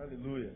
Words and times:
Aleluia. 0.00 0.48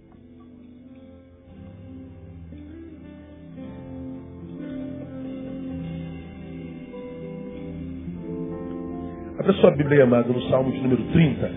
Abra 9.39 9.53
sua 9.61 9.71
Bíblia, 9.73 10.05
amado, 10.05 10.33
no 10.33 10.41
Salmo 10.49 10.73
de 10.73 10.81
número 10.81 11.05
30. 11.13 11.51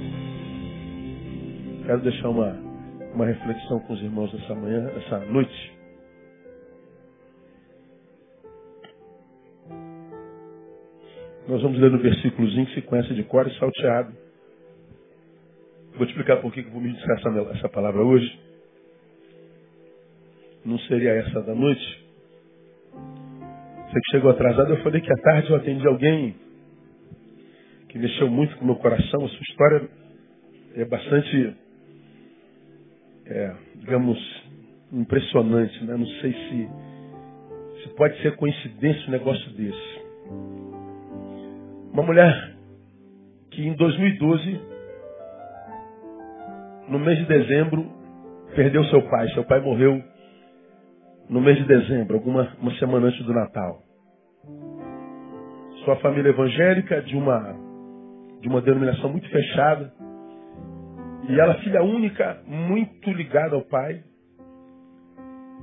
Quero 1.86 2.02
deixar 2.02 2.28
uma, 2.28 2.52
uma 3.14 3.26
reflexão 3.26 3.80
com 3.80 3.94
os 3.94 4.02
irmãos 4.02 4.34
essa 4.34 4.54
manhã, 4.54 4.90
essa 4.90 5.20
noite. 5.20 5.78
Nós 11.48 11.62
vamos 11.62 11.80
ler 11.80 11.90
no 11.90 12.00
versículozinho 12.00 12.66
que 12.66 12.76
se 12.76 12.82
conhece 12.82 13.14
de 13.14 13.24
cor 13.24 13.48
e 13.48 13.58
salteado. 13.58 14.27
Vou 15.98 16.06
te 16.06 16.12
explicar 16.12 16.38
por 16.38 16.54
que 16.54 16.62
vou 16.62 16.80
me 16.80 16.96
essa, 16.96 17.30
essa 17.56 17.70
palavra 17.70 18.04
hoje. 18.04 18.40
Não 20.64 20.78
seria 20.82 21.10
essa 21.12 21.42
da 21.42 21.56
noite. 21.56 22.06
Você 22.92 23.94
que 23.94 24.12
chegou 24.12 24.30
atrasado, 24.30 24.74
eu 24.74 24.84
falei 24.84 25.02
que 25.02 25.12
à 25.12 25.16
tarde 25.16 25.50
eu 25.50 25.56
atendi 25.56 25.88
alguém 25.88 26.36
que 27.90 27.98
mexeu 27.98 28.30
muito 28.30 28.56
com 28.58 28.64
o 28.64 28.68
meu 28.68 28.76
coração. 28.76 29.26
A 29.26 29.30
sua 29.30 29.42
história 29.42 29.90
é 30.76 30.86
bastante, 30.86 31.56
é, 33.26 33.56
digamos, 33.78 34.20
impressionante. 34.94 35.84
Né? 35.84 35.98
Não 35.98 36.08
sei 36.22 36.32
se, 36.32 36.70
se 37.82 37.96
pode 37.96 38.22
ser 38.22 38.36
coincidência 38.36 39.08
um 39.08 39.12
negócio 39.12 39.50
desse. 39.54 40.02
Uma 41.92 42.04
mulher 42.04 42.56
que 43.50 43.66
em 43.66 43.74
2012, 43.74 44.77
no 46.88 47.00
mês 47.00 47.18
de 47.18 47.26
dezembro, 47.26 47.86
perdeu 48.56 48.84
seu 48.86 49.02
pai. 49.04 49.28
Seu 49.30 49.44
pai 49.44 49.60
morreu 49.60 50.02
no 51.30 51.42
mês 51.42 51.58
de 51.58 51.66
dezembro, 51.66 52.16
alguma 52.16 52.48
uma 52.60 52.72
semana 52.76 53.08
antes 53.08 53.24
do 53.26 53.34
Natal. 53.34 53.82
Sua 55.84 55.96
família 55.98 56.30
evangélica, 56.30 57.02
de 57.02 57.16
uma 57.16 57.56
de 58.42 58.48
uma 58.48 58.62
denominação 58.62 59.10
muito 59.10 59.28
fechada. 59.30 59.92
E 61.28 61.40
ela, 61.40 61.56
filha 61.56 61.84
única, 61.84 62.42
muito 62.46 63.12
ligada 63.12 63.56
ao 63.56 63.64
pai, 63.64 64.02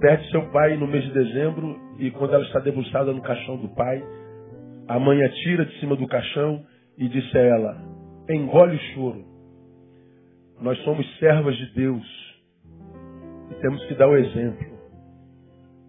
perde 0.01 0.29
seu 0.31 0.43
pai 0.51 0.77
no 0.77 0.87
mês 0.87 1.05
de 1.05 1.13
dezembro 1.13 1.79
e 1.99 2.11
quando 2.11 2.35
ela 2.35 2.45
está 2.45 2.59
debruçada 2.59 3.13
no 3.13 3.23
caixão 3.23 3.57
do 3.57 3.69
pai, 3.69 4.03
a 4.89 4.99
mãe 4.99 5.23
a 5.25 5.29
tira 5.31 5.65
de 5.65 5.79
cima 5.81 5.97
do 5.97 6.07
caixão 6.07 6.63
e 6.99 7.09
disse 7.09 7.39
a 7.39 7.41
ela, 7.41 7.77
engole 8.29 8.77
o 8.77 8.81
choro. 8.93 9.34
Nós 10.65 10.83
somos 10.83 11.07
servas 11.19 11.55
de 11.59 11.75
Deus 11.75 12.43
e 13.51 13.55
temos 13.61 13.85
que 13.85 13.95
dar 13.97 14.09
o 14.09 14.17
exemplo. 14.17 14.67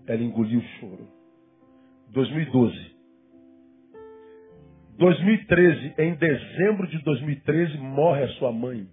Ela 0.05 0.21
engoliu 0.21 0.59
o 0.59 0.63
choro. 0.63 1.07
2012. 2.09 2.95
2013, 4.97 5.93
em 5.97 6.15
dezembro 6.15 6.87
de 6.87 7.01
2013, 7.05 7.77
morre 7.77 8.23
a 8.23 8.27
sua 8.31 8.51
mãe. 8.51 8.85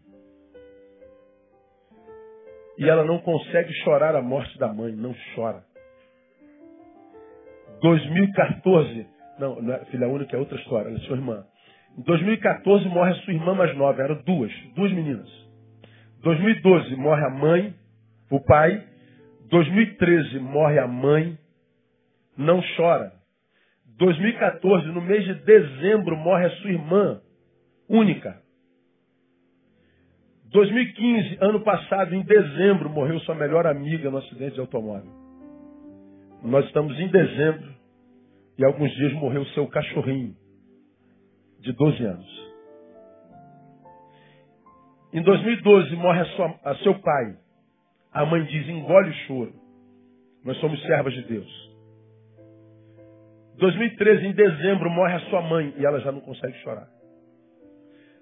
E 2.79 2.89
ela 2.89 3.05
não 3.05 3.19
consegue 3.19 3.73
chorar 3.83 4.15
a 4.15 4.23
morte 4.23 4.57
da 4.61 4.73
mãe, 4.73 4.95
não 4.95 5.13
chora. 5.35 5.65
2014, 7.81 9.07
não, 9.41 9.61
não 9.61 9.75
é 9.75 9.85
filha 9.87 10.07
única 10.07 10.37
é 10.37 10.39
outra 10.39 10.57
história, 10.59 10.91
ela 10.91 10.99
é 10.99 11.01
sua 11.01 11.17
irmã. 11.17 11.45
Em 11.99 12.03
2014 12.03 12.89
morre 12.89 13.11
a 13.11 13.17
sua 13.17 13.35
irmã 13.35 13.53
mais 13.57 13.77
nova, 13.77 14.01
eram 14.01 14.23
duas, 14.23 14.53
duas 14.77 14.93
meninas. 14.93 15.43
2012 16.23 16.97
morre 16.97 17.25
a 17.25 17.31
mãe, 17.31 17.75
o 18.31 18.41
pai. 18.41 18.89
2013 19.51 20.39
morre 20.39 20.79
a 20.79 20.87
mãe, 20.87 21.37
não 22.37 22.63
chora. 22.77 23.13
2014, 23.99 24.87
no 24.89 25.03
mês 25.03 25.25
de 25.25 25.35
dezembro, 25.35 26.17
morre 26.17 26.47
a 26.47 26.51
sua 26.57 26.71
irmã, 26.71 27.21
única. 27.89 28.41
2015, 30.47 31.39
ano 31.41 31.61
passado, 31.61 32.15
em 32.15 32.23
dezembro, 32.23 32.89
morreu 32.89 33.21
sua 33.21 33.35
melhor 33.35 33.67
amiga 33.67 34.11
no 34.11 34.19
acidente 34.19 34.55
de 34.55 34.61
automóvel. 34.61 35.11
Nós 36.43 36.65
estamos 36.67 36.99
em 36.99 37.09
dezembro 37.09 37.75
e 38.59 38.65
alguns 38.65 38.91
dias 38.93 39.13
morreu 39.15 39.45
seu 39.47 39.67
cachorrinho, 39.67 40.35
de 41.61 41.73
12 41.73 42.05
anos. 42.05 42.42
Em 45.13 45.23
2012 45.23 45.95
morre 45.97 46.21
a, 46.21 46.25
sua, 46.37 46.55
a 46.65 46.75
seu 46.77 46.95
pai. 47.01 47.37
A 48.13 48.25
mãe 48.25 48.45
diz: 48.45 48.69
engole 48.69 49.11
o 49.11 49.15
choro. 49.27 49.53
Nós 50.45 50.57
somos 50.59 50.81
servas 50.83 51.13
de 51.13 51.23
Deus. 51.23 51.73
2013, 53.59 54.27
em 54.27 54.33
dezembro, 54.33 54.91
morre 54.91 55.15
a 55.15 55.21
sua 55.31 55.43
mãe 55.43 55.75
e 55.77 55.85
ela 55.85 56.01
já 56.01 56.11
não 56.11 56.21
consegue 56.21 56.57
chorar. 56.59 56.89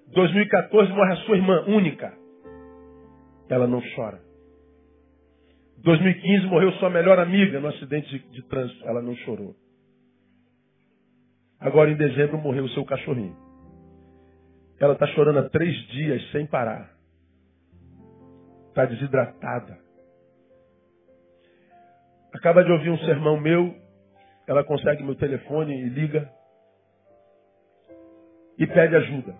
2014 0.09 0.91
morre 0.91 1.13
a 1.13 1.17
sua 1.17 1.37
irmã 1.37 1.63
única. 1.67 2.13
Ela 3.49 3.67
não 3.67 3.81
chora. 3.95 4.21
2015 5.77 6.45
morreu 6.45 6.71
sua 6.73 6.89
melhor 6.89 7.17
amiga 7.17 7.59
no 7.59 7.69
acidente 7.69 8.07
de, 8.09 8.19
de 8.31 8.47
trânsito. 8.47 8.87
Ela 8.87 9.01
não 9.01 9.15
chorou. 9.17 9.55
Agora 11.59 11.89
em 11.89 11.95
dezembro 11.95 12.37
morreu 12.37 12.65
o 12.65 12.69
seu 12.69 12.83
cachorrinho. 12.85 13.35
Ela 14.81 14.93
está 14.93 15.07
chorando 15.07 15.39
há 15.39 15.49
três 15.49 15.75
dias 15.87 16.31
sem 16.31 16.45
parar. 16.45 16.93
Está 18.67 18.85
desidratada. 18.85 19.79
Acaba 22.33 22.63
de 22.63 22.71
ouvir 22.71 22.89
um 22.89 22.97
sermão 22.99 23.39
meu 23.39 23.81
ela 24.47 24.65
consegue 24.65 25.03
meu 25.03 25.15
telefone 25.15 25.73
e 25.73 25.89
liga 25.89 26.29
e 28.57 28.67
pede 28.67 28.95
ajuda. 28.95 29.33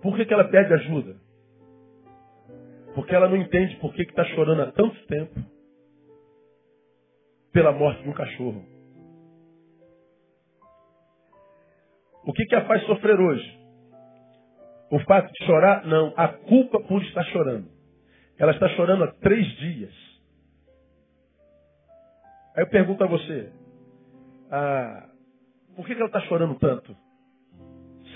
Por 0.00 0.16
que, 0.16 0.24
que 0.24 0.32
ela 0.32 0.48
pede 0.48 0.72
ajuda? 0.72 1.16
Porque 2.94 3.14
ela 3.14 3.28
não 3.28 3.36
entende 3.36 3.76
por 3.80 3.92
que 3.94 4.02
está 4.02 4.24
chorando 4.26 4.62
há 4.62 4.72
tanto 4.72 5.06
tempo 5.06 5.40
pela 7.52 7.72
morte 7.72 8.02
de 8.02 8.08
um 8.08 8.12
cachorro. 8.12 8.64
O 12.24 12.32
que, 12.32 12.44
que 12.44 12.54
a 12.54 12.64
faz 12.66 12.84
sofrer 12.86 13.18
hoje? 13.18 13.61
O 14.92 14.98
fato 15.04 15.32
de 15.32 15.46
chorar? 15.46 15.86
Não. 15.86 16.12
A 16.18 16.28
culpa 16.28 16.78
por 16.80 17.02
estar 17.02 17.24
chorando. 17.24 17.66
Ela 18.38 18.52
está 18.52 18.68
chorando 18.76 19.04
há 19.04 19.12
três 19.12 19.46
dias. 19.56 19.94
Aí 22.54 22.62
eu 22.62 22.68
pergunto 22.68 23.02
a 23.02 23.06
você, 23.06 23.50
ah, 24.50 25.08
por 25.74 25.86
que, 25.86 25.94
que 25.94 26.00
ela 26.00 26.08
está 26.08 26.20
chorando 26.20 26.58
tanto? 26.58 26.94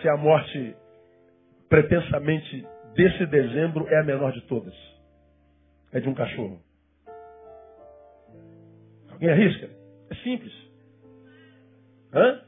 Se 0.03 0.09
a 0.11 0.19
morte, 0.19 0.77
pretensamente, 1.71 2.67
desse 2.95 3.25
dezembro 3.25 3.89
é 3.89 3.99
a 3.99 4.05
menor 4.05 4.33
de 4.33 4.43
todas. 4.43 4.75
É 5.93 5.99
de 5.99 6.11
um 6.11 6.15
cachorro. 6.15 6.61
Alguém 9.13 9.31
arrisca? 9.31 9.71
É 10.11 10.15
simples. 10.17 10.53
Hã? 12.13 12.43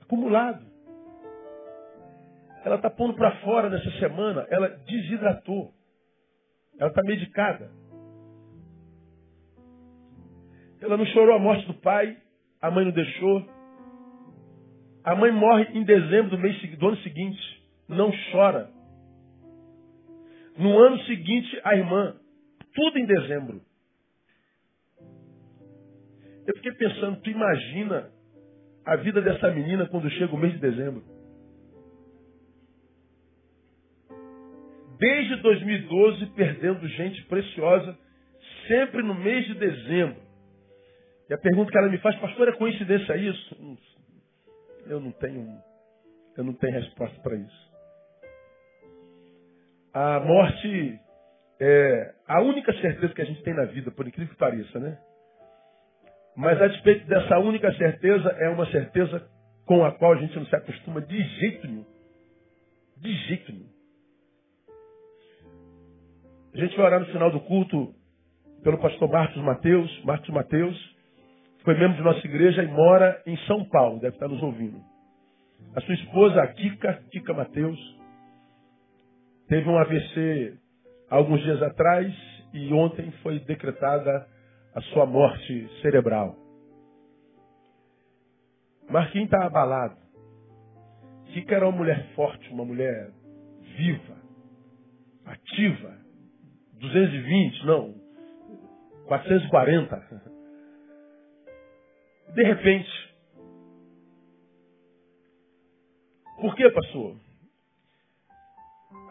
Acumulado. 0.00 0.75
Ela 2.66 2.74
está 2.74 2.90
pondo 2.90 3.14
para 3.14 3.30
fora 3.42 3.70
nessa 3.70 3.88
semana, 4.00 4.44
ela 4.50 4.66
desidratou. 4.66 5.72
Ela 6.80 6.90
está 6.90 7.00
medicada. 7.04 7.70
Ela 10.80 10.96
não 10.96 11.06
chorou 11.06 11.36
a 11.36 11.38
morte 11.38 11.64
do 11.68 11.74
pai, 11.74 12.18
a 12.60 12.68
mãe 12.68 12.84
não 12.84 12.90
deixou. 12.90 13.48
A 15.04 15.14
mãe 15.14 15.30
morre 15.30 15.78
em 15.78 15.84
dezembro 15.84 16.30
do, 16.32 16.38
mês, 16.38 16.60
do 16.76 16.88
ano 16.88 16.96
seguinte, 17.02 17.40
não 17.88 18.10
chora. 18.32 18.68
No 20.58 20.76
ano 20.76 20.98
seguinte, 21.04 21.60
a 21.62 21.76
irmã, 21.76 22.16
tudo 22.74 22.98
em 22.98 23.06
dezembro. 23.06 23.62
Eu 26.48 26.54
fiquei 26.56 26.72
pensando, 26.72 27.20
tu 27.20 27.30
imagina 27.30 28.10
a 28.84 28.96
vida 28.96 29.22
dessa 29.22 29.52
menina 29.52 29.86
quando 29.86 30.10
chega 30.10 30.34
o 30.34 30.38
mês 30.38 30.54
de 30.54 30.58
dezembro? 30.58 31.15
Desde 34.98 35.36
2012, 35.36 36.26
perdendo 36.34 36.88
gente 36.88 37.22
preciosa, 37.24 37.96
sempre 38.66 39.02
no 39.02 39.14
mês 39.14 39.46
de 39.46 39.54
dezembro. 39.54 40.20
E 41.28 41.34
a 41.34 41.38
pergunta 41.38 41.70
que 41.70 41.78
ela 41.78 41.88
me 41.88 41.98
faz, 41.98 42.16
pastor, 42.16 42.48
é 42.48 42.52
coincidência 42.52 43.16
isso? 43.16 43.78
Eu 44.86 45.00
não 45.00 45.10
tenho, 45.12 45.60
eu 46.36 46.44
não 46.44 46.52
tenho 46.54 46.72
resposta 46.74 47.18
para 47.20 47.36
isso. 47.36 47.66
A 49.92 50.20
morte 50.20 51.00
é 51.60 52.14
a 52.28 52.40
única 52.42 52.72
certeza 52.80 53.12
que 53.12 53.22
a 53.22 53.24
gente 53.24 53.42
tem 53.42 53.54
na 53.54 53.64
vida, 53.64 53.90
por 53.90 54.06
incrível 54.06 54.32
que 54.32 54.38
pareça, 54.38 54.78
né? 54.78 54.98
Mas 56.36 56.60
a 56.60 56.68
despeito 56.68 57.06
dessa 57.06 57.38
única 57.38 57.72
certeza, 57.74 58.28
é 58.38 58.48
uma 58.48 58.66
certeza 58.70 59.26
com 59.64 59.84
a 59.84 59.92
qual 59.92 60.12
a 60.12 60.16
gente 60.16 60.36
não 60.36 60.46
se 60.46 60.54
acostuma 60.54 61.00
de 61.00 61.18
jeito 61.18 61.66
nenhum. 61.66 61.86
De 62.98 63.12
jeito 63.26 63.52
nenhum. 63.52 63.75
A 66.56 66.58
gente 66.58 66.74
vai 66.74 66.86
orar 66.86 67.00
no 67.00 67.06
final 67.08 67.30
do 67.30 67.40
culto 67.40 67.94
pelo 68.62 68.78
pastor 68.78 69.10
Marcos 69.10 69.36
Mateus. 69.42 70.04
Marcos 70.04 70.30
Mateus 70.30 70.96
foi 71.62 71.74
membro 71.74 71.98
de 71.98 72.02
nossa 72.02 72.26
igreja 72.26 72.62
e 72.62 72.66
mora 72.66 73.22
em 73.26 73.36
São 73.46 73.62
Paulo, 73.68 74.00
deve 74.00 74.16
estar 74.16 74.26
nos 74.26 74.42
ouvindo. 74.42 74.80
A 75.74 75.82
sua 75.82 75.92
esposa, 75.92 76.40
a 76.40 76.46
Kika, 76.46 76.94
Kika 77.10 77.34
Mateus, 77.34 77.78
teve 79.48 79.68
um 79.68 79.76
AVC 79.76 80.58
alguns 81.10 81.42
dias 81.42 81.62
atrás 81.62 82.10
e 82.54 82.72
ontem 82.72 83.10
foi 83.22 83.38
decretada 83.40 84.26
a 84.74 84.80
sua 84.80 85.04
morte 85.04 85.68
cerebral. 85.82 86.36
Marquinhos 88.88 89.26
está 89.26 89.44
abalado. 89.44 89.98
Kika 91.34 91.54
era 91.54 91.68
uma 91.68 91.76
mulher 91.76 92.14
forte, 92.14 92.50
uma 92.50 92.64
mulher 92.64 93.10
viva, 93.76 94.16
ativa. 95.26 96.05
220, 96.80 97.66
não, 97.66 97.94
440. 99.06 99.96
De 102.34 102.42
repente. 102.42 103.06
Por 106.40 106.54
que, 106.54 106.68
pastor? 106.70 107.16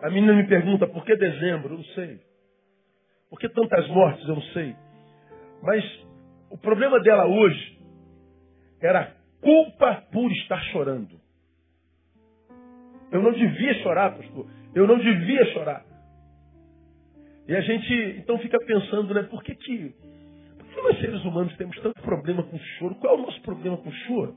A 0.03 0.09
menina 0.09 0.33
me 0.33 0.47
pergunta, 0.47 0.85
por 0.87 1.03
que 1.03 1.15
dezembro? 1.15 1.73
Eu 1.73 1.77
não 1.77 1.85
sei. 1.85 2.19
Por 3.29 3.39
que 3.39 3.49
tantas 3.49 3.87
mortes? 3.87 4.27
Eu 4.27 4.35
não 4.35 4.41
sei. 4.53 4.75
Mas 5.63 5.83
o 6.51 6.57
problema 6.57 6.99
dela 6.99 7.25
hoje 7.25 7.79
era 8.79 9.15
culpa 9.41 10.03
por 10.11 10.31
estar 10.31 10.61
chorando. 10.65 11.19
Eu 13.11 13.21
não 13.21 13.31
devia 13.31 13.73
chorar, 13.81 14.15
pastor. 14.15 14.47
Eu 14.73 14.85
não 14.85 14.97
devia 14.99 15.45
chorar. 15.53 15.85
E 17.47 17.55
a 17.55 17.61
gente 17.61 17.93
então 18.19 18.39
fica 18.39 18.57
pensando, 18.59 19.13
né? 19.13 19.23
Por 19.23 19.43
que, 19.43 19.53
que, 19.55 19.89
por 20.57 20.67
que 20.67 20.81
nós 20.81 20.99
seres 20.99 21.23
humanos 21.23 21.55
temos 21.57 21.79
tanto 21.79 22.01
problema 22.01 22.43
com 22.43 22.57
choro? 22.57 22.95
Qual 22.95 23.15
é 23.15 23.19
o 23.19 23.21
nosso 23.21 23.41
problema 23.41 23.77
com 23.77 23.91
choro? 23.91 24.35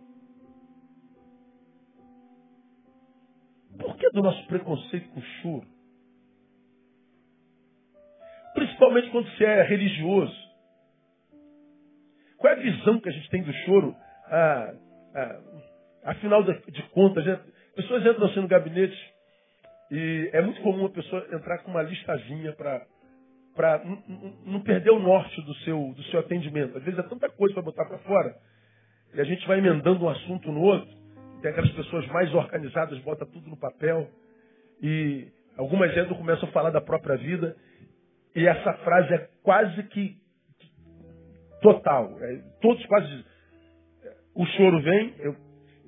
Por 3.79 3.97
que 3.97 4.11
do 4.11 4.23
nosso 4.23 4.47
preconceito 4.47 5.09
com 5.11 5.23
choro? 5.23 5.67
Principalmente 8.55 9.11
quando 9.11 9.31
você 9.31 9.45
é 9.45 9.63
religioso. 9.63 10.49
Qual 12.37 12.53
é 12.53 12.57
a 12.57 12.61
visão 12.61 13.01
que 13.01 13.09
a 13.09 13.13
gente 13.13 13.31
tem 13.31 13.43
do 13.43 13.53
choro? 13.65 13.95
Ah, 14.27 14.75
ah, 15.15 15.41
afinal 16.05 16.43
de 16.43 16.83
contas, 16.91 17.25
né? 17.25 17.41
pessoas 17.75 18.05
entram 18.05 18.27
assim 18.27 18.41
no 18.41 18.49
gabinete 18.49 19.15
e 19.91 20.31
é 20.33 20.43
muito 20.43 20.61
comum 20.63 20.87
a 20.87 20.91
pessoa 20.91 21.27
entrar 21.33 21.59
com 21.59 21.71
uma 21.71 21.83
listazinha 21.83 22.53
para 22.53 22.85
para 23.59 23.83
não 24.47 24.61
perder 24.61 24.93
o 24.93 25.01
norte 25.01 25.43
do 25.43 25.53
seu, 25.57 25.93
do 25.93 26.03
seu 26.05 26.21
atendimento. 26.21 26.79
Às 26.79 26.85
vezes 26.85 27.01
é 27.01 27.03
tanta 27.03 27.29
coisa 27.29 27.55
para 27.55 27.65
botar 27.65 27.85
para 27.87 27.99
fora 27.99 28.37
e 29.13 29.21
a 29.21 29.25
gente 29.25 29.45
vai 29.49 29.59
emendando 29.59 30.05
um 30.05 30.09
assunto 30.09 30.53
no 30.53 30.61
outro. 30.61 30.89
Tem 31.43 31.51
aquelas 31.51 31.73
pessoas 31.73 32.07
mais 32.07 32.33
organizadas, 32.33 32.97
bota 33.01 33.27
tudo 33.27 33.51
no 33.51 33.57
papel 33.57 34.09
e 34.81 35.27
algumas 35.57 35.91
entram 35.91 36.15
começam 36.15 36.49
a 36.49 36.53
falar 36.53 36.71
da 36.71 36.81
própria 36.81 37.17
vida 37.17 37.57
e 38.33 38.47
essa 38.47 38.75
frase 38.75 39.15
é 39.15 39.29
quase 39.43 39.83
que 39.89 40.17
total. 41.61 42.17
É, 42.21 42.37
todos 42.63 42.87
quase 42.87 43.25
o 44.37 44.47
choro 44.47 44.81
vem. 44.83 45.15
Eu, 45.19 45.37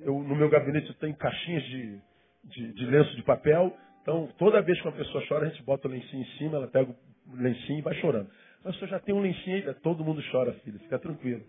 eu 0.01 0.19
no 0.19 0.35
meu 0.35 0.49
gabinete 0.49 0.89
eu 0.89 0.95
tenho 0.95 1.15
caixinhas 1.15 1.63
de, 1.63 2.01
de, 2.43 2.73
de 2.73 2.85
lenço 2.85 3.15
de 3.15 3.23
papel. 3.23 3.73
Então, 4.01 4.27
toda 4.37 4.61
vez 4.61 4.77
que 4.81 4.87
uma 4.89 4.97
pessoa 4.97 5.23
chora, 5.25 5.45
a 5.45 5.49
gente 5.49 5.63
bota 5.63 5.87
o 5.87 5.91
lencinho 5.91 6.23
em 6.23 6.37
cima, 6.37 6.57
ela 6.57 6.67
pega 6.67 6.93
lencinho 7.35 7.79
e 7.79 7.81
vai 7.81 7.95
chorando. 7.95 8.29
Mas 8.63 8.77
você 8.77 8.87
já 8.87 8.99
tem 8.99 9.13
um 9.13 9.21
lencinho 9.21 9.55
aí, 9.55 9.73
todo 9.75 10.03
mundo 10.03 10.23
chora, 10.31 10.53
filho, 10.63 10.79
fica 10.79 10.99
tranquilo. 10.99 11.43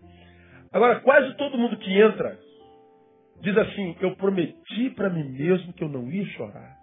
Agora, 0.71 0.99
quase 1.01 1.35
todo 1.35 1.57
mundo 1.57 1.77
que 1.77 1.91
entra 1.91 2.37
diz 3.41 3.55
assim: 3.57 3.95
Eu 4.01 4.15
prometi 4.15 4.89
para 4.91 5.09
mim 5.09 5.29
mesmo 5.29 5.73
que 5.73 5.83
eu 5.83 5.89
não 5.89 6.09
ia 6.09 6.25
chorar. 6.25 6.77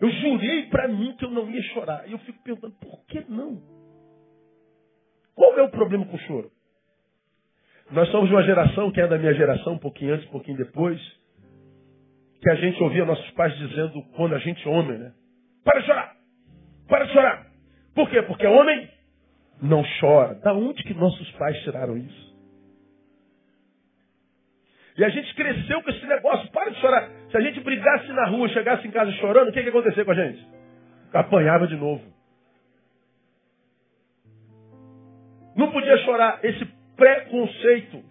Eu 0.00 0.10
jurei 0.10 0.66
para 0.66 0.88
mim 0.88 1.14
que 1.16 1.24
eu 1.24 1.30
não 1.30 1.48
ia 1.50 1.62
chorar. 1.74 2.08
E 2.08 2.12
eu 2.12 2.18
fico 2.20 2.42
perguntando: 2.42 2.74
por 2.74 3.04
que 3.06 3.24
não? 3.28 3.60
Qual 5.34 5.58
é 5.58 5.62
o 5.62 5.70
problema 5.70 6.04
com 6.06 6.16
o 6.16 6.20
choro? 6.20 6.50
Nós 7.90 8.08
somos 8.10 8.30
uma 8.30 8.42
geração, 8.42 8.90
que 8.90 9.00
é 9.00 9.06
da 9.06 9.18
minha 9.18 9.34
geração, 9.34 9.74
um 9.74 9.78
pouquinho 9.78 10.14
antes, 10.14 10.26
um 10.28 10.32
pouquinho 10.32 10.56
depois, 10.56 11.00
que 12.40 12.50
a 12.50 12.54
gente 12.54 12.82
ouvia 12.82 13.04
nossos 13.04 13.30
pais 13.32 13.56
dizendo, 13.58 14.02
quando 14.16 14.34
a 14.34 14.38
gente 14.38 14.66
homem, 14.68 14.98
né? 14.98 15.12
Para 15.64 15.80
de 15.80 15.86
chorar! 15.86 16.11
Para 16.92 17.06
de 17.06 17.12
chorar. 17.14 17.46
Por 17.94 18.10
quê? 18.10 18.20
Porque 18.20 18.46
homem 18.46 18.86
não 19.62 19.82
chora. 19.98 20.34
Da 20.34 20.52
onde 20.52 20.82
que 20.82 20.92
nossos 20.92 21.30
pais 21.32 21.58
tiraram 21.62 21.96
isso? 21.96 22.36
E 24.98 25.02
a 25.02 25.08
gente 25.08 25.34
cresceu 25.34 25.82
com 25.82 25.88
esse 25.88 26.04
negócio, 26.04 26.50
para 26.50 26.70
de 26.70 26.78
chorar. 26.82 27.08
Se 27.30 27.36
a 27.38 27.40
gente 27.40 27.60
brigasse 27.60 28.08
na 28.08 28.26
rua, 28.26 28.46
chegasse 28.50 28.86
em 28.86 28.90
casa 28.90 29.10
chorando, 29.12 29.48
o 29.48 29.52
que, 29.52 29.60
que 29.60 29.68
ia 29.68 29.70
acontecer 29.70 30.04
com 30.04 30.10
a 30.10 30.14
gente? 30.14 30.46
Apanhava 31.14 31.66
de 31.66 31.76
novo. 31.76 32.04
Não 35.56 35.72
podia 35.72 35.96
chorar. 36.04 36.40
Esse 36.42 36.66
preconceito 36.94 38.04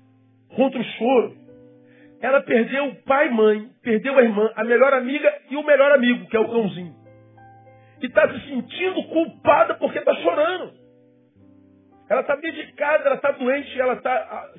contra 0.55 0.79
o 0.79 0.83
choro. 0.83 1.37
Ela 2.19 2.41
perdeu 2.41 2.87
o 2.87 2.95
pai 3.03 3.27
e 3.27 3.31
mãe, 3.31 3.69
perdeu 3.83 4.17
a 4.17 4.23
irmã, 4.23 4.51
a 4.55 4.63
melhor 4.63 4.91
amiga 4.91 5.31
e 5.51 5.55
o 5.55 5.63
melhor 5.63 5.91
amigo, 5.91 6.27
que 6.29 6.35
é 6.35 6.39
o 6.39 6.49
cãozinho 6.49 7.00
e 8.01 8.07
está 8.07 8.27
se 8.31 8.39
sentindo 8.47 9.03
culpada 9.07 9.75
porque 9.75 9.99
está 9.99 10.13
chorando. 10.15 10.73
Ela 12.09 12.21
está 12.21 12.35
medicada, 12.35 13.05
ela 13.05 13.15
está 13.15 13.31
doente, 13.31 13.79
ela 13.79 13.93
está 13.93 14.49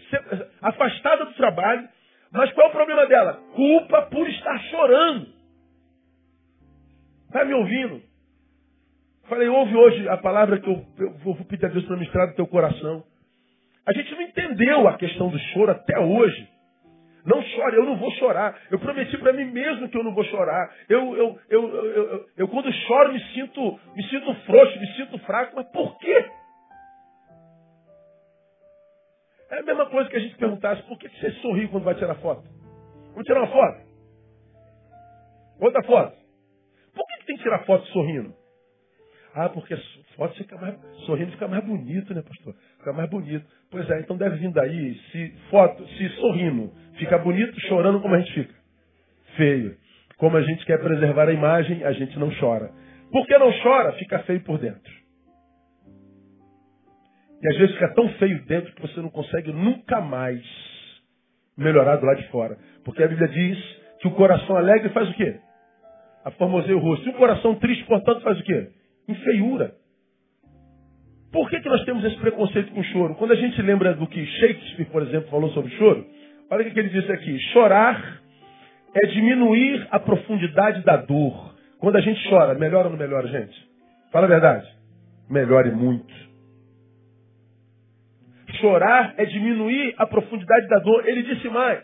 afastada 0.62 1.26
do 1.26 1.34
trabalho. 1.34 1.88
Mas 2.30 2.50
qual 2.52 2.68
é 2.68 2.70
o 2.70 2.72
problema 2.72 3.06
dela? 3.06 3.34
Culpa 3.54 4.02
por 4.02 4.26
estar 4.28 4.58
chorando. 4.70 5.26
Está 7.26 7.44
me 7.44 7.52
ouvindo? 7.52 8.02
Falei, 9.28 9.48
ouve 9.48 9.76
hoje 9.76 10.08
a 10.08 10.16
palavra 10.16 10.58
que 10.58 10.68
eu, 10.68 10.84
eu 10.98 11.12
vou 11.18 11.34
pedir 11.44 11.66
a 11.66 11.68
Deus 11.68 11.84
para 11.84 11.96
ministrar 11.96 12.28
no 12.28 12.34
teu 12.34 12.46
coração. 12.46 13.04
A 13.86 13.92
gente 13.92 14.14
não 14.14 14.22
entendeu 14.22 14.88
a 14.88 14.96
questão 14.96 15.28
do 15.28 15.38
choro 15.38 15.72
até 15.72 15.98
hoje. 15.98 16.48
Não 17.24 17.40
chore, 17.40 17.76
eu 17.76 17.84
não 17.84 17.96
vou 17.96 18.10
chorar. 18.12 18.58
Eu 18.70 18.78
prometi 18.78 19.16
para 19.18 19.32
mim 19.32 19.44
mesmo 19.44 19.88
que 19.88 19.96
eu 19.96 20.02
não 20.02 20.14
vou 20.14 20.24
chorar. 20.24 20.74
Eu, 20.88 21.16
eu, 21.16 21.38
eu, 21.48 22.28
eu, 22.36 22.48
quando 22.48 22.72
choro 22.72 23.12
me 23.12 23.20
sinto, 23.32 23.80
me 23.94 24.02
sinto 24.08 24.34
frouxo, 24.46 24.80
me 24.80 24.86
sinto 24.94 25.18
fraco. 25.20 25.54
Mas 25.54 25.66
por 25.68 25.98
quê? 25.98 26.30
É 29.50 29.58
a 29.58 29.62
mesma 29.62 29.86
coisa 29.86 30.08
que 30.08 30.16
a 30.16 30.20
gente 30.20 30.36
perguntasse, 30.36 30.82
por 30.84 30.98
que 30.98 31.08
você 31.08 31.30
sorri 31.42 31.68
quando 31.68 31.84
vai 31.84 31.94
tirar 31.94 32.14
foto? 32.16 32.42
Vamos 33.10 33.24
tirar 33.24 33.40
uma 33.40 33.52
foto? 33.52 33.82
Outra 35.60 35.82
foto. 35.84 36.16
Por 36.94 37.06
que 37.06 37.26
tem 37.26 37.36
que 37.36 37.42
tirar 37.42 37.64
foto 37.64 37.86
sorrindo? 37.88 38.34
Ah, 39.34 39.48
porque 39.48 39.76
foto 40.16 40.34
fica 40.36 40.56
mais, 40.56 40.78
sorrindo 41.06 41.32
fica 41.32 41.48
mais 41.48 41.64
bonito, 41.64 42.12
né, 42.12 42.22
pastor? 42.22 42.54
Fica 42.82 42.92
mais 42.92 43.08
bonito. 43.08 43.46
Pois 43.70 43.88
é, 43.88 44.00
então 44.00 44.16
deve 44.16 44.38
vir 44.38 44.50
daí, 44.50 44.94
se 45.12 45.32
foto, 45.48 45.86
se 45.86 46.08
sorrindo, 46.16 46.72
fica 46.98 47.16
bonito, 47.16 47.58
chorando 47.68 48.00
como 48.00 48.16
a 48.16 48.18
gente 48.18 48.32
fica. 48.34 48.54
Feio. 49.36 49.76
Como 50.18 50.36
a 50.36 50.42
gente 50.42 50.66
quer 50.66 50.80
preservar 50.82 51.28
a 51.28 51.32
imagem, 51.32 51.84
a 51.84 51.92
gente 51.92 52.18
não 52.18 52.28
chora. 52.40 52.72
Por 53.12 53.24
que 53.24 53.38
não 53.38 53.52
chora? 53.62 53.92
Fica 53.92 54.18
feio 54.20 54.40
por 54.40 54.58
dentro. 54.58 54.92
E 57.40 57.48
às 57.48 57.56
vezes 57.56 57.74
fica 57.74 57.94
tão 57.94 58.08
feio 58.14 58.44
dentro 58.46 58.74
que 58.74 58.82
você 58.82 59.00
não 59.00 59.10
consegue 59.10 59.52
nunca 59.52 60.00
mais 60.00 60.42
melhorar 61.56 61.96
do 61.96 62.06
lado 62.06 62.20
de 62.20 62.28
fora. 62.30 62.58
Porque 62.84 63.02
a 63.02 63.08
Bíblia 63.08 63.28
diz 63.28 63.58
que 64.00 64.08
o 64.08 64.14
coração 64.14 64.56
alegre 64.56 64.88
faz 64.88 65.08
o 65.08 65.14
quê? 65.14 65.36
A 66.24 66.32
formoseia 66.32 66.76
o 66.76 66.80
rosto. 66.80 67.06
E 67.06 67.10
o 67.10 67.14
coração 67.14 67.54
triste, 67.54 67.84
portanto, 67.84 68.22
faz 68.22 68.40
o 68.40 68.42
quê? 68.42 68.70
Em 69.08 69.14
feiura. 69.14 69.81
Por 71.32 71.48
que, 71.48 71.60
que 71.60 71.68
nós 71.68 71.82
temos 71.84 72.04
esse 72.04 72.16
preconceito 72.16 72.72
com 72.72 72.82
choro? 72.84 73.14
Quando 73.14 73.32
a 73.32 73.36
gente 73.36 73.60
lembra 73.62 73.94
do 73.94 74.06
que 74.06 74.24
Shakespeare, 74.24 74.84
por 74.90 75.02
exemplo, 75.02 75.30
falou 75.30 75.50
sobre 75.50 75.74
choro, 75.76 76.06
olha 76.50 76.68
o 76.68 76.70
que 76.70 76.78
ele 76.78 76.90
disse 76.90 77.10
aqui. 77.10 77.38
Chorar 77.52 78.20
é 78.94 79.06
diminuir 79.06 79.86
a 79.90 79.98
profundidade 79.98 80.84
da 80.84 80.98
dor. 80.98 81.54
Quando 81.78 81.96
a 81.96 82.00
gente 82.00 82.28
chora, 82.28 82.54
melhora 82.54 82.84
ou 82.84 82.90
não 82.90 82.98
melhora, 82.98 83.26
gente? 83.28 83.56
Fala 84.12 84.26
a 84.26 84.28
verdade. 84.28 84.68
Melhora 85.30 85.68
e 85.68 85.72
muito. 85.72 86.12
Chorar 88.60 89.14
é 89.16 89.24
diminuir 89.24 89.94
a 89.96 90.06
profundidade 90.06 90.68
da 90.68 90.80
dor. 90.80 91.08
Ele 91.08 91.22
disse 91.22 91.48
mais. 91.48 91.82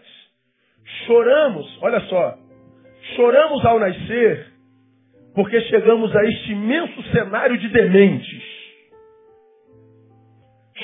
Choramos, 1.07 1.79
olha 1.81 2.01
só. 2.03 2.39
Choramos 3.17 3.65
ao 3.65 3.81
nascer 3.81 4.47
porque 5.35 5.61
chegamos 5.63 6.15
a 6.15 6.25
este 6.25 6.53
imenso 6.53 7.03
cenário 7.13 7.57
de 7.57 7.69
dementes. 7.69 8.48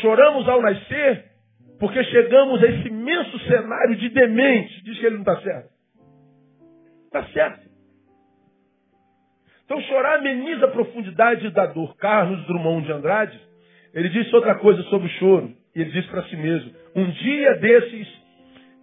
Choramos 0.01 0.49
ao 0.49 0.61
nascer 0.61 1.25
porque 1.79 2.03
chegamos 2.05 2.63
a 2.63 2.67
esse 2.67 2.89
imenso 2.89 3.39
cenário 3.41 3.97
de 3.97 4.09
demente. 4.09 4.83
Diz 4.85 4.99
que 4.99 5.07
ele 5.07 5.17
não 5.17 5.23
está 5.23 5.41
certo. 5.41 5.71
Está 7.07 7.25
certo. 7.27 7.65
Então 9.65 9.81
chorar 9.83 10.19
ameniza 10.19 10.67
a 10.67 10.71
profundidade 10.71 11.51
da 11.51 11.67
dor. 11.67 11.97
Carlos 11.97 12.47
Drummond 12.47 12.87
de 12.87 12.93
Andrade, 12.93 13.41
ele 13.93 14.09
disse 14.11 14.35
outra 14.35 14.57
coisa 14.57 14.83
sobre 14.85 15.07
o 15.07 15.11
choro. 15.13 15.53
Ele 15.75 15.91
disse 15.91 16.09
para 16.09 16.23
si 16.25 16.37
mesmo, 16.37 16.73
um 16.95 17.11
dia 17.11 17.55
desses 17.57 18.25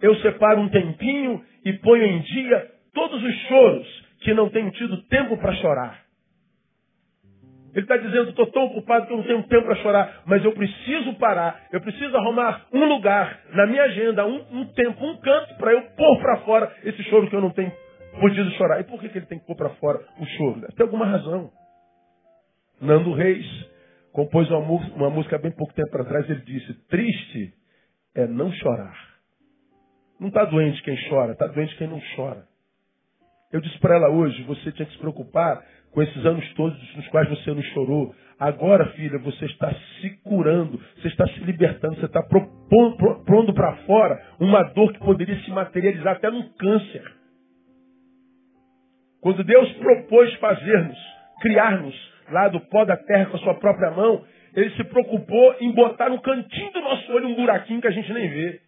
eu 0.02 0.14
separo 0.16 0.60
um 0.60 0.68
tempinho 0.68 1.42
e 1.64 1.72
ponho 1.74 2.04
em 2.04 2.20
dia 2.20 2.70
todos 2.92 3.22
os 3.22 3.34
choros 3.46 4.04
que 4.20 4.34
não 4.34 4.50
tenho 4.50 4.70
tido 4.72 5.02
tempo 5.04 5.36
para 5.38 5.54
chorar. 5.54 6.01
Ele 7.74 7.84
está 7.84 7.96
dizendo, 7.96 8.30
estou 8.30 8.46
tão 8.48 8.64
ocupado 8.66 9.06
que 9.06 9.12
eu 9.12 9.16
não 9.16 9.24
tenho 9.24 9.42
tempo 9.44 9.64
para 9.64 9.76
chorar, 9.76 10.22
mas 10.26 10.44
eu 10.44 10.52
preciso 10.52 11.14
parar, 11.14 11.68
eu 11.72 11.80
preciso 11.80 12.14
arrumar 12.16 12.66
um 12.72 12.84
lugar 12.84 13.40
na 13.52 13.66
minha 13.66 13.82
agenda, 13.84 14.26
um, 14.26 14.44
um 14.50 14.66
tempo, 14.66 15.04
um 15.04 15.16
canto, 15.18 15.54
para 15.56 15.72
eu 15.72 15.82
pôr 15.96 16.18
para 16.20 16.36
fora 16.38 16.70
esse 16.84 17.02
choro 17.04 17.30
que 17.30 17.36
eu 17.36 17.40
não 17.40 17.50
tenho 17.50 17.72
podido 18.20 18.50
chorar. 18.52 18.80
E 18.80 18.84
por 18.84 19.00
que, 19.00 19.08
que 19.08 19.18
ele 19.18 19.26
tem 19.26 19.38
que 19.38 19.46
pôr 19.46 19.56
para 19.56 19.70
fora 19.70 20.00
o 20.18 20.26
choro? 20.26 20.60
Ter 20.76 20.82
alguma 20.82 21.06
razão. 21.06 21.50
Nando 22.78 23.14
Reis 23.14 23.46
compôs 24.12 24.50
uma, 24.50 24.58
uma 24.58 25.08
música 25.08 25.38
bem 25.38 25.52
pouco 25.52 25.72
tempo 25.72 25.96
atrás, 25.96 26.28
ele 26.28 26.42
disse, 26.42 26.74
triste 26.88 27.54
é 28.14 28.26
não 28.26 28.52
chorar. 28.52 28.96
Não 30.20 30.28
está 30.28 30.44
doente 30.44 30.82
quem 30.82 30.96
chora, 31.08 31.32
está 31.32 31.46
doente 31.46 31.74
quem 31.76 31.88
não 31.88 32.00
chora. 32.14 32.44
Eu 33.50 33.60
disse 33.60 33.78
para 33.78 33.96
ela 33.96 34.10
hoje, 34.10 34.42
você 34.44 34.72
tinha 34.72 34.86
que 34.86 34.92
se 34.92 34.98
preocupar 34.98 35.62
com 35.92 36.02
esses 36.02 36.24
anos 36.24 36.52
todos 36.54 36.96
nos 36.96 37.06
quais 37.08 37.28
você 37.28 37.52
não 37.52 37.62
chorou. 37.62 38.14
Agora, 38.38 38.86
filha, 38.92 39.18
você 39.18 39.44
está 39.44 39.72
se 40.00 40.10
curando, 40.24 40.80
você 40.96 41.08
está 41.08 41.26
se 41.28 41.40
libertando, 41.40 41.96
você 41.96 42.06
está 42.06 42.22
propondo 42.22 43.54
para 43.54 43.76
fora 43.86 44.20
uma 44.40 44.62
dor 44.62 44.92
que 44.92 44.98
poderia 44.98 45.38
se 45.42 45.50
materializar 45.50 46.16
até 46.16 46.30
num 46.30 46.48
câncer. 46.54 47.04
Quando 49.20 49.44
Deus 49.44 49.70
propôs 49.74 50.34
fazermos, 50.34 50.98
criar-nos 51.40 51.94
lá 52.30 52.48
do 52.48 52.58
pó 52.60 52.84
da 52.84 52.96
terra 52.96 53.26
com 53.26 53.36
a 53.36 53.40
sua 53.40 53.54
própria 53.54 53.92
mão, 53.92 54.24
ele 54.54 54.70
se 54.70 54.84
preocupou 54.84 55.54
em 55.60 55.70
botar 55.72 56.08
no 56.08 56.20
cantinho 56.20 56.72
do 56.72 56.80
nosso 56.80 57.12
olho 57.12 57.28
um 57.28 57.36
buraquinho 57.36 57.80
que 57.80 57.86
a 57.86 57.92
gente 57.92 58.12
nem 58.12 58.28
vê. 58.28 58.60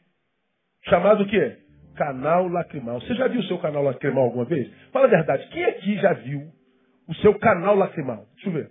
Chamado 0.88 1.24
o 1.24 1.26
quê? 1.26 1.56
Canal 1.96 2.46
lacrimal. 2.48 3.00
Você 3.00 3.14
já 3.14 3.26
viu 3.26 3.40
o 3.40 3.44
seu 3.44 3.58
canal 3.58 3.82
lacrimal 3.82 4.24
alguma 4.24 4.44
vez? 4.44 4.70
Fala 4.92 5.06
a 5.06 5.10
verdade. 5.10 5.48
Quem 5.48 5.64
aqui 5.64 5.96
já 5.96 6.12
viu 6.12 6.42
o 7.08 7.14
seu 7.16 7.38
canal 7.38 7.74
lacrimal. 7.76 8.26
Deixa 8.34 8.48
eu 8.48 8.52
ver. 8.52 8.70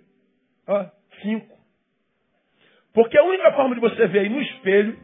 Ó, 0.66 0.84
cinco. 1.22 1.54
Porque 2.92 3.18
a 3.18 3.24
única 3.24 3.52
forma 3.52 3.74
de 3.74 3.80
você 3.80 4.06
ver 4.06 4.20
aí 4.20 4.28
no 4.28 4.40
espelho 4.40 4.96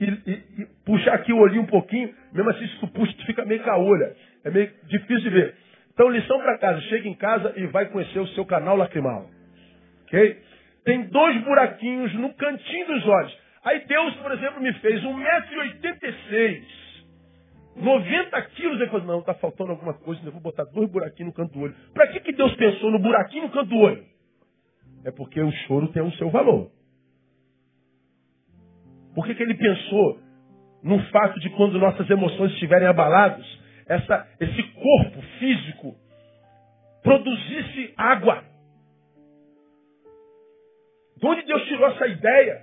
e, 0.00 0.04
e, 0.04 0.62
e 0.62 0.66
puxar 0.84 1.14
aqui 1.14 1.32
o 1.32 1.38
olhinho 1.38 1.62
um 1.62 1.66
pouquinho, 1.66 2.12
mesmo 2.32 2.50
assim, 2.50 2.66
se 2.66 2.80
tu 2.80 2.88
puxa, 2.88 3.12
tu 3.12 3.26
fica 3.26 3.44
meio 3.44 3.62
caolha. 3.62 4.16
É 4.44 4.50
meio 4.50 4.70
difícil 4.84 5.20
de 5.20 5.30
ver. 5.30 5.54
Então, 5.92 6.08
lição 6.08 6.38
para 6.38 6.58
casa. 6.58 6.80
Chega 6.82 7.08
em 7.08 7.14
casa 7.14 7.52
e 7.56 7.66
vai 7.66 7.86
conhecer 7.86 8.18
o 8.18 8.26
seu 8.28 8.44
canal 8.44 8.76
lacrimal. 8.76 9.28
Ok? 10.04 10.42
Tem 10.84 11.02
dois 11.08 11.40
buraquinhos 11.42 12.12
no 12.14 12.32
cantinho 12.34 12.86
dos 12.86 13.06
olhos. 13.06 13.38
Aí 13.64 13.84
Deus, 13.86 14.14
por 14.16 14.32
exemplo, 14.32 14.62
me 14.62 14.72
fez 14.74 15.02
1,86m. 15.02 16.62
90 17.80 18.42
quilos. 18.42 18.80
Ele 18.80 18.90
falou, 18.90 19.06
não, 19.06 19.20
está 19.20 19.34
faltando 19.34 19.72
alguma 19.72 19.94
coisa, 19.94 20.20
eu 20.24 20.32
vou 20.32 20.40
botar 20.40 20.64
dois 20.64 20.90
buraquinhos 20.90 21.32
no 21.32 21.36
canto 21.36 21.52
do 21.52 21.60
olho. 21.60 21.74
Para 21.92 22.08
que, 22.08 22.20
que 22.20 22.32
Deus 22.32 22.54
pensou 22.56 22.90
no 22.90 22.98
buraquinho 22.98 23.44
no 23.44 23.50
canto 23.50 23.68
do 23.68 23.76
olho? 23.76 24.04
É 25.04 25.10
porque 25.10 25.40
o 25.40 25.50
choro 25.66 25.88
tem 25.88 26.02
o 26.02 26.12
seu 26.12 26.30
valor. 26.30 26.70
Por 29.14 29.26
que, 29.26 29.34
que 29.34 29.42
ele 29.42 29.54
pensou 29.54 30.20
no 30.82 30.98
fato 31.10 31.38
de 31.40 31.50
quando 31.50 31.78
nossas 31.78 32.08
emoções 32.08 32.52
estiverem 32.52 32.88
abaladas, 32.88 33.44
essa, 33.86 34.28
esse 34.40 34.62
corpo 34.62 35.22
físico 35.38 35.96
produzisse 37.02 37.92
água? 37.96 38.44
De 41.16 41.26
onde 41.26 41.42
Deus 41.42 41.62
tirou 41.64 41.86
essa 41.88 42.06
ideia? 42.06 42.62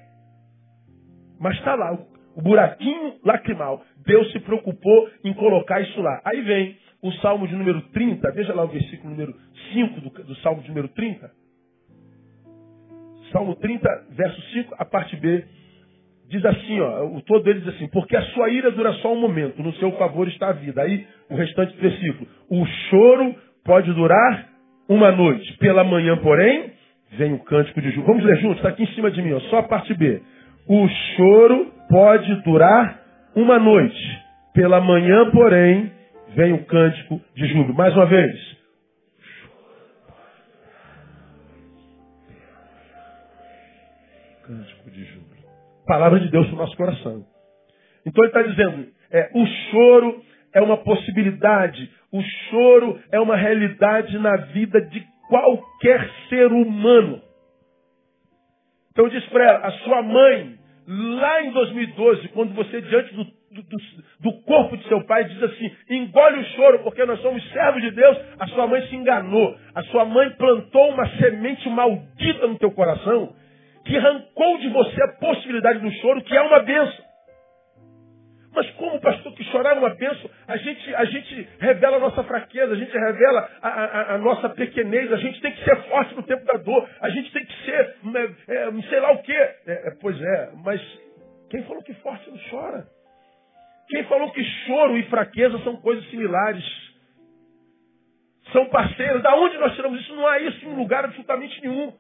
Mas 1.39 1.55
está 1.57 1.75
lá, 1.75 1.97
o 2.37 2.41
buraquinho 2.41 3.15
lacrimal. 3.25 3.83
Deus 4.05 4.31
se 4.31 4.39
preocupou 4.39 5.09
em 5.23 5.33
colocar 5.33 5.81
isso 5.81 5.99
lá. 5.99 6.21
Aí 6.23 6.39
vem 6.41 6.77
o 7.01 7.11
Salmo 7.13 7.47
de 7.47 7.55
número 7.55 7.81
30, 7.89 8.31
veja 8.31 8.53
lá 8.53 8.63
o 8.63 8.67
versículo 8.67 9.09
número 9.09 9.35
5 9.73 10.01
do, 10.01 10.09
do 10.23 10.35
Salmo 10.37 10.61
de 10.61 10.69
número 10.69 10.87
30. 10.89 11.31
Salmo 13.31 13.55
30, 13.55 13.89
verso 14.11 14.41
5, 14.53 14.75
a 14.77 14.85
parte 14.85 15.15
B, 15.17 15.43
diz 16.29 16.45
assim, 16.45 16.79
ó, 16.79 17.05
o 17.05 17.21
todo 17.23 17.43
dele 17.43 17.59
diz 17.59 17.75
assim, 17.75 17.89
porque 17.89 18.15
a 18.15 18.21
sua 18.33 18.49
ira 18.49 18.71
dura 18.71 18.93
só 18.93 19.13
um 19.13 19.19
momento, 19.19 19.61
no 19.61 19.73
seu 19.73 19.91
favor 19.93 20.27
está 20.27 20.49
a 20.49 20.53
vida. 20.53 20.81
Aí 20.81 21.05
o 21.29 21.35
restante 21.35 21.75
do 21.75 21.81
versículo, 21.81 22.27
o 22.49 22.65
choro 22.89 23.35
pode 23.65 23.91
durar 23.93 24.47
uma 24.87 25.11
noite, 25.11 25.57
pela 25.57 25.83
manhã, 25.83 26.15
porém, 26.17 26.71
vem 27.17 27.33
o 27.33 27.39
cântico 27.39 27.81
de 27.81 27.89
júbilo. 27.89 28.07
Vamos 28.07 28.23
ler 28.23 28.37
juntos, 28.37 28.57
está 28.57 28.69
aqui 28.69 28.83
em 28.83 28.93
cima 28.93 29.11
de 29.11 29.21
mim, 29.21 29.33
ó, 29.33 29.39
só 29.41 29.57
a 29.57 29.63
parte 29.63 29.93
B. 29.95 30.21
O 30.69 30.87
choro 31.15 31.71
pode 31.89 32.43
durar 32.43 32.99
uma 33.35 33.57
noite. 33.57 34.27
Pela 34.53 34.81
manhã, 34.81 35.31
porém, 35.31 35.91
vem 36.35 36.53
o 36.53 36.65
cântico 36.65 37.21
de 37.35 37.47
júbilo. 37.47 37.73
Mais 37.73 37.93
uma 37.95 38.05
vez. 38.05 38.57
Cântico 44.43 44.91
de 44.91 45.03
júbilo. 45.05 45.43
Palavra 45.85 46.19
de 46.19 46.29
Deus 46.29 46.47
para 46.47 46.55
o 46.55 46.57
nosso 46.59 46.75
coração. 46.75 47.25
Então 48.05 48.23
ele 48.23 48.33
está 48.33 48.41
dizendo, 48.41 48.87
é, 49.11 49.29
o 49.33 49.45
choro 49.45 50.21
é 50.53 50.61
uma 50.61 50.77
possibilidade, 50.77 51.89
o 52.11 52.21
choro 52.21 52.99
é 53.11 53.19
uma 53.19 53.35
realidade 53.35 54.17
na 54.17 54.35
vida 54.37 54.81
de 54.81 55.05
qualquer 55.29 56.09
ser 56.29 56.51
humano. 56.51 57.21
Então 58.97 59.05
eu 59.05 59.11
disse 59.11 59.29
para 59.29 59.43
ela, 59.43 59.59
a 59.59 59.71
sua 59.73 60.01
mãe 60.01 60.55
lá 60.87 61.43
em 61.43 61.51
2012, 61.51 62.29
quando 62.29 62.55
você, 62.55 62.81
diante 62.81 63.13
do, 63.13 63.23
do, 63.25 63.77
do, 64.21 64.41
corpo 64.41 64.75
de 64.75 64.87
seu 64.87 65.05
pai, 65.05 65.23
diz 65.25 65.43
assim: 65.43 65.71
engole 65.87 66.39
o 66.39 66.45
choro, 66.55 66.79
porque 66.79 67.05
nós 67.05 67.21
somos 67.21 67.47
servos 67.51 67.79
de 67.83 67.91
Deus, 67.91 68.17
a 68.39 68.47
sua 68.47 68.65
mãe 68.65 68.81
se 68.87 68.95
enganou. 68.95 69.55
A 69.75 69.83
sua 69.83 70.03
mãe 70.03 70.31
plantou 70.31 70.89
uma 70.89 71.07
semente 71.09 71.69
maldita 71.69 72.47
no 72.47 72.57
teu 72.57 72.71
coração, 72.71 73.35
que 73.85 73.95
arrancou 73.95 74.57
de 74.57 74.69
você 74.69 75.03
a 75.03 75.13
possibilidade 75.19 75.77
do 75.77 75.91
choro, 76.01 76.23
que 76.23 76.35
é 76.35 76.41
uma 76.41 76.61
bênção. 76.61 77.06
Mas 78.57 78.71
como, 78.71 78.99
pastor, 78.99 79.31
que 79.35 79.43
chorar 79.51 79.75
é 79.75 79.79
uma 79.79 79.93
bênção, 79.93 80.27
a 80.47 80.57
gente, 80.57 80.95
a 80.95 81.05
gente 81.05 81.47
revela 81.59 81.97
a 81.97 81.99
nossa 81.99 82.23
fraqueza, 82.23 82.73
a 82.73 82.75
gente 82.75 82.91
revela 82.91 83.47
a, 83.61 83.69
a, 83.69 84.15
a, 84.15 84.17
nossa 84.17 84.49
pequenez, 84.49 85.13
a 85.13 85.17
gente 85.17 85.39
tem 85.41 85.51
que 85.51 85.63
ser 85.63 85.75
forte 85.83 86.15
no 86.15 86.23
tempo 86.23 86.43
da 86.43 86.57
dor, 86.57 86.89
a 86.99 87.07
gente 87.11 87.31
tem 87.31 87.45
que 87.45 87.53
ser, 87.63 87.95
né, 88.03 88.35
é, 88.47 88.71
sei 88.89 88.99
lá 88.99 89.11
o 89.11 89.21
quê. 89.21 89.31
É, 89.31 89.89
é, 89.89 89.91
pois 90.01 90.19
é, 90.19 90.49
mas 90.63 90.81
quem 91.51 91.61
falou 91.65 91.83
que 91.83 91.93
forte 91.95 92.31
não 92.31 92.39
chora? 92.49 92.87
Quem 93.89 94.03
falou 94.05 94.31
que 94.31 94.43
choro 94.65 94.97
e 94.97 95.03
fraqueza 95.03 95.59
são 95.59 95.77
coisas 95.77 96.03
similares? 96.09 96.65
São 98.51 98.65
parceiros. 98.69 99.21
Da 99.21 99.35
onde 99.35 99.55
nós 99.59 99.75
tiramos 99.75 100.01
isso? 100.01 100.15
Não 100.15 100.25
há 100.25 100.39
isso 100.39 100.65
em 100.65 100.73
lugar 100.73 101.05
absolutamente 101.05 101.61
nenhum. 101.61 101.93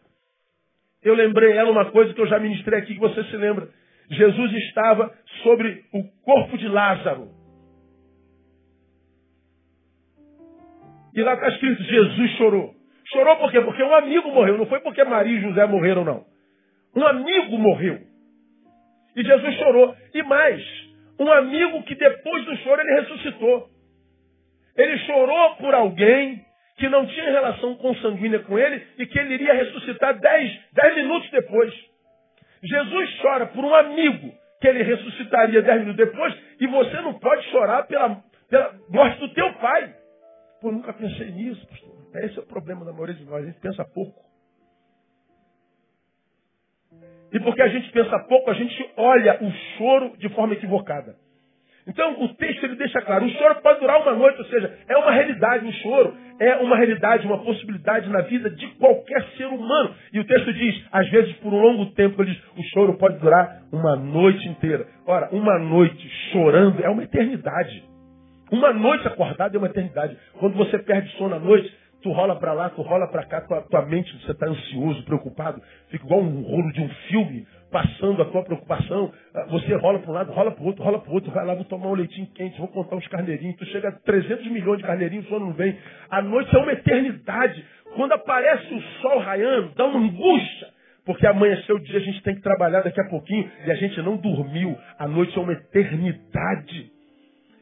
Eu 1.03 1.13
lembrei 1.13 1.51
ela 1.51 1.69
uma 1.69 1.91
coisa 1.91 2.15
que 2.15 2.19
eu 2.19 2.27
já 2.27 2.39
ministrei 2.39 2.79
aqui, 2.79 2.95
que 2.95 2.99
você 2.99 3.23
se 3.25 3.37
lembra. 3.37 3.69
Jesus 4.09 4.53
estava 4.53 5.13
sobre 5.43 5.83
o 5.93 6.03
corpo 6.23 6.57
de 6.57 6.67
Lázaro. 6.67 7.29
E 11.13 11.21
lá 11.21 11.33
está 11.33 11.49
escrito, 11.49 11.83
Jesus 11.83 12.31
chorou. 12.37 12.75
Chorou 13.11 13.37
por 13.37 13.51
quê? 13.51 13.61
Porque 13.61 13.83
um 13.83 13.95
amigo 13.95 14.29
morreu. 14.31 14.57
Não 14.57 14.65
foi 14.65 14.79
porque 14.81 15.03
Maria 15.03 15.37
e 15.37 15.41
José 15.41 15.65
morreram, 15.65 16.05
não. 16.05 16.25
Um 16.95 17.05
amigo 17.05 17.57
morreu. 17.57 17.99
E 19.15 19.23
Jesus 19.23 19.55
chorou. 19.55 19.95
E 20.13 20.23
mais, 20.23 20.63
um 21.19 21.31
amigo 21.31 21.83
que 21.83 21.95
depois 21.95 22.45
do 22.45 22.55
choro 22.57 22.81
ele 22.81 23.01
ressuscitou. 23.01 23.69
Ele 24.75 24.97
chorou 24.99 25.55
por 25.55 25.73
alguém 25.73 26.45
que 26.77 26.87
não 26.87 27.05
tinha 27.07 27.31
relação 27.31 27.75
consanguínea 27.75 28.39
com 28.39 28.57
ele 28.57 28.85
e 28.99 29.05
que 29.07 29.17
ele 29.17 29.33
iria 29.33 29.53
ressuscitar 29.53 30.19
dez, 30.19 30.59
dez 30.71 30.95
minutos 30.95 31.29
depois. 31.31 31.73
Jesus 32.63 33.21
chora 33.21 33.47
por 33.47 33.63
um 33.63 33.73
amigo 33.73 34.31
que 34.59 34.67
ele 34.67 34.83
ressuscitaria 34.83 35.61
dez 35.61 35.81
minutos 35.81 36.05
depois 36.05 36.33
e 36.59 36.67
você 36.67 37.01
não 37.01 37.13
pode 37.19 37.43
chorar 37.51 37.83
pela, 37.87 38.23
pela 38.49 38.73
morte 38.89 39.19
do 39.19 39.33
teu 39.33 39.53
pai. 39.55 39.95
Pô, 40.61 40.71
nunca 40.71 40.93
pensei 40.93 41.31
nisso, 41.31 41.65
pastor. 41.67 41.95
Esse 42.15 42.39
é 42.39 42.41
o 42.41 42.47
problema 42.47 42.83
da 42.83 42.91
maioria 42.91 43.15
de 43.15 43.25
nós, 43.25 43.43
a 43.43 43.45
gente 43.45 43.59
pensa 43.59 43.85
pouco. 43.85 44.25
E 47.31 47.39
porque 47.41 47.61
a 47.61 47.67
gente 47.67 47.91
pensa 47.91 48.17
pouco, 48.19 48.49
a 48.49 48.53
gente 48.53 48.93
olha 48.95 49.37
o 49.43 49.51
choro 49.77 50.17
de 50.17 50.29
forma 50.29 50.53
equivocada. 50.53 51.15
Então 51.87 52.21
o 52.21 52.33
texto 52.35 52.63
ele 52.65 52.75
deixa 52.75 53.01
claro, 53.01 53.25
o 53.25 53.29
choro 53.29 53.61
pode 53.61 53.79
durar 53.79 54.01
uma 54.01 54.13
noite, 54.13 54.39
ou 54.39 54.45
seja, 54.45 54.77
é 54.89 54.97
uma 54.97 55.11
realidade, 55.11 55.65
o 55.65 55.71
choro 55.71 56.13
é 56.39 56.55
uma 56.57 56.75
realidade, 56.75 57.25
uma 57.25 57.37
possibilidade 57.39 58.09
na 58.09 58.21
vida 58.21 58.49
de 58.49 58.67
qualquer 58.75 59.23
ser 59.37 59.45
humano. 59.45 59.95
E 60.11 60.19
o 60.19 60.25
texto 60.25 60.53
diz, 60.53 60.83
às 60.91 61.09
vezes 61.09 61.33
por 61.37 61.53
um 61.53 61.59
longo 61.59 61.85
tempo, 61.93 62.21
ele 62.21 62.31
diz, 62.31 62.43
o 62.57 62.63
choro 62.73 62.97
pode 62.97 63.17
durar 63.19 63.61
uma 63.71 63.95
noite 63.95 64.47
inteira. 64.49 64.85
Ora, 65.05 65.29
uma 65.31 65.57
noite 65.57 66.09
chorando 66.31 66.83
é 66.83 66.89
uma 66.89 67.03
eternidade. 67.03 67.83
Uma 68.51 68.73
noite 68.73 69.07
acordada 69.07 69.55
é 69.55 69.57
uma 69.57 69.67
eternidade. 69.67 70.17
Quando 70.39 70.55
você 70.55 70.77
perde 70.79 71.09
sono 71.17 71.35
à 71.35 71.39
noite, 71.39 71.73
tu 72.01 72.11
rola 72.11 72.35
para 72.35 72.53
lá, 72.53 72.69
tu 72.69 72.81
rola 72.81 73.07
para 73.07 73.25
cá, 73.25 73.41
tua, 73.41 73.61
tua 73.61 73.85
mente, 73.85 74.13
você 74.21 74.31
está 74.31 74.47
ansioso, 74.47 75.03
preocupado, 75.03 75.61
fica 75.89 76.05
igual 76.05 76.21
um 76.21 76.41
rolo 76.41 76.71
de 76.71 76.81
um 76.81 76.89
filme 77.09 77.45
passando 77.77 78.23
a 78.23 78.25
tua 78.25 78.43
preocupação. 78.43 79.13
Ah, 79.35 79.45
você 79.51 79.75
rola 79.75 79.99
para 79.99 80.09
um 80.09 80.13
lado, 80.13 80.31
rola 80.31 80.51
para 80.51 80.63
o 80.63 80.65
outro, 80.65 80.83
rola 80.83 80.99
para 80.99 81.11
o 81.11 81.13
outro, 81.13 81.31
vai 81.31 81.45
lá, 81.45 81.53
vou 81.53 81.63
tomar 81.65 81.89
um 81.89 81.93
leitinho 81.93 82.25
quente, 82.33 82.57
vou 82.57 82.67
contar 82.69 82.95
uns 82.95 83.07
carneirinhos. 83.07 83.55
Tu 83.57 83.65
chega 83.67 83.89
a 83.89 83.91
300 83.91 84.47
milhões 84.47 84.79
de 84.79 84.83
carneirinhos, 84.83 85.25
o 85.27 85.29
sono 85.29 85.45
não 85.45 85.53
vem. 85.53 85.77
A 86.09 86.19
noite 86.23 86.55
é 86.55 86.57
uma 86.57 86.71
eternidade. 86.71 87.63
Quando 87.95 88.13
aparece 88.13 88.73
o 88.73 88.81
sol 89.01 89.19
raiando, 89.19 89.73
dá 89.75 89.85
uma 89.85 89.99
angústia. 89.99 90.69
Porque 91.05 91.25
amanheceu 91.27 91.75
o 91.75 91.79
dia, 91.79 91.97
a 91.99 92.01
gente 92.01 92.21
tem 92.23 92.35
que 92.35 92.41
trabalhar 92.41 92.81
daqui 92.81 92.99
a 92.99 93.09
pouquinho 93.09 93.49
e 93.65 93.71
a 93.71 93.75
gente 93.75 94.01
não 94.01 94.17
dormiu. 94.17 94.75
A 94.97 95.07
noite 95.07 95.37
é 95.37 95.41
uma 95.41 95.53
eternidade. 95.53 96.91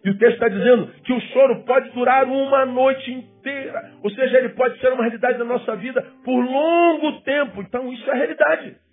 E 0.04 0.10
o 0.10 0.18
texto 0.18 0.36
está 0.36 0.48
dizendo 0.48 0.88
que 1.04 1.12
o 1.12 1.20
choro 1.20 1.64
pode 1.66 1.90
durar 1.90 2.26
uma 2.26 2.66
noite 2.66 3.12
inteira. 3.12 3.92
Ou 4.02 4.10
seja, 4.12 4.38
ele 4.38 4.50
pode 4.50 4.80
ser 4.80 4.94
uma 4.94 5.04
realidade 5.04 5.38
da 5.38 5.44
nossa 5.44 5.76
vida 5.76 6.02
por 6.24 6.40
longo 6.42 7.22
tempo. 7.22 7.62
Então, 7.62 7.92
isso 7.92 8.10
é 8.10 8.14
realidade. 8.16 8.85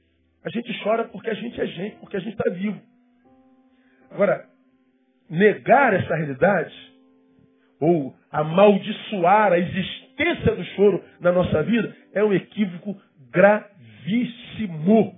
A 0.44 0.50
gente 0.50 0.72
chora 0.82 1.04
porque 1.04 1.30
a 1.30 1.34
gente 1.34 1.60
é 1.60 1.66
gente, 1.66 1.96
porque 1.96 2.16
a 2.16 2.20
gente 2.20 2.32
está 2.32 2.50
vivo. 2.50 2.80
Agora, 4.10 4.44
negar 5.30 5.94
essa 5.94 6.14
realidade, 6.14 6.74
ou 7.80 8.14
amaldiçoar 8.30 9.52
a 9.52 9.58
existência 9.58 10.54
do 10.54 10.64
choro 10.76 11.02
na 11.20 11.32
nossa 11.32 11.62
vida, 11.62 11.96
é 12.12 12.22
um 12.22 12.32
equívoco 12.32 13.00
gravíssimo. 13.30 15.14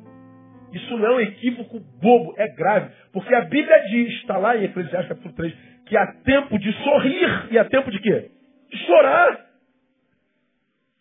Isso 0.72 0.96
não 0.96 1.06
é 1.06 1.14
um 1.14 1.20
equívoco 1.20 1.80
bobo, 2.00 2.34
é 2.36 2.48
grave. 2.48 2.90
Porque 3.12 3.34
a 3.34 3.42
Bíblia 3.42 3.78
diz, 3.90 4.14
está 4.20 4.36
lá 4.36 4.56
em 4.56 4.64
Eclesiastes 4.64 5.08
capítulo 5.08 5.34
3, 5.34 5.54
que 5.86 5.96
há 5.96 6.06
tempo 6.24 6.58
de 6.58 6.72
sorrir 6.82 7.48
e 7.52 7.58
há 7.58 7.64
tempo 7.64 7.90
de 7.90 7.98
quê? 8.00 8.30
De 8.70 8.76
chorar. 8.78 9.46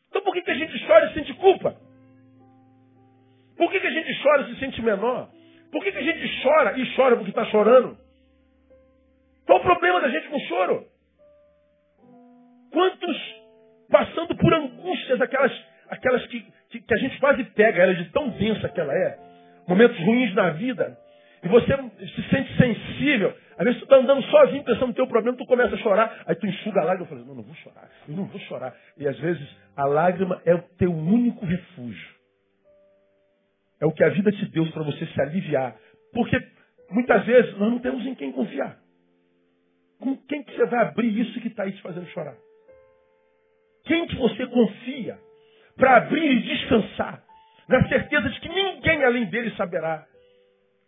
Então 0.09 0.21
por 0.21 0.33
que, 0.33 0.41
que 0.41 0.51
a 0.51 0.55
gente 0.55 0.85
chora 0.85 1.09
e 1.09 1.13
sente 1.13 1.33
culpa? 1.33 1.75
Por 3.57 3.71
que, 3.71 3.79
que 3.79 3.87
a 3.87 3.91
gente 3.91 4.23
chora 4.23 4.41
e 4.43 4.53
se 4.53 4.59
sente 4.59 4.81
menor? 4.81 5.29
Por 5.71 5.83
que, 5.83 5.91
que 5.91 5.97
a 5.97 6.03
gente 6.03 6.43
chora 6.43 6.77
e 6.77 6.95
chora 6.95 7.15
porque 7.15 7.31
está 7.31 7.45
chorando? 7.45 7.97
Qual 9.45 9.59
o 9.59 9.63
problema 9.63 10.01
da 10.01 10.09
gente 10.09 10.27
com 10.29 10.39
choro? 10.39 10.85
Quantos 12.71 13.43
passando 13.89 14.35
por 14.35 14.53
angústias, 14.53 15.21
aquelas, 15.21 15.51
aquelas 15.89 16.25
que, 16.27 16.43
que, 16.69 16.81
que 16.81 16.93
a 16.93 16.97
gente 16.97 17.19
quase 17.19 17.43
pega 17.43 17.83
ela 17.83 17.93
de 17.93 18.05
tão 18.11 18.29
densa 18.29 18.67
que 18.69 18.79
ela 18.79 18.93
é, 18.93 19.17
momentos 19.67 19.97
ruins 19.99 20.33
na 20.33 20.49
vida, 20.49 20.97
e 21.43 21.47
você 21.47 21.75
se 22.15 22.29
sente 22.29 22.57
sensível. 22.57 23.35
Às 23.57 23.65
vezes 23.65 23.79
tu 23.81 23.83
está 23.83 23.97
andando 23.97 24.23
sozinho, 24.23 24.63
pensando 24.63 24.87
no 24.87 24.93
teu 24.93 25.05
problema, 25.05 25.37
tu 25.37 25.45
começa 25.45 25.75
a 25.75 25.77
chorar, 25.77 26.23
aí 26.25 26.35
tu 26.35 26.47
enxuga 26.47 26.81
a 26.81 26.85
lágrima 26.85 27.05
e 27.05 27.09
fala, 27.09 27.21
não, 27.21 27.35
não 27.35 27.43
vou 27.43 27.55
chorar, 27.55 27.89
eu 28.07 28.15
não 28.15 28.25
vou 28.25 28.39
chorar. 28.41 28.75
E 28.97 29.07
às 29.07 29.19
vezes 29.19 29.47
a 29.75 29.85
lágrima 29.85 30.41
é 30.45 30.55
o 30.55 30.61
teu 30.77 30.91
único 30.91 31.45
refúgio. 31.45 32.22
É 33.83 33.85
o 33.85 33.91
que 33.91 34.01
a 34.01 34.07
vida 34.07 34.31
te 34.31 34.45
deu 34.45 34.65
para 34.71 34.81
você 34.81 35.05
se 35.05 35.21
aliviar. 35.21 35.75
Porque 36.13 36.41
muitas 36.89 37.25
vezes 37.25 37.51
nós 37.57 37.69
não 37.69 37.79
temos 37.79 38.05
em 38.05 38.15
quem 38.15 38.31
confiar. 38.31 38.77
Com 39.99 40.15
quem 40.15 40.41
que 40.41 40.55
você 40.55 40.65
vai 40.67 40.83
abrir 40.83 41.19
isso 41.19 41.37
que 41.41 41.49
está 41.49 41.63
aí 41.63 41.73
te 41.73 41.81
fazendo 41.81 42.07
chorar? 42.07 42.33
Quem 43.83 44.07
que 44.07 44.15
você 44.15 44.47
confia 44.47 45.19
para 45.75 45.97
abrir 45.97 46.31
e 46.31 46.43
descansar? 46.43 47.21
Na 47.67 47.85
certeza 47.89 48.29
de 48.29 48.39
que 48.39 48.47
ninguém 48.47 49.03
além 49.03 49.25
dele 49.25 49.51
saberá. 49.57 50.07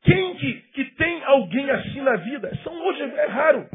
Quem 0.02 0.36
que, 0.36 0.54
que 0.72 0.86
tem 0.96 1.22
alguém 1.26 1.70
assim 1.72 2.00
na 2.00 2.16
vida? 2.16 2.58
São 2.64 2.82
hoje, 2.82 3.02
é 3.02 3.26
raro. 3.26 3.70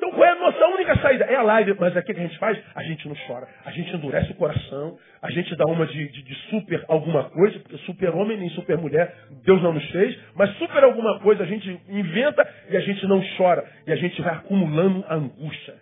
Então 0.00 0.12
qual 0.12 0.24
é 0.24 0.30
a 0.30 0.36
nossa 0.36 0.66
única 0.68 0.96
saída? 1.02 1.26
É 1.26 1.36
a 1.36 1.42
live, 1.42 1.76
mas 1.78 1.94
o 1.94 2.02
que 2.02 2.12
a 2.12 2.14
gente 2.14 2.38
faz? 2.38 2.58
A 2.74 2.82
gente 2.82 3.06
não 3.06 3.14
chora, 3.26 3.46
a 3.66 3.70
gente 3.70 3.94
endurece 3.94 4.32
o 4.32 4.34
coração, 4.34 4.96
a 5.20 5.30
gente 5.30 5.54
dá 5.56 5.66
uma 5.66 5.86
de, 5.86 6.08
de, 6.08 6.22
de 6.22 6.34
super 6.48 6.82
alguma 6.88 7.24
coisa, 7.24 7.58
porque 7.58 7.76
super 7.84 8.08
homem 8.14 8.38
nem 8.38 8.48
super 8.50 8.78
mulher 8.78 9.14
Deus 9.44 9.62
não 9.62 9.74
nos 9.74 9.84
fez, 9.90 10.18
mas 10.34 10.56
super 10.56 10.82
alguma 10.84 11.20
coisa 11.20 11.42
a 11.42 11.46
gente 11.46 11.68
inventa 11.86 12.48
e 12.70 12.78
a 12.78 12.80
gente 12.80 13.06
não 13.06 13.22
chora. 13.36 13.62
E 13.86 13.92
a 13.92 13.96
gente 13.96 14.22
vai 14.22 14.32
acumulando 14.36 15.04
a 15.06 15.16
angústia, 15.16 15.74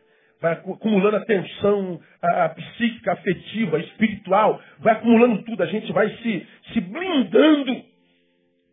vai 0.42 0.54
acumulando 0.54 1.16
a 1.16 1.24
tensão 1.24 2.00
a, 2.20 2.46
a 2.46 2.48
psíquica, 2.48 3.12
afetiva, 3.12 3.78
espiritual, 3.78 4.60
vai 4.80 4.94
acumulando 4.94 5.44
tudo, 5.44 5.62
a 5.62 5.66
gente 5.66 5.92
vai 5.92 6.10
se, 6.16 6.44
se 6.72 6.80
blindando 6.80 7.84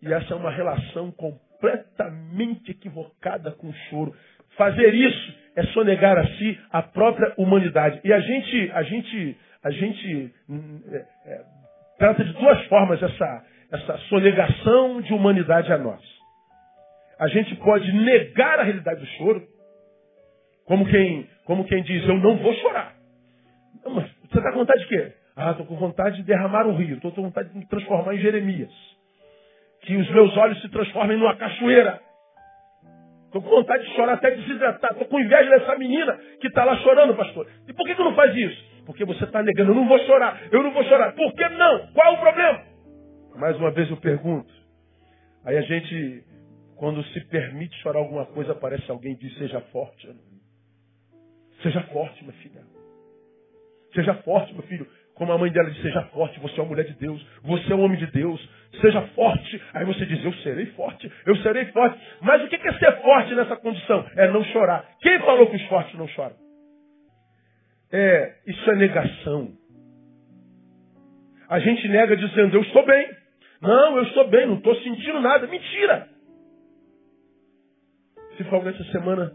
e 0.02 0.12
essa 0.12 0.34
é 0.34 0.38
uma 0.38 0.52
relação 0.52 1.12
completamente 1.12 2.72
equivocada 2.72 3.52
com 3.52 3.70
o 3.70 3.74
choro. 3.90 4.14
Fazer 4.58 4.94
isso 4.94 5.34
é 5.56 5.64
sonegar 5.68 6.18
a 6.18 6.28
si 6.28 6.60
a 6.72 6.82
própria 6.82 7.34
humanidade. 7.38 8.00
E 8.04 8.12
a 8.12 8.20
gente, 8.20 8.72
a 8.74 8.84
gente, 8.84 9.38
a 9.64 9.72
gente 9.72 10.34
é, 10.92 10.96
é, 10.98 11.42
trata 11.98 12.24
de 12.24 12.34
duas 12.34 12.66
formas 12.68 13.02
essa, 13.02 13.46
essa 13.72 13.98
sonegação 14.10 15.02
de 15.02 15.14
humanidade 15.14 15.72
a 15.72 15.78
nós. 15.78 16.02
A 17.20 17.28
gente 17.28 17.56
pode 17.56 17.92
negar 17.94 18.60
a 18.60 18.64
realidade 18.64 19.00
do 19.00 19.08
choro, 19.18 19.42
como 20.66 20.86
quem, 20.86 21.30
como 21.46 21.66
quem 21.66 21.82
diz, 21.84 22.04
eu 22.08 22.18
não 22.18 22.38
vou 22.38 22.54
chorar. 22.56 22.94
Não, 23.84 23.94
mas 23.94 24.10
você 24.30 24.38
está 24.38 24.52
com 24.52 24.60
vontade 24.60 24.82
de 24.82 24.88
quê? 24.88 25.14
Ah, 25.36 25.52
estou 25.52 25.66
com 25.66 25.76
vontade 25.76 26.18
de 26.18 26.24
derramar 26.24 26.66
um 26.66 26.76
rio, 26.76 26.96
estou 26.96 27.12
com 27.12 27.22
vontade 27.22 27.50
de 27.50 27.58
me 27.58 27.68
transformar 27.68 28.16
em 28.16 28.20
Jeremias 28.20 28.72
que 29.86 29.96
os 29.96 30.10
meus 30.10 30.36
olhos 30.36 30.60
se 30.62 30.70
transformem 30.70 31.18
numa 31.18 31.36
cachoeira. 31.36 32.02
Estou 33.36 33.52
com 33.52 33.58
vontade 33.58 33.84
de 33.84 33.94
chorar 33.96 34.14
até 34.14 34.32
desidratar. 34.32 34.94
Estou 34.94 35.08
com 35.08 35.20
inveja 35.20 35.50
dessa 35.50 35.78
menina 35.78 36.18
que 36.40 36.48
está 36.48 36.64
lá 36.64 36.78
chorando, 36.78 37.18
pastor. 37.18 37.46
E 37.68 37.74
por 37.74 37.86
que, 37.86 37.94
que 37.94 38.02
não 38.02 38.16
faz 38.16 38.34
isso? 38.34 38.86
Porque 38.86 39.04
você 39.04 39.26
está 39.26 39.44
negando. 39.44 39.72
Eu 39.72 39.76
não 39.76 39.90
vou 39.90 40.00
chorar. 40.06 40.42
Eu 40.50 40.64
não 40.64 40.72
vou 40.72 40.82
chorar. 40.86 41.14
Por 41.14 41.34
que 41.34 41.50
não? 41.50 41.88
Qual 41.88 42.14
o 42.14 42.20
problema? 42.22 42.64
Mais 43.36 43.58
uma 43.58 43.72
vez 43.72 43.90
eu 43.90 43.98
pergunto. 43.98 44.50
Aí 45.44 45.58
a 45.58 45.62
gente, 45.64 46.24
quando 46.78 47.04
se 47.08 47.20
permite 47.26 47.76
chorar 47.82 48.00
alguma 48.00 48.26
coisa, 48.28 48.54
aparece 48.54 48.90
alguém 48.90 49.12
e 49.12 49.18
diz: 49.18 49.38
Seja 49.38 49.60
forte. 49.60 50.10
Seja 51.62 51.82
forte, 51.92 52.24
minha 52.24 52.38
filha. 52.38 52.62
Seja 53.94 54.14
forte, 54.24 54.54
meu 54.54 54.64
filho. 54.64 54.88
Como 55.16 55.32
a 55.32 55.38
mãe 55.38 55.50
dela 55.50 55.70
disse, 55.70 55.82
seja 55.82 56.02
forte, 56.14 56.40
você 56.42 56.60
é 56.60 56.64
uma 56.64 56.70
mulher 56.70 56.86
de 56.86 56.94
Deus, 56.94 57.26
você 57.42 57.72
é 57.72 57.76
um 57.76 57.82
homem 57.82 57.98
de 57.98 58.08
Deus, 58.08 58.50
seja 58.82 59.02
forte. 59.16 59.62
Aí 59.74 59.86
você 59.86 60.06
diz, 60.06 60.24
eu 60.24 60.34
serei 60.36 60.66
forte, 60.68 61.10
eu 61.26 61.36
serei 61.38 61.66
forte. 61.68 61.98
Mas 62.22 62.44
o 62.44 62.50
que 62.50 62.56
é 62.56 62.74
ser 62.74 63.02
forte 63.02 63.34
nessa 63.34 63.56
condição? 63.56 64.06
É 64.18 64.28
não 64.30 64.44
chorar. 64.46 64.86
Quem 65.02 65.18
falou 65.20 65.48
que 65.48 65.56
os 65.56 65.66
fortes 65.68 65.98
não 65.98 66.08
choram? 66.10 66.36
É, 67.92 68.36
isso 68.46 68.72
é 68.72 68.76
negação. 68.76 69.54
A 71.48 71.60
gente 71.60 71.88
nega 71.88 72.18
dizendo, 72.18 72.58
eu 72.58 72.62
estou 72.62 72.86
bem. 72.86 73.10
Não, 73.62 73.98
eu 73.98 74.04
estou 74.04 74.28
bem, 74.28 74.46
não 74.48 74.58
estou 74.58 74.76
sentindo 74.82 75.22
nada. 75.22 75.48
Mentira! 75.48 76.10
Se 78.36 78.44
alguém 78.54 78.74
essa 78.74 78.84
semana 78.92 79.32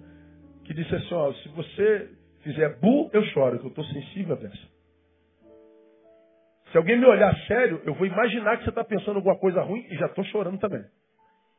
que 0.66 0.74
disse 0.74 0.94
assim, 0.94 1.14
ó, 1.14 1.32
se 1.32 1.48
você 1.48 2.10
fizer 2.42 2.78
bu, 2.80 3.08
eu 3.14 3.24
choro, 3.26 3.58
que 3.58 3.64
eu 3.64 3.70
estou 3.70 3.84
sensível 3.86 4.34
a 4.34 4.36
peça. 4.36 4.79
Se 6.70 6.76
alguém 6.76 6.98
me 6.98 7.06
olhar 7.06 7.35
sério, 7.46 7.83
eu 7.85 7.94
vou 7.94 8.06
imaginar 8.06 8.56
que 8.56 8.64
você 8.64 8.70
está 8.70 8.85
pensando 8.85 9.16
alguma 9.16 9.37
coisa 9.37 9.61
ruim 9.62 9.85
e 9.90 9.96
já 9.96 10.06
estou 10.06 10.24
chorando 10.24 10.59
também. 10.59 10.85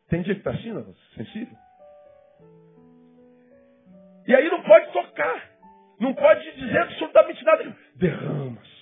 Tem 0.10 0.22
dia 0.22 0.34
que 0.34 0.42
está 0.42 0.52
assim, 0.52 0.72
não? 0.72 0.94
sensível? 1.16 1.56
E 4.28 4.36
aí 4.36 4.50
não 4.50 4.62
pode 4.64 4.92
tocar. 4.92 5.52
Não 6.00 6.14
pode 6.14 6.52
dizer 6.56 6.80
absolutamente 6.80 7.44
nada. 7.44 7.76
Derramas. 7.96 8.82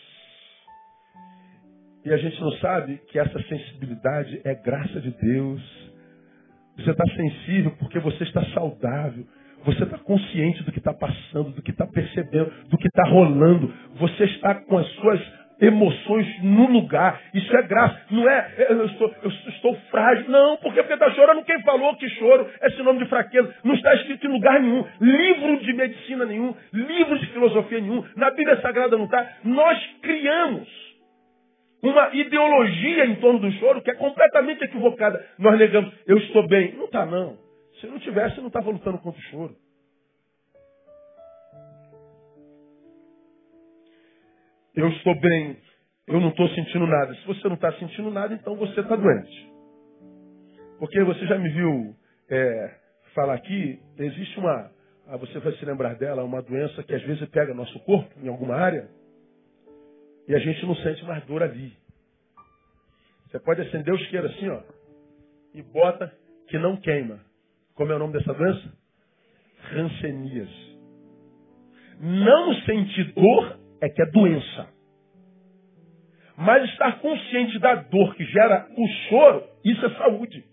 E 2.05 2.13
a 2.13 2.17
gente 2.17 2.39
não 2.39 2.51
sabe 2.53 2.97
que 3.09 3.19
essa 3.19 3.41
sensibilidade 3.43 4.41
é 4.45 4.55
graça 4.55 5.01
de 5.01 5.11
Deus. 5.11 5.61
Você 6.77 6.91
está 6.91 7.05
sensível 7.15 7.71
porque 7.77 7.99
você 7.99 8.23
está 8.23 8.43
saudável. 8.53 9.25
Você 9.65 9.83
está 9.83 9.97
consciente 9.97 10.63
do 10.63 10.71
que 10.71 10.79
está 10.79 10.93
passando, 10.93 11.51
do 11.51 11.61
que 11.61 11.71
está 11.71 11.85
percebendo, 11.85 12.49
do 12.69 12.77
que 12.77 12.87
está 12.87 13.03
rolando. 13.09 13.73
Você 13.95 14.23
está 14.23 14.55
com 14.55 14.77
as 14.77 14.87
suas 14.93 15.19
emoções 15.61 16.43
no 16.43 16.67
lugar. 16.67 17.21
Isso 17.33 17.55
é 17.55 17.61
graça. 17.63 18.01
Não 18.11 18.29
é 18.29 18.53
eu 18.69 18.85
estou, 18.85 19.13
eu 19.23 19.29
estou 19.29 19.75
frágil. 19.91 20.29
Não, 20.29 20.57
porque 20.57 20.81
porque 20.81 20.93
está 20.93 21.11
chorando. 21.11 21.43
Quem 21.43 21.61
falou 21.61 21.95
que 21.95 22.09
choro 22.09 22.49
é 22.61 22.69
sinônimo 22.71 23.03
de 23.03 23.09
fraqueza? 23.09 23.53
Não 23.63 23.75
está 23.75 23.93
escrito 23.95 24.25
em 24.27 24.31
lugar 24.31 24.59
nenhum. 24.61 24.85
Livro 24.99 25.59
de 25.59 25.73
medicina 25.73 26.25
nenhum. 26.25 26.55
Livro 26.73 27.19
de 27.19 27.27
filosofia 27.27 27.79
nenhum. 27.79 28.03
Na 28.15 28.31
Bíblia 28.31 28.61
Sagrada 28.61 28.97
não 28.97 29.05
está. 29.05 29.27
Nós 29.43 29.77
criamos 30.01 30.67
uma 31.81 32.13
ideologia 32.13 33.05
em 33.05 33.15
torno 33.15 33.39
do 33.39 33.51
choro 33.53 33.81
que 33.81 33.91
é 33.91 33.95
completamente 33.95 34.63
equivocada. 34.63 35.25
Nós 35.37 35.57
negamos, 35.57 35.93
eu 36.07 36.17
estou 36.17 36.47
bem. 36.47 36.73
Não 36.75 36.85
está, 36.85 37.05
não. 37.05 37.37
Se 37.79 37.87
não 37.87 37.99
tivesse, 37.99 38.39
não 38.39 38.47
estava 38.47 38.69
lutando 38.69 38.97
contra 38.97 39.19
o 39.19 39.23
choro. 39.23 39.55
Eu 44.75 44.87
estou 44.89 45.19
bem, 45.19 45.57
eu 46.07 46.19
não 46.19 46.29
estou 46.29 46.47
sentindo 46.49 46.87
nada. 46.87 47.13
Se 47.15 47.27
você 47.27 47.47
não 47.47 47.55
está 47.55 47.71
sentindo 47.73 48.11
nada, 48.11 48.33
então 48.33 48.55
você 48.55 48.79
está 48.79 48.95
doente. 48.95 49.49
Porque 50.79 51.03
você 51.03 51.25
já 51.27 51.37
me 51.37 51.49
viu 51.49 51.95
é, 52.29 52.75
falar 53.13 53.35
aqui, 53.35 53.79
existe 53.97 54.39
uma, 54.39 54.71
ah, 55.07 55.17
você 55.17 55.39
vai 55.39 55.51
se 55.53 55.65
lembrar 55.65 55.95
dela, 55.95 56.23
uma 56.23 56.41
doença 56.41 56.83
que 56.83 56.93
às 56.93 57.01
vezes 57.03 57.27
pega 57.29 57.53
nosso 57.53 57.79
corpo, 57.81 58.13
em 58.21 58.27
alguma 58.27 58.55
área, 58.55 58.89
E 60.27 60.35
a 60.35 60.39
gente 60.39 60.63
não 60.65 60.75
sente 60.75 61.03
mais 61.05 61.25
dor 61.25 61.41
ali. 61.41 61.73
Você 63.25 63.39
pode 63.39 63.61
acender 63.61 63.93
o 63.93 63.97
isqueiro 63.97 64.27
assim, 64.27 64.47
ó, 64.49 64.61
e 65.55 65.63
bota 65.63 66.13
que 66.47 66.57
não 66.59 66.77
queima. 66.77 67.19
Como 67.73 67.91
é 67.91 67.95
o 67.95 67.99
nome 67.99 68.13
dessa 68.13 68.33
doença? 68.33 68.73
Rancenias. 69.71 70.49
Não 71.99 72.53
sentir 72.61 73.13
dor 73.13 73.58
é 73.81 73.89
que 73.89 74.01
é 74.01 74.05
doença. 74.05 74.69
Mas 76.37 76.69
estar 76.69 76.99
consciente 76.99 77.59
da 77.59 77.75
dor 77.75 78.15
que 78.15 78.23
gera 78.25 78.67
o 78.77 78.87
choro, 79.09 79.43
isso 79.63 79.85
é 79.85 79.89
saúde. 79.91 80.43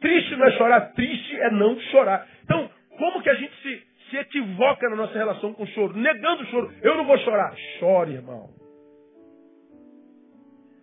Triste 0.00 0.36
não 0.36 0.46
é 0.46 0.50
chorar, 0.52 0.92
triste 0.92 1.36
é 1.36 1.50
não 1.50 1.78
chorar. 1.90 2.26
Então, 2.44 2.70
como 2.98 3.22
que 3.22 3.30
a 3.30 3.34
gente 3.34 3.54
se, 3.62 3.82
se 4.10 4.16
equivoca 4.18 4.88
na 4.90 4.96
nossa 4.96 5.16
relação 5.16 5.54
com 5.54 5.62
o 5.62 5.66
choro? 5.68 5.96
Negando 5.96 6.42
o 6.42 6.46
choro. 6.46 6.72
Eu 6.82 6.96
não 6.96 7.06
vou 7.06 7.18
chorar. 7.18 7.56
Chore, 7.78 8.12
irmão. 8.12 8.50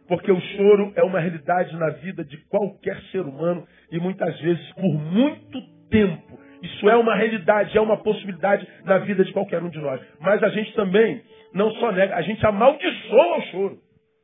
Porque 0.07 0.31
o 0.31 0.39
choro 0.39 0.93
é 0.95 1.03
uma 1.03 1.19
realidade 1.19 1.75
na 1.77 1.89
vida 1.89 2.23
de 2.23 2.37
qualquer 2.47 2.99
ser 3.11 3.21
humano 3.21 3.67
e 3.91 3.99
muitas 3.99 4.39
vezes 4.39 4.73
por 4.73 4.93
muito 4.93 5.61
tempo. 5.89 6.39
Isso 6.65 6.89
é 6.89 6.95
uma 6.95 7.15
realidade, 7.15 7.77
é 7.77 7.81
uma 7.81 7.97
possibilidade 7.97 8.67
na 8.83 8.97
vida 8.99 9.23
de 9.23 9.31
qualquer 9.33 9.61
um 9.61 9.69
de 9.69 9.79
nós. 9.79 10.01
Mas 10.19 10.41
a 10.41 10.49
gente 10.49 10.73
também 10.73 11.23
não 11.53 11.71
só 11.75 11.91
nega, 11.91 12.15
a 12.15 12.21
gente 12.21 12.45
amaldiçoa 12.45 13.37
o 13.37 13.41
choro. 13.43 13.79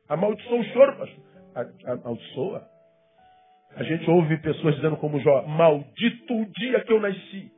Amaldiçoa 0.08 0.58
o 0.58 0.64
choro, 0.64 0.96
pastor. 0.96 1.24
Amaldiçoa. 1.86 2.62
A 3.76 3.82
gente 3.84 4.10
ouve 4.10 4.36
pessoas 4.38 4.74
dizendo 4.74 4.96
como 4.96 5.20
Jó, 5.20 5.42
maldito 5.46 6.34
o 6.34 6.46
dia 6.46 6.80
que 6.80 6.92
eu 6.92 7.00
nasci. 7.00 7.50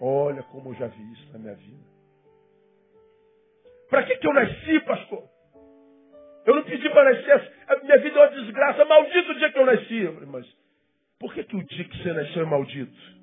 Olha 0.00 0.42
como 0.44 0.70
eu 0.70 0.74
já 0.74 0.86
vi 0.86 1.12
isso 1.12 1.32
na 1.32 1.38
minha 1.38 1.54
vida. 1.54 1.88
Para 3.90 4.02
que, 4.04 4.16
que 4.16 4.26
eu 4.26 4.32
nasci, 4.32 4.80
pastor? 4.80 5.22
Eu 6.46 6.54
não 6.54 6.62
pedi 6.62 6.88
para 6.90 7.12
nascer. 7.12 7.52
A 7.68 7.76
minha 7.76 7.98
vida 7.98 8.18
é 8.18 8.22
uma 8.22 8.42
desgraça. 8.42 8.84
Maldito 8.84 9.32
o 9.32 9.38
dia 9.38 9.52
que 9.52 9.58
eu 9.58 9.66
nasci. 9.66 9.98
Eu 10.02 10.14
falei, 10.14 10.28
mas 10.28 10.46
por 11.20 11.34
que, 11.34 11.44
que 11.44 11.56
o 11.56 11.64
dia 11.64 11.84
que 11.84 12.02
você 12.02 12.12
nasceu 12.12 12.42
é 12.42 12.46
maldito? 12.46 13.17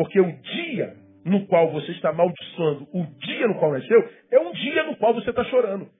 Porque 0.00 0.18
o 0.18 0.32
dia 0.32 0.94
no 1.26 1.46
qual 1.46 1.70
você 1.72 1.92
está 1.92 2.08
amaldiçoando, 2.08 2.88
o 2.90 3.04
dia 3.18 3.46
no 3.46 3.56
qual 3.56 3.70
nasceu, 3.70 4.08
é 4.32 4.40
um 4.40 4.50
dia 4.52 4.82
no 4.84 4.96
qual 4.96 5.12
você 5.12 5.28
está 5.28 5.44
chorando. 5.44 5.90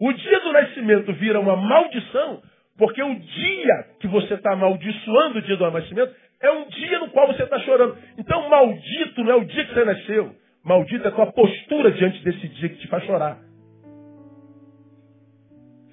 O 0.00 0.10
dia 0.14 0.40
do 0.40 0.50
nascimento 0.50 1.12
vira 1.12 1.38
uma 1.38 1.54
maldição, 1.54 2.42
porque 2.78 3.02
o 3.02 3.14
dia 3.18 3.86
que 4.00 4.08
você 4.08 4.32
está 4.32 4.54
amaldiçoando 4.54 5.40
o 5.40 5.42
dia 5.42 5.58
do 5.58 5.70
nascimento 5.70 6.16
é 6.40 6.50
um 6.52 6.68
dia 6.68 7.00
no 7.00 7.10
qual 7.10 7.26
você 7.26 7.42
está 7.42 7.58
chorando. 7.58 7.98
Então, 8.16 8.48
maldito 8.48 9.22
não 9.24 9.32
é 9.32 9.36
o 9.36 9.44
dia 9.44 9.66
que 9.66 9.74
você 9.74 9.84
nasceu. 9.84 10.34
Maldita 10.64 11.08
é 11.08 11.08
a 11.08 11.14
tua 11.14 11.32
postura 11.32 11.90
diante 11.90 12.24
desse 12.24 12.48
dia 12.48 12.70
que 12.70 12.78
te 12.78 12.88
faz 12.88 13.04
chorar. 13.04 13.40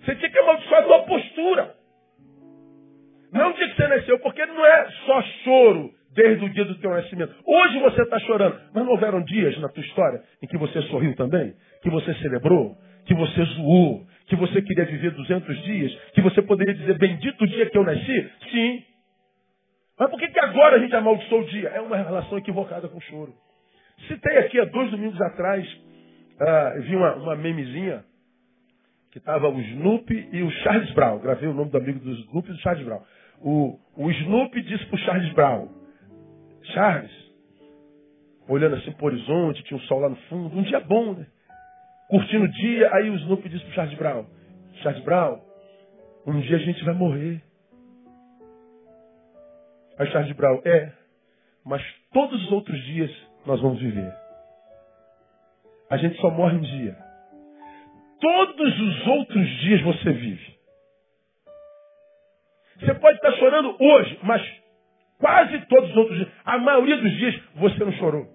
Você 0.06 0.16
tinha 0.16 0.30
que 0.30 0.40
amaldiçoar 0.40 0.84
a 0.84 0.88
tua 0.88 1.04
postura. 1.04 1.76
Não 3.34 3.50
o 3.50 3.54
dia 3.56 3.68
que 3.68 3.76
você 3.76 3.88
nasceu, 3.90 4.20
porque 4.20 4.46
não 4.46 4.66
é 4.66 4.90
só 5.06 5.22
choro 5.44 5.99
desde 6.20 6.44
o 6.44 6.50
dia 6.50 6.66
do 6.66 6.76
teu 6.76 6.92
nascimento. 6.92 7.34
Hoje 7.46 7.80
você 7.80 8.02
está 8.02 8.20
chorando, 8.20 8.60
mas 8.74 8.84
não 8.84 8.92
houveram 8.92 9.24
dias 9.24 9.58
na 9.60 9.70
tua 9.70 9.82
história 9.82 10.22
em 10.44 10.48
que 10.48 10.58
você 10.58 10.82
sorriu 10.84 11.16
também? 11.16 11.54
Que 11.82 11.90
você 11.90 12.14
celebrou? 12.16 12.76
Que 13.06 13.14
você 13.14 13.42
zoou? 13.56 14.06
Que 14.28 14.36
você 14.36 14.62
queria 14.62 14.84
viver 14.84 15.12
200 15.12 15.64
dias? 15.64 15.96
Que 16.14 16.22
você 16.22 16.42
poderia 16.42 16.74
dizer, 16.74 16.98
bendito 16.98 17.42
o 17.42 17.48
dia 17.48 17.70
que 17.70 17.78
eu 17.78 17.86
nasci? 17.86 18.32
Sim. 18.52 18.84
Mas 19.98 20.10
por 20.10 20.20
que, 20.20 20.28
que 20.28 20.40
agora 20.40 20.76
a 20.76 20.80
gente 20.80 20.94
amaldiçoou 20.94 21.42
o 21.42 21.46
dia? 21.46 21.70
É 21.70 21.80
uma 21.80 21.96
relação 21.96 22.38
equivocada 22.38 22.90
com 22.90 22.98
o 22.98 23.02
choro. 23.02 23.34
Citei 24.10 24.38
aqui 24.40 24.60
há 24.60 24.66
dois 24.66 24.92
domingos 24.92 25.20
atrás, 25.22 25.66
uh, 25.66 26.82
vi 26.82 26.96
uma, 26.98 27.16
uma 27.16 27.36
memezinha 27.38 28.04
que 29.12 29.20
estava 29.20 29.48
o 29.48 29.60
Snoopy 29.60 30.30
e 30.34 30.44
o 30.44 30.52
Charles 30.64 30.92
Brown. 30.92 31.20
Gravei 31.20 31.48
o 31.48 31.54
nome 31.54 31.72
do 31.72 31.78
amigo 31.78 32.00
do 32.00 32.12
Snoopy 32.12 32.50
e 32.50 32.54
do 32.54 32.60
Charles 32.60 32.86
Brown. 32.86 33.02
O, 33.42 33.80
o 33.96 34.12
Snoopy 34.12 34.62
disse 34.64 34.86
para 34.86 34.96
o 34.96 35.00
Charles 35.00 35.34
Brown, 35.34 35.79
Charles, 36.64 37.12
olhando 38.48 38.76
assim 38.76 38.92
para 38.92 39.04
o 39.04 39.08
horizonte, 39.08 39.64
tinha 39.64 39.78
um 39.78 39.82
sol 39.82 40.00
lá 40.00 40.10
no 40.10 40.16
fundo, 40.28 40.58
um 40.58 40.64
dia 40.64 40.80
bom, 40.80 41.14
né? 41.14 41.28
Curtindo 42.10 42.46
o 42.46 42.52
dia, 42.52 42.94
aí 42.96 43.10
o 43.10 43.16
Snoopy 43.16 43.50
disse 43.50 43.64
para 43.66 43.74
Charles 43.76 43.98
Brown, 43.98 44.26
Charles 44.82 45.04
Brown, 45.04 45.40
um 46.26 46.40
dia 46.42 46.58
a 46.58 46.60
gente 46.60 46.84
vai 46.84 46.94
morrer. 46.94 47.42
Aí 49.98 50.08
Charles 50.12 50.36
Brown, 50.36 50.62
é, 50.66 50.92
mas 51.66 51.84
todos 52.12 52.44
os 52.46 52.52
outros 52.52 52.80
dias 52.86 53.12
nós 53.46 53.62
vamos 53.62 53.80
viver. 53.80 54.14
A 55.90 55.98
gente 55.98 56.20
só 56.20 56.30
morre 56.30 56.56
um 56.56 56.62
dia. 56.62 56.96
Todos 58.22 58.80
os 58.80 59.08
outros 59.08 59.48
dias 59.62 59.82
você 59.82 60.12
vive. 60.12 60.60
Você 62.80 62.94
pode 62.96 63.18
estar 63.18 63.32
chorando 63.34 63.76
hoje, 63.80 64.20
mas 64.24 64.42
quase 65.20 65.60
todos 65.68 65.90
os 65.92 65.98
outros 65.98 66.18
dias, 66.18 66.30
a 66.46 66.58
maioria 66.58 66.98
dos 66.98 67.12
dias, 67.18 67.40
você 67.56 67.84
não 67.84 67.92
chorou. 67.94 68.26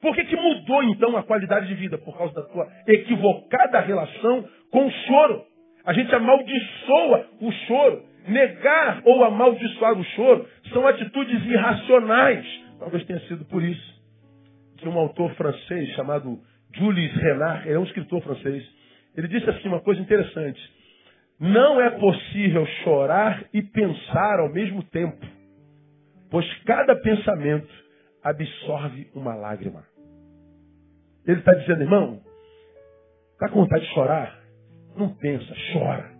Por 0.00 0.14
que, 0.14 0.24
que 0.24 0.36
mudou 0.36 0.84
então 0.84 1.16
a 1.16 1.24
qualidade 1.24 1.66
de 1.66 1.74
vida? 1.74 1.98
Por 1.98 2.16
causa 2.16 2.32
da 2.34 2.42
tua 2.42 2.68
equivocada 2.86 3.80
relação 3.80 4.48
com 4.70 4.86
o 4.86 4.90
choro. 4.90 5.44
A 5.84 5.92
gente 5.92 6.14
amaldiçoa 6.14 7.26
o 7.40 7.50
choro. 7.66 8.04
Negar 8.28 9.00
ou 9.04 9.24
amaldiçoar 9.24 9.98
o 9.98 10.04
choro 10.04 10.46
são 10.72 10.86
atitudes 10.86 11.44
irracionais. 11.46 12.46
Talvez 12.78 13.04
tenha 13.04 13.20
sido 13.20 13.44
por 13.46 13.62
isso 13.62 13.98
que 14.76 14.88
um 14.88 14.98
autor 14.98 15.34
francês 15.34 15.88
chamado 15.94 16.38
Jules 16.74 17.12
Renard, 17.14 17.66
ele 17.66 17.76
é 17.76 17.78
um 17.78 17.84
escritor 17.84 18.22
francês, 18.22 18.64
ele 19.16 19.26
disse 19.28 19.48
assim 19.50 19.68
uma 19.68 19.80
coisa 19.80 20.00
interessante. 20.00 20.60
Não 21.40 21.80
é 21.80 21.90
possível 21.90 22.66
chorar 22.82 23.44
e 23.52 23.62
pensar 23.62 24.40
ao 24.40 24.52
mesmo 24.52 24.82
tempo, 24.84 25.24
pois 26.30 26.46
cada 26.64 26.96
pensamento 26.96 27.68
absorve 28.22 29.08
uma 29.14 29.34
lágrima. 29.34 29.84
Ele 31.26 31.38
está 31.38 31.54
dizendo, 31.54 31.82
irmão, 31.82 32.20
está 33.34 33.48
com 33.48 33.60
vontade 33.60 33.86
de 33.86 33.94
chorar? 33.94 34.38
Não 34.96 35.10
pensa, 35.10 35.54
chora. 35.72 36.18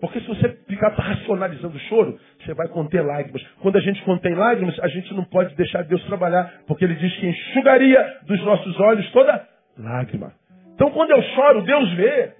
Porque 0.00 0.20
se 0.20 0.26
você 0.28 0.48
ficar 0.66 0.88
racionalizando 0.90 1.76
o 1.76 1.80
choro, 1.80 2.18
você 2.40 2.54
vai 2.54 2.68
conter 2.68 3.02
lágrimas. 3.02 3.42
Quando 3.60 3.76
a 3.76 3.80
gente 3.80 4.02
contém 4.04 4.34
lágrimas, 4.34 4.78
a 4.80 4.88
gente 4.88 5.12
não 5.12 5.24
pode 5.24 5.54
deixar 5.56 5.82
Deus 5.82 6.02
trabalhar, 6.04 6.62
porque 6.66 6.84
Ele 6.84 6.94
diz 6.94 7.14
que 7.16 7.26
enxugaria 7.26 8.20
dos 8.22 8.40
nossos 8.42 8.80
olhos 8.80 9.10
toda 9.12 9.46
lágrima. 9.76 10.32
Então, 10.74 10.90
quando 10.92 11.10
eu 11.10 11.22
choro, 11.34 11.62
Deus 11.62 11.92
vê. 11.94 12.39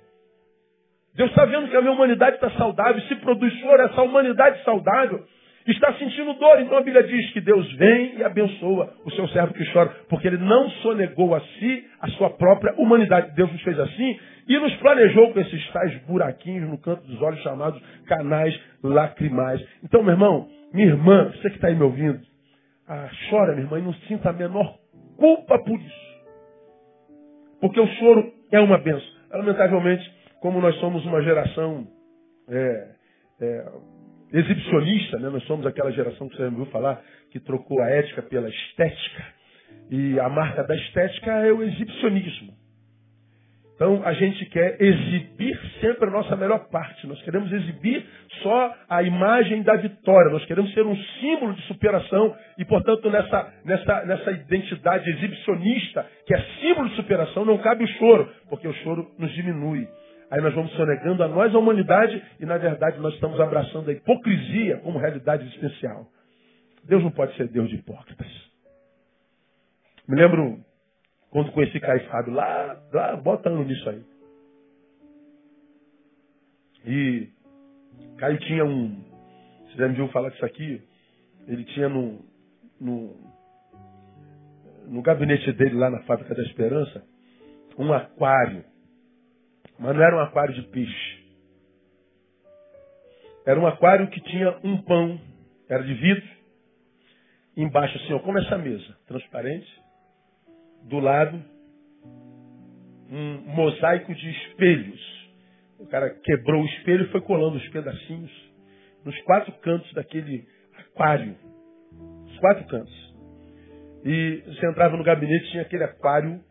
Deus 1.15 1.31
está 1.31 1.45
vendo 1.45 1.69
que 1.69 1.77
a 1.77 1.81
minha 1.81 1.93
humanidade 1.93 2.37
está 2.37 2.51
saudável. 2.51 3.01
Se 3.03 3.17
produz 3.17 3.53
choro, 3.55 3.83
essa 3.83 4.03
humanidade 4.03 4.63
saudável 4.65 5.25
está 5.67 5.93
sentindo 5.95 6.35
dor. 6.35 6.61
Então 6.61 6.79
a 6.79 6.83
Bíblia 6.83 7.03
diz 7.03 7.31
que 7.33 7.41
Deus 7.41 7.71
vem 7.75 8.17
e 8.19 8.25
abençoa 8.25 8.93
o 9.05 9.11
seu 9.13 9.29
servo 9.29 9.55
que 9.55 9.73
chora, 9.73 9.91
porque 10.09 10.27
ele 10.27 10.39
não 10.39 10.71
sonegou 10.83 11.35
a 11.35 11.41
si 11.41 11.85
a 12.01 12.09
sua 12.11 12.31
própria 12.31 12.75
humanidade. 12.77 13.35
Deus 13.35 13.53
nos 13.53 13.63
fez 13.63 13.79
assim 13.79 14.19
e 14.49 14.59
nos 14.59 14.75
planejou 14.77 15.33
com 15.33 15.41
esses 15.41 15.71
tais 15.73 15.95
buraquinhos 16.03 16.69
no 16.69 16.79
canto 16.79 17.07
dos 17.07 17.21
olhos 17.23 17.41
chamados 17.43 17.81
canais 18.07 18.59
lacrimais. 18.83 19.65
Então, 19.85 20.03
meu 20.03 20.13
irmão, 20.13 20.49
minha 20.73 20.89
irmã, 20.89 21.31
você 21.31 21.51
que 21.51 21.57
está 21.57 21.69
aí 21.69 21.75
me 21.75 21.83
ouvindo, 21.83 22.21
ah, 22.89 23.09
chora, 23.29 23.53
minha 23.53 23.65
irmã, 23.65 23.79
e 23.79 23.83
não 23.83 23.95
sinta 24.09 24.31
a 24.31 24.33
menor 24.33 24.77
culpa 25.17 25.59
por 25.59 25.79
isso. 25.79 26.11
Porque 27.61 27.79
o 27.79 27.87
choro 27.87 28.33
é 28.51 28.59
uma 28.59 28.79
benção. 28.79 29.21
Lamentavelmente, 29.33 30.11
como 30.41 30.61
nós 30.61 30.75
somos 30.77 31.05
uma 31.05 31.23
geração 31.23 31.87
é, 32.49 32.89
é, 33.41 33.67
exibicionista, 34.33 35.19
né? 35.19 35.29
nós 35.29 35.45
somos 35.45 35.67
aquela 35.67 35.93
geração 35.93 36.29
que 36.29 36.37
você 36.37 36.45
ouviu 36.45 36.67
falar 36.67 37.03
que 37.31 37.39
trocou 37.41 37.81
a 37.83 37.91
ética 37.91 38.23
pela 38.23 38.49
estética. 38.49 39.25
E 39.91 40.19
a 40.19 40.29
marca 40.29 40.65
da 40.65 40.75
estética 40.75 41.31
é 41.31 41.53
o 41.53 41.63
exibicionismo. 41.63 42.61
Então 43.75 44.03
a 44.05 44.13
gente 44.13 44.45
quer 44.51 44.77
exibir 44.79 45.59
sempre 45.81 46.07
a 46.07 46.11
nossa 46.11 46.37
melhor 46.37 46.69
parte. 46.69 47.07
Nós 47.07 47.21
queremos 47.23 47.51
exibir 47.51 48.05
só 48.43 48.75
a 48.89 49.03
imagem 49.03 49.63
da 49.63 49.75
vitória. 49.77 50.31
Nós 50.31 50.45
queremos 50.45 50.71
ser 50.75 50.85
um 50.85 50.95
símbolo 51.19 51.55
de 51.55 51.63
superação 51.63 52.37
e, 52.59 52.65
portanto, 52.67 53.09
nessa, 53.11 53.55
nessa, 53.65 54.05
nessa 54.05 54.31
identidade 54.33 55.09
exibicionista, 55.09 56.07
que 56.27 56.35
é 56.35 56.45
símbolo 56.61 56.91
de 56.91 56.97
superação, 56.97 57.47
não 57.47 57.57
cabe 57.57 57.85
o 57.85 57.89
choro, 57.89 58.29
porque 58.51 58.69
o 58.69 58.75
choro 58.85 59.11
nos 59.19 59.33
diminui. 59.33 59.89
Aí 60.31 60.41
nós 60.41 60.55
vamos 60.55 60.73
sonegando 60.73 61.23
a 61.25 61.29
nós, 61.29 61.55
a 61.55 61.59
humanidade, 61.59 62.23
e 62.39 62.47
na 62.47 62.57
verdade 62.57 62.99
nós 63.01 63.13
estamos 63.15 63.41
abraçando 63.41 63.91
a 63.91 63.93
hipocrisia 63.93 64.79
como 64.79 64.99
realidade 64.99 65.45
existencial. 65.45 66.07
Deus 66.85 67.03
não 67.03 67.11
pode 67.11 67.37
ser 67.37 67.49
Deus 67.49 67.69
de 67.69 67.77
hipócritas. 67.77 68.29
Me 70.07 70.17
lembro 70.17 70.65
quando 71.31 71.53
conheci 71.53 71.79
Caio 71.81 72.09
Fábio, 72.09 72.33
lá, 72.33 72.81
lá, 72.93 73.17
bota 73.17 73.49
ano 73.49 73.65
nisso 73.65 73.89
aí. 73.91 74.03
E 76.87 77.29
Caio 78.17 78.39
tinha 78.39 78.65
um. 78.65 79.03
Você 79.67 79.79
já 79.79 79.89
me 79.89 79.95
viu 79.95 80.09
falar 80.09 80.31
disso 80.31 80.45
aqui? 80.45 80.83
Ele 81.47 81.65
tinha 81.65 81.89
no. 81.89 82.25
no 82.81 83.31
no 84.87 85.03
gabinete 85.03 85.53
dele 85.53 85.77
lá 85.77 85.89
na 85.89 86.01
Fábrica 86.01 86.35
da 86.35 86.43
Esperança 86.43 87.05
um 87.79 87.93
aquário. 87.93 88.65
Mas 89.81 89.97
não 89.97 90.03
era 90.03 90.15
um 90.15 90.21
aquário 90.21 90.55
de 90.55 90.63
peixe. 90.69 91.21
Era 93.47 93.59
um 93.59 93.67
aquário 93.67 94.09
que 94.11 94.21
tinha 94.21 94.59
um 94.63 94.83
pão, 94.83 95.19
era 95.69 95.83
de 95.83 95.95
vidro. 95.95 96.29
Embaixo, 97.57 97.97
assim, 97.97 98.13
ó, 98.13 98.19
como 98.19 98.39
essa 98.39 98.59
mesa, 98.59 98.97
transparente. 99.07 99.81
Do 100.83 100.99
lado, 100.99 101.43
um 103.11 103.39
mosaico 103.55 104.15
de 104.15 104.31
espelhos. 104.31 105.31
O 105.79 105.87
cara 105.87 106.11
quebrou 106.11 106.63
o 106.63 106.67
espelho 106.67 107.07
e 107.07 107.11
foi 107.11 107.23
colando 107.23 107.57
os 107.57 107.69
pedacinhos 107.71 108.31
nos 109.03 109.19
quatro 109.23 109.53
cantos 109.61 109.91
daquele 109.95 110.47
aquário. 110.77 111.35
Os 112.27 112.39
quatro 112.39 112.67
cantos. 112.67 113.15
E 114.05 114.43
você 114.47 114.67
entrava 114.67 114.97
no 114.97 115.05
gabinete 115.05 115.51
tinha 115.51 115.63
aquele 115.63 115.85
aquário 115.85 116.43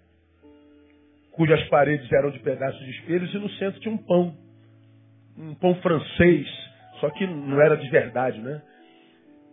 cujas 1.40 1.64
paredes 1.70 2.12
eram 2.12 2.32
de 2.32 2.40
pedaços 2.40 2.84
de 2.84 2.92
espelhos 2.92 3.34
e 3.34 3.38
no 3.38 3.50
centro 3.52 3.80
tinha 3.80 3.96
um 3.96 3.98
pão. 3.98 4.36
Um 5.38 5.56
pão 5.56 5.74
francês, 5.76 6.46
só 7.00 7.10
que 7.12 7.26
não 7.26 7.62
era 7.62 7.78
de 7.78 7.90
verdade, 7.90 8.42
né? 8.42 8.62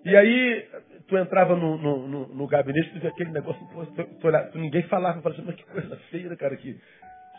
E 0.05 0.17
aí, 0.17 0.67
tu 1.07 1.17
entrava 1.17 1.55
no, 1.55 1.79
no, 1.79 2.09
no, 2.09 2.27
no 2.35 2.47
gabinete, 2.49 2.91
tu 2.91 2.99
via 2.99 3.11
aquele 3.11 3.31
negócio, 3.31 3.65
tu, 3.69 4.05
tu, 4.05 4.51
tu, 4.51 4.59
ninguém 4.59 4.83
falava, 4.89 5.23
falava 5.23 5.41
assim, 5.41 5.47
mas 5.47 5.55
que 5.55 5.63
coisa 5.63 5.97
feia, 6.11 6.29
né, 6.29 6.35
cara, 6.35 6.57
que, 6.57 6.77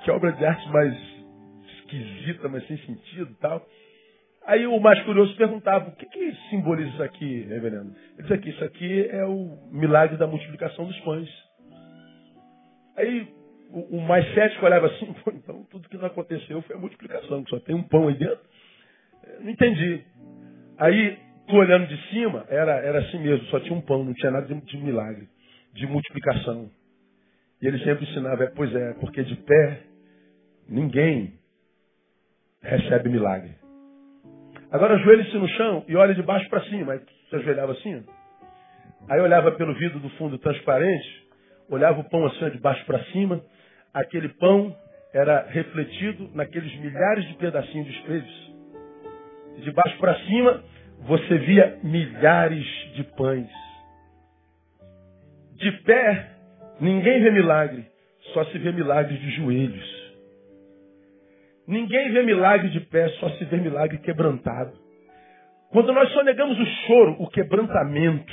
que 0.05 0.11
obra 0.11 0.31
de 0.31 0.45
arte 0.45 0.65
mais 0.69 0.95
esquisita, 1.79 2.47
mas 2.47 2.65
sem 2.67 2.77
sentido 2.77 3.29
e 3.29 3.39
tal. 3.41 3.67
Aí 4.45 4.65
o 4.65 4.79
mais 4.79 5.01
curioso 5.03 5.35
perguntava, 5.35 5.89
o 5.89 5.91
que, 5.97 6.05
que 6.05 6.35
simboliza 6.49 6.89
isso 6.91 7.03
aqui, 7.03 7.41
reverendo? 7.49 7.93
Ele 8.13 8.21
disse 8.21 8.33
aqui, 8.33 8.49
isso 8.49 8.63
aqui 8.63 9.09
é 9.09 9.25
o 9.25 9.57
milagre 9.73 10.15
da 10.15 10.25
multiplicação 10.25 10.85
dos 10.85 10.97
pães. 11.01 11.29
Aí 12.95 13.35
o, 13.71 14.01
mais 14.01 14.25
cético 14.33 14.65
olhava 14.65 14.87
assim, 14.87 15.13
então 15.33 15.63
tudo 15.69 15.89
que 15.89 15.97
não 15.97 16.05
aconteceu 16.05 16.61
foi 16.63 16.75
a 16.75 16.79
multiplicação, 16.79 17.43
que 17.43 17.49
só 17.49 17.59
tem 17.59 17.75
um 17.75 17.83
pão 17.83 18.07
aí 18.07 18.15
dentro. 18.15 18.39
Não 19.41 19.49
entendi. 19.49 20.03
Aí, 20.77 21.17
tu 21.47 21.55
olhando 21.55 21.87
de 21.87 22.09
cima, 22.09 22.45
era, 22.49 22.73
era 22.73 22.99
assim 22.99 23.19
mesmo, 23.19 23.45
só 23.47 23.59
tinha 23.59 23.73
um 23.73 23.81
pão, 23.81 24.03
não 24.03 24.13
tinha 24.13 24.31
nada 24.31 24.47
de, 24.47 24.61
de 24.61 24.77
milagre, 24.77 25.27
de 25.73 25.87
multiplicação. 25.87 26.69
E 27.61 27.67
ele 27.67 27.79
sempre 27.83 28.05
ensinava, 28.05 28.43
é, 28.43 28.47
pois 28.47 28.73
é, 28.73 28.93
porque 28.95 29.23
de 29.23 29.35
pé 29.35 29.81
ninguém 30.69 31.33
recebe 32.61 33.09
milagre. 33.09 33.55
Agora 34.71 34.95
ajoelhe-se 34.95 35.37
no 35.37 35.47
chão 35.49 35.85
e 35.87 35.95
olhe 35.95 36.13
de 36.13 36.21
baixo 36.21 36.49
para 36.49 36.63
cima. 36.65 36.93
Aí 36.93 36.99
se 37.29 37.35
ajoelhava 37.35 37.71
assim. 37.71 38.03
Aí 39.09 39.19
olhava 39.21 39.51
pelo 39.53 39.73
vidro 39.73 39.99
do 39.99 40.09
fundo 40.11 40.37
transparente, 40.37 41.27
olhava 41.69 42.01
o 42.01 42.03
pão 42.09 42.25
assim 42.25 42.49
de 42.49 42.59
baixo 42.59 42.85
para 42.85 43.03
cima. 43.05 43.41
Aquele 43.97 44.29
pão 44.29 44.75
era 45.11 45.47
refletido 45.49 46.29
naqueles 46.35 46.71
milhares 46.79 47.27
de 47.29 47.33
pedacinhos 47.33 47.87
de 47.87 47.93
espelhos. 47.93 48.53
De 49.57 49.71
baixo 49.71 49.97
para 49.97 50.19
cima, 50.19 50.63
você 50.99 51.37
via 51.39 51.79
milhares 51.81 52.63
de 52.93 53.03
pães. 53.15 53.49
De 55.55 55.71
pé, 55.83 56.29
ninguém 56.79 57.23
vê 57.23 57.31
milagre, 57.31 57.87
só 58.33 58.45
se 58.45 58.59
vê 58.59 58.71
milagre 58.71 59.17
de 59.17 59.31
joelhos. 59.31 60.13
Ninguém 61.67 62.11
vê 62.11 62.21
milagre 62.21 62.69
de 62.69 62.81
pé, 62.81 63.09
só 63.19 63.31
se 63.31 63.45
vê 63.45 63.57
milagre 63.57 63.97
quebrantado. 63.97 64.77
Quando 65.71 65.91
nós 65.91 66.07
só 66.13 66.23
negamos 66.23 66.59
o 66.59 66.65
choro, 66.85 67.15
o 67.17 67.27
quebrantamento, 67.27 68.31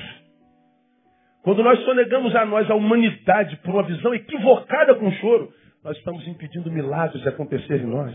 quando 1.45 1.63
nós 1.63 1.79
só 1.85 1.93
negamos 1.93 2.35
a 2.35 2.47
nós 2.47 2.71
a 2.71 2.75
humanidade 2.75 3.59
por 3.59 3.75
uma 3.75 3.83
visão 3.83 4.15
equivocada 4.15 4.95
com 4.95 5.07
o 5.07 5.13
choro, 5.13 5.53
nós 5.85 5.95
estamos 5.99 6.27
impedindo 6.27 6.73
milagres 6.73 7.23
de 7.23 7.29
acontecer 7.29 7.83
em 7.83 7.87
nós. 7.87 8.15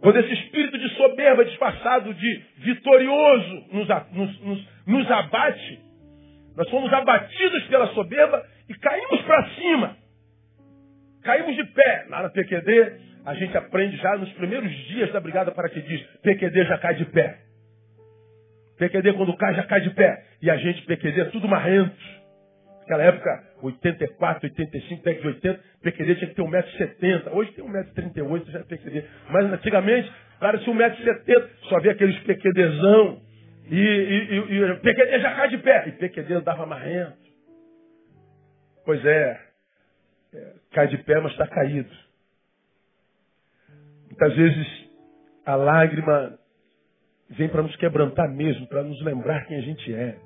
Quando 0.00 0.18
esse 0.18 0.32
espírito 0.32 0.76
de 0.76 0.88
soberba 0.96 1.44
disfarçado 1.44 2.12
de 2.12 2.42
vitorioso 2.58 3.64
nos, 3.70 3.88
nos, 4.12 4.40
nos, 4.40 4.68
nos 4.86 5.10
abate, 5.10 5.80
nós 6.56 6.68
somos 6.68 6.92
abatidos 6.92 7.62
pela 7.68 7.86
soberba 7.94 8.44
e 8.68 8.74
caímos 8.74 9.22
para 9.22 9.48
cima. 9.50 9.96
Caímos 11.22 11.54
de 11.54 11.64
pé. 11.64 12.06
Lá 12.08 12.24
na 12.24 12.30
PQD, 12.30 12.92
a 13.24 13.34
gente 13.34 13.56
aprende 13.56 13.96
já 13.98 14.16
nos 14.16 14.32
primeiros 14.32 14.72
dias 14.88 15.12
da 15.12 15.20
Brigada 15.20 15.52
Paraquedista. 15.52 16.08
PQD 16.22 16.64
já 16.64 16.78
cai 16.78 16.96
de 16.96 17.04
pé. 17.04 17.49
PQD 18.80 19.12
quando 19.12 19.36
cai, 19.36 19.54
já 19.54 19.64
cai 19.64 19.82
de 19.82 19.90
pé. 19.90 20.24
E 20.40 20.50
a 20.50 20.56
gente, 20.56 20.82
PQD, 20.86 21.26
tudo 21.26 21.46
marrento. 21.46 21.94
Naquela 22.80 23.02
época, 23.04 23.44
84, 23.62 24.48
85, 24.48 25.02
década 25.04 25.20
de 25.20 25.28
80, 25.28 25.60
PQD 25.82 26.14
tinha 26.16 26.30
que 26.30 26.34
ter 26.34 26.42
1,70m. 26.42 27.32
Hoje 27.32 27.52
tem 27.52 27.64
1,38m, 27.64 28.50
já 28.50 28.58
é 28.58 28.62
PQD. 28.62 29.04
Mas 29.28 29.52
antigamente, 29.52 30.10
cara 30.40 30.58
tinha 30.58 30.74
1,70m, 30.74 31.48
só 31.68 31.76
havia 31.76 31.92
aqueles 31.92 32.18
PQDzão. 32.20 33.20
E, 33.70 33.76
e, 33.76 34.34
e, 34.34 34.62
e 34.62 34.76
PQD 34.76 35.20
já 35.20 35.34
cai 35.36 35.48
de 35.50 35.58
pé. 35.58 35.88
E 35.88 35.92
PQD 35.92 36.34
andava 36.34 36.64
marrento. 36.64 37.18
Pois 38.86 39.04
é, 39.04 39.40
é 40.34 40.52
cai 40.72 40.88
de 40.88 40.96
pé, 41.04 41.20
mas 41.20 41.32
está 41.32 41.46
caído. 41.46 41.90
Muitas 44.06 44.34
vezes 44.34 44.90
a 45.44 45.54
lágrima 45.54 46.39
vem 47.30 47.48
para 47.48 47.62
nos 47.62 47.74
quebrantar 47.76 48.28
mesmo, 48.30 48.66
para 48.66 48.82
nos 48.82 49.00
lembrar 49.02 49.46
quem 49.46 49.56
a 49.56 49.62
gente 49.62 49.92
é. 49.94 50.16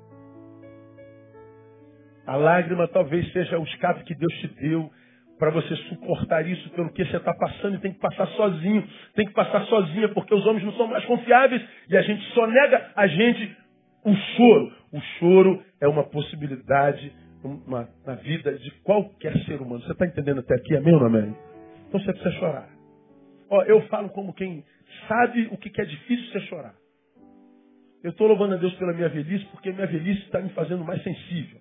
A 2.25 2.35
lágrima 2.35 2.87
talvez 2.87 3.31
seja 3.31 3.59
o 3.59 3.63
escape 3.63 4.03
que 4.03 4.15
Deus 4.15 4.33
te 4.39 4.47
deu 4.59 4.89
para 5.37 5.51
você 5.51 5.75
suportar 5.89 6.47
isso 6.47 6.69
pelo 6.71 6.91
que 6.91 7.05
você 7.05 7.17
está 7.17 7.33
passando 7.33 7.75
e 7.75 7.79
tem 7.79 7.93
que 7.93 7.99
passar 7.99 8.25
sozinho, 8.29 8.87
tem 9.13 9.25
que 9.25 9.33
passar 9.33 9.65
sozinha, 9.65 10.09
porque 10.09 10.33
os 10.33 10.45
homens 10.45 10.63
não 10.63 10.73
são 10.73 10.87
mais 10.87 11.05
confiáveis 11.05 11.61
e 11.89 11.95
a 11.95 12.01
gente 12.01 12.23
só 12.33 12.47
nega 12.47 12.91
a 12.95 13.05
gente 13.07 13.57
o 14.05 14.15
choro. 14.15 14.71
O 14.91 15.01
choro 15.19 15.63
é 15.81 15.87
uma 15.87 16.03
possibilidade 16.03 17.11
uma, 17.43 17.87
na 18.05 18.15
vida 18.15 18.57
de 18.57 18.71
qualquer 18.81 19.37
ser 19.45 19.61
humano. 19.61 19.83
Você 19.83 19.91
está 19.91 20.05
entendendo 20.05 20.39
até 20.39 20.55
aqui? 20.55 20.75
Amém 20.75 20.93
ou 20.93 20.99
não 20.99 21.07
amém? 21.07 21.35
Então 21.87 21.99
você 21.99 22.11
precisa 22.11 22.31
chorar. 22.39 22.69
Ó, 23.49 23.61
eu 23.63 23.81
falo 23.87 24.09
como 24.09 24.33
quem 24.33 24.63
sabe 25.07 25.47
o 25.51 25.57
que 25.57 25.69
é 25.79 25.85
difícil 25.85 26.31
você 26.31 26.39
chorar. 26.47 26.73
Eu 28.05 28.11
estou 28.11 28.27
louvando 28.27 28.53
a 28.53 28.57
Deus 28.57 28.71
pela 28.75 28.93
minha 28.93 29.09
velhice, 29.09 29.45
porque 29.45 29.71
minha 29.71 29.87
velhice 29.87 30.21
está 30.25 30.39
me 30.39 30.49
fazendo 30.49 30.85
mais 30.85 31.01
sensível. 31.01 31.59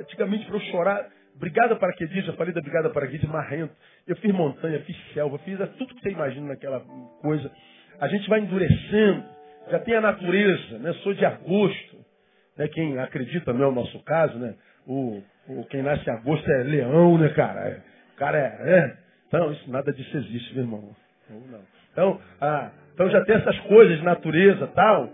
Antigamente, 0.00 0.44
para 0.44 0.56
eu 0.56 0.60
chorar, 0.62 1.08
brigada 1.36 1.76
para 1.76 1.92
que 1.92 2.04
já 2.20 2.32
falei 2.32 2.52
da 2.52 2.60
brigada 2.60 2.90
para 2.90 3.06
que 3.06 3.24
marrento. 3.28 3.72
Eu 4.08 4.16
fiz 4.16 4.32
montanha, 4.32 4.80
fiz 4.80 4.96
selva, 5.12 5.38
fiz 5.38 5.56
tudo 5.78 5.94
que 5.94 6.00
você 6.00 6.10
imagina 6.10 6.48
naquela 6.48 6.80
coisa. 7.22 7.48
A 8.00 8.08
gente 8.08 8.28
vai 8.28 8.40
endurecendo, 8.40 9.22
já 9.70 9.78
tem 9.78 9.94
a 9.94 10.00
natureza, 10.00 10.80
né? 10.80 10.92
Sou 10.94 11.14
de 11.14 11.24
agosto, 11.24 11.96
né? 12.58 12.66
Quem 12.66 12.98
acredita 12.98 13.52
não 13.52 13.66
é 13.66 13.68
o 13.68 13.72
nosso 13.72 14.02
caso, 14.02 14.36
né? 14.36 14.56
O, 14.84 15.22
o 15.46 15.64
quem 15.66 15.80
nasce 15.80 16.10
em 16.10 16.12
agosto 16.12 16.50
é 16.50 16.64
leão, 16.64 17.18
né, 17.18 17.28
cara? 17.28 17.60
É, 17.60 17.82
o 18.14 18.16
cara 18.16 18.36
é, 18.36 18.68
é 18.68 18.96
então, 19.28 19.52
isso, 19.52 19.70
nada 19.70 19.92
disso 19.92 20.16
existe, 20.16 20.54
meu 20.54 20.64
irmão. 20.64 20.96
Então, 21.92 22.20
ah, 22.40 22.72
então 22.94 23.10
já 23.10 23.24
tem 23.24 23.34
essas 23.34 23.58
coisas 23.60 23.98
de 23.98 24.04
natureza 24.04 24.68
tal. 24.68 25.10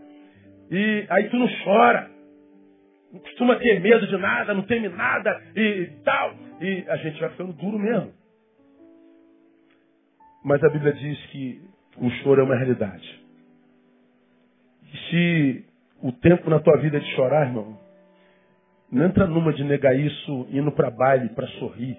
E 0.71 1.07
aí 1.09 1.29
tu 1.31 1.37
não 1.37 1.49
chora. 1.65 2.11
Não 3.11 3.19
costuma 3.21 3.57
ter 3.57 3.81
medo 3.81 4.07
de 4.07 4.17
nada, 4.19 4.55
não 4.55 4.63
teme 4.63 4.89
nada 4.89 5.43
e, 5.57 5.61
e 5.61 5.87
tal. 6.05 6.35
E 6.61 6.85
a 6.89 6.97
gente 6.97 7.19
vai 7.19 7.31
ficando 7.31 7.53
duro 7.55 7.79
mesmo. 7.79 8.13
Mas 10.45 10.63
a 10.63 10.69
Bíblia 10.69 10.93
diz 10.93 11.27
que 11.27 11.61
o 11.97 12.09
choro 12.23 12.43
é 12.43 12.45
uma 12.45 12.57
realidade. 12.57 13.21
E 14.93 14.97
se 15.11 15.65
o 16.03 16.13
tempo 16.13 16.49
na 16.51 16.61
tua 16.61 16.77
vida 16.79 16.99
é 16.99 17.01
de 17.01 17.15
chorar, 17.15 17.47
irmão, 17.47 17.79
não 18.93 19.07
entra 19.07 19.27
numa 19.27 19.53
de 19.53 19.65
negar 19.65 19.97
isso 19.99 20.47
indo 20.51 20.71
para 20.71 20.91
baile 20.91 21.31
para 21.31 21.47
sorrir. 21.59 21.97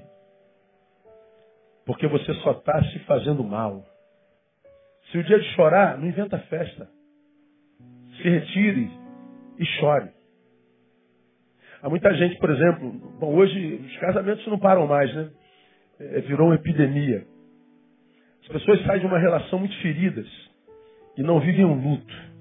Porque 1.85 2.07
você 2.07 2.33
só 2.35 2.51
está 2.51 2.81
se 2.85 2.99
fazendo 2.99 3.43
mal. 3.43 3.83
Se 5.11 5.17
o 5.17 5.23
dia 5.23 5.39
de 5.39 5.55
chorar, 5.55 5.97
não 5.97 6.07
inventa 6.07 6.39
festa. 6.39 6.89
Se 8.15 8.23
retire 8.23 8.89
e 9.59 9.65
chore. 9.79 10.09
Há 11.81 11.89
muita 11.89 12.13
gente, 12.13 12.37
por 12.37 12.49
exemplo, 12.49 12.91
bom, 13.19 13.35
hoje 13.35 13.75
os 13.75 13.97
casamentos 13.97 14.45
não 14.47 14.57
param 14.57 14.87
mais, 14.87 15.13
né? 15.13 15.31
É, 15.99 16.21
virou 16.21 16.47
uma 16.47 16.55
epidemia. 16.55 17.25
As 18.41 18.47
pessoas 18.47 18.83
saem 18.85 19.01
de 19.01 19.05
uma 19.05 19.19
relação 19.19 19.59
muito 19.59 19.75
feridas 19.81 20.27
e 21.17 21.23
não 21.23 21.39
vivem 21.39 21.65
um 21.65 21.73
luto. 21.73 22.31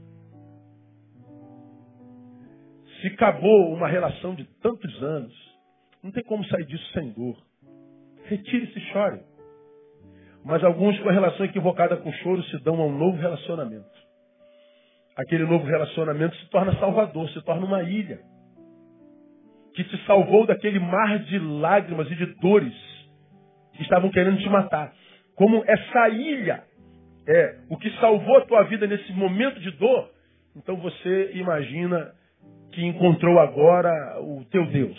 Se 3.00 3.08
acabou 3.08 3.74
uma 3.74 3.88
relação 3.88 4.34
de 4.34 4.44
tantos 4.60 5.02
anos, 5.02 5.34
não 6.02 6.12
tem 6.12 6.22
como 6.22 6.44
sair 6.44 6.66
disso 6.66 6.92
sem 6.92 7.10
dor. 7.12 7.36
Retire-se 8.24 8.78
e 8.78 8.92
chore. 8.92 9.20
Mas 10.44 10.64
alguns 10.64 10.98
com 11.00 11.08
a 11.08 11.12
relação 11.12 11.44
equivocada 11.44 11.96
com 11.96 12.12
choro 12.12 12.42
se 12.44 12.58
dão 12.62 12.80
a 12.80 12.86
um 12.86 12.96
novo 12.96 13.18
relacionamento. 13.18 14.00
Aquele 15.16 15.44
novo 15.44 15.66
relacionamento 15.66 16.34
se 16.36 16.48
torna 16.48 16.78
salvador, 16.78 17.28
se 17.30 17.42
torna 17.42 17.66
uma 17.66 17.82
ilha. 17.82 18.20
que 19.74 19.84
te 19.84 20.04
salvou 20.04 20.46
daquele 20.46 20.80
mar 20.80 21.20
de 21.20 21.38
lágrimas 21.38 22.10
e 22.10 22.14
de 22.16 22.26
dores 22.40 22.74
que 23.74 23.82
estavam 23.82 24.10
querendo 24.10 24.38
te 24.38 24.48
matar. 24.48 24.92
Como 25.36 25.62
essa 25.64 26.08
ilha 26.08 26.64
é 27.26 27.58
o 27.70 27.76
que 27.76 27.88
salvou 28.00 28.38
a 28.38 28.40
tua 28.46 28.64
vida 28.64 28.86
nesse 28.86 29.12
momento 29.12 29.60
de 29.60 29.70
dor, 29.70 30.10
então 30.56 30.76
você 30.76 31.30
imagina 31.34 32.12
que 32.72 32.84
encontrou 32.84 33.38
agora 33.38 34.20
o 34.20 34.44
teu 34.50 34.66
Deus. 34.66 34.98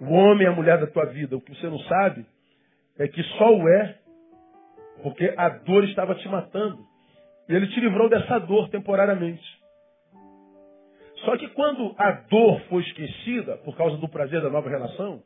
O 0.00 0.12
homem 0.12 0.46
e 0.46 0.46
a 0.46 0.52
mulher 0.52 0.78
da 0.78 0.86
tua 0.86 1.06
vida. 1.06 1.36
O 1.36 1.40
que 1.40 1.54
você 1.54 1.68
não 1.68 1.78
sabe 1.80 2.26
é 3.00 3.08
que 3.08 3.22
só 3.22 3.56
o 3.56 3.66
é 3.66 3.96
porque 5.02 5.32
a 5.34 5.48
dor 5.48 5.84
estava 5.84 6.14
te 6.14 6.28
matando. 6.28 6.84
E 7.48 7.54
ele 7.54 7.66
te 7.68 7.80
livrou 7.80 8.10
dessa 8.10 8.38
dor 8.38 8.68
temporariamente. 8.68 9.42
Só 11.24 11.36
que 11.38 11.48
quando 11.48 11.94
a 11.98 12.12
dor 12.12 12.60
foi 12.68 12.82
esquecida 12.82 13.56
por 13.64 13.74
causa 13.74 13.96
do 13.96 14.08
prazer 14.08 14.42
da 14.42 14.50
nova 14.50 14.68
relação, 14.68 15.22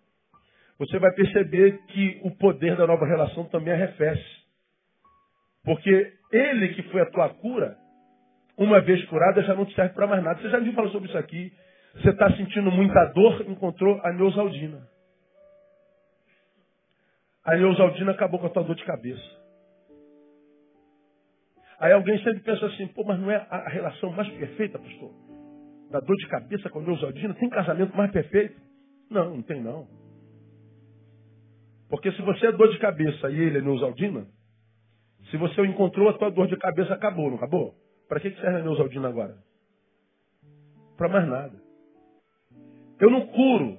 você 0.79 0.99
vai 1.01 1.13
perceber 1.13 1.79
que 1.89 2.21
o 2.23 2.31
poder 2.37 2.77
da 2.77 2.87
nova 2.87 3.05
relação 3.07 3.45
também 3.47 3.75
arrefece. 3.75 4.25
Porque 5.65 6.13
ele 6.33 6.75
que 6.75 6.83
foi 6.85 7.01
a 7.01 7.11
tua 7.11 7.29
cura, 7.31 7.77
uma 8.57 8.81
vez 8.81 9.05
curada, 9.07 9.43
já 9.43 9.55
não 9.55 9.65
te 9.65 9.75
serve 9.75 9.95
para 9.95 10.07
mais 10.07 10.23
nada. 10.23 10.41
Você 10.41 10.49
já 10.49 10.61
me 10.61 10.73
falou 10.73 10.91
sobre 10.93 11.09
isso 11.09 11.19
aqui. 11.19 11.53
Você 11.95 12.11
está 12.11 12.31
sentindo 12.37 12.71
muita 12.71 13.05
dor, 13.07 13.45
encontrou 13.49 14.01
a 14.05 14.13
Neusaldina. 14.13 14.94
A 17.45 17.57
Neusaldina 17.57 18.13
acabou 18.13 18.41
com 18.41 18.47
a 18.47 18.51
tua 18.51 18.65
dor 18.65 18.75
de 18.75 18.85
cabeça. 18.85 19.45
Aí 21.79 21.93
alguém 21.93 22.17
sempre 22.19 22.41
pensa 22.41 22.65
assim, 22.67 22.87
pô, 22.89 23.05
mas 23.05 23.21
não 23.21 23.31
é 23.31 23.37
a 23.37 23.69
relação 23.69 24.11
mais 24.13 24.29
perfeita, 24.31 24.79
pastor? 24.79 25.13
Da 25.91 26.01
dor 26.01 26.17
de 26.17 26.27
cabeça 26.29 26.71
com 26.71 26.79
a 26.79 26.83
Neusaldina? 26.83 27.35
Tem 27.35 27.51
casamento 27.51 27.95
mais 27.97 28.11
perfeito? 28.11 28.59
Não, 29.11 29.37
não 29.37 29.43
tem 29.43 29.61
não. 29.61 29.87
Porque 31.91 32.11
se 32.13 32.23
você 32.23 32.47
é 32.47 32.53
dor 32.53 32.71
de 32.71 32.79
cabeça 32.79 33.31
e 33.31 33.39
ele 33.39 33.59
é 33.59 33.61
Neusaldina, 33.61 34.27
se 35.31 35.37
você 35.37 35.65
encontrou 35.67 36.09
a 36.09 36.15
tua 36.15 36.31
dor 36.31 36.47
de 36.47 36.57
cabeça, 36.57 36.95
acabou, 36.95 37.29
não 37.29 37.37
acabou? 37.37 37.75
Para 38.09 38.21
que 38.21 38.31
serve 38.31 38.61
a 38.61 38.63
Neusaldina 38.63 39.09
agora? 39.09 39.37
Para 40.97 41.09
mais 41.09 41.29
nada. 41.29 41.63
Eu 43.01 43.11
não 43.11 43.27
curo 43.27 43.79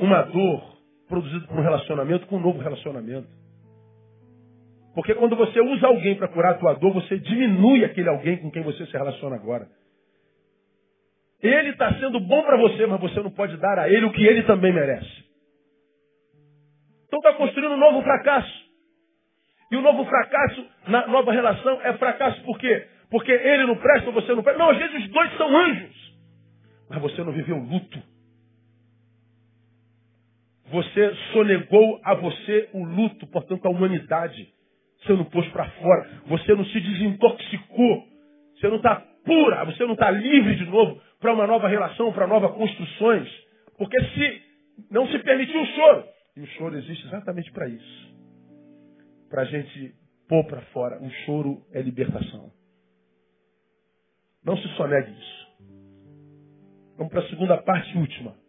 uma 0.00 0.22
dor 0.22 0.73
produzida 1.14 1.46
por 1.46 1.58
um 1.58 1.62
relacionamento 1.62 2.26
com 2.26 2.36
um 2.36 2.40
novo 2.40 2.58
relacionamento. 2.58 3.28
Porque 4.94 5.14
quando 5.14 5.36
você 5.36 5.60
usa 5.60 5.86
alguém 5.86 6.16
para 6.16 6.28
curar 6.28 6.52
a 6.52 6.58
tua 6.58 6.74
dor, 6.74 6.92
você 6.92 7.18
diminui 7.18 7.84
aquele 7.84 8.08
alguém 8.08 8.36
com 8.38 8.50
quem 8.50 8.62
você 8.62 8.84
se 8.86 8.92
relaciona 8.92 9.36
agora. 9.36 9.68
Ele 11.40 11.70
está 11.70 11.92
sendo 11.98 12.18
bom 12.20 12.42
para 12.42 12.56
você, 12.56 12.86
mas 12.86 13.00
você 13.00 13.20
não 13.20 13.30
pode 13.30 13.56
dar 13.58 13.78
a 13.78 13.88
ele 13.88 14.06
o 14.06 14.12
que 14.12 14.24
ele 14.24 14.42
também 14.44 14.72
merece. 14.72 15.24
Então 17.06 17.18
está 17.18 17.34
construindo 17.34 17.72
um 17.72 17.78
novo 17.78 18.02
fracasso. 18.02 18.64
E 19.70 19.76
o 19.76 19.82
novo 19.82 20.04
fracasso 20.04 20.66
na 20.88 21.06
nova 21.06 21.32
relação 21.32 21.80
é 21.82 21.92
fracasso 21.94 22.40
por 22.42 22.58
quê? 22.58 22.86
Porque 23.10 23.30
ele 23.30 23.66
não 23.66 23.76
presta 23.76 24.10
você 24.10 24.34
não 24.34 24.42
presta. 24.42 24.58
Não, 24.58 24.70
às 24.70 24.78
vezes 24.78 25.04
os 25.04 25.10
dois 25.10 25.36
são 25.36 25.56
anjos. 25.56 26.14
Mas 26.88 27.00
você 27.00 27.22
não 27.22 27.32
viveu 27.32 27.56
luto. 27.56 28.13
Você 30.74 31.14
sonegou 31.32 32.00
a 32.02 32.14
você 32.14 32.68
o 32.72 32.82
luto, 32.82 33.28
portanto, 33.28 33.64
a 33.64 33.70
humanidade. 33.70 34.52
Você 34.98 35.12
não 35.12 35.24
pôs 35.24 35.46
para 35.50 35.70
fora. 35.70 36.10
Você 36.26 36.52
não 36.52 36.64
se 36.64 36.80
desintoxicou. 36.80 38.08
Você 38.56 38.66
não 38.66 38.78
está 38.78 38.96
pura. 39.24 39.64
Você 39.66 39.84
não 39.86 39.92
está 39.92 40.10
livre 40.10 40.56
de 40.56 40.64
novo 40.64 41.00
para 41.20 41.32
uma 41.32 41.46
nova 41.46 41.68
relação, 41.68 42.12
para 42.12 42.26
novas 42.26 42.50
construções. 42.56 43.28
Porque 43.78 43.96
se 44.02 44.42
não 44.90 45.06
se 45.06 45.18
permitiu 45.20 45.62
o 45.62 45.66
choro. 45.66 46.04
E 46.36 46.40
o 46.40 46.46
choro 46.48 46.76
existe 46.76 47.06
exatamente 47.06 47.52
para 47.52 47.68
isso. 47.68 48.16
Para 49.30 49.42
a 49.42 49.44
gente 49.44 49.94
pôr 50.28 50.44
para 50.46 50.62
fora. 50.72 51.00
O 51.00 51.08
choro 51.24 51.64
é 51.72 51.80
libertação. 51.82 52.50
Não 54.44 54.56
se 54.56 54.66
sonegue 54.70 55.12
isso. 55.12 55.46
Vamos 56.96 57.12
para 57.12 57.22
a 57.22 57.28
segunda 57.28 57.58
parte 57.58 57.96
última. 57.96 58.43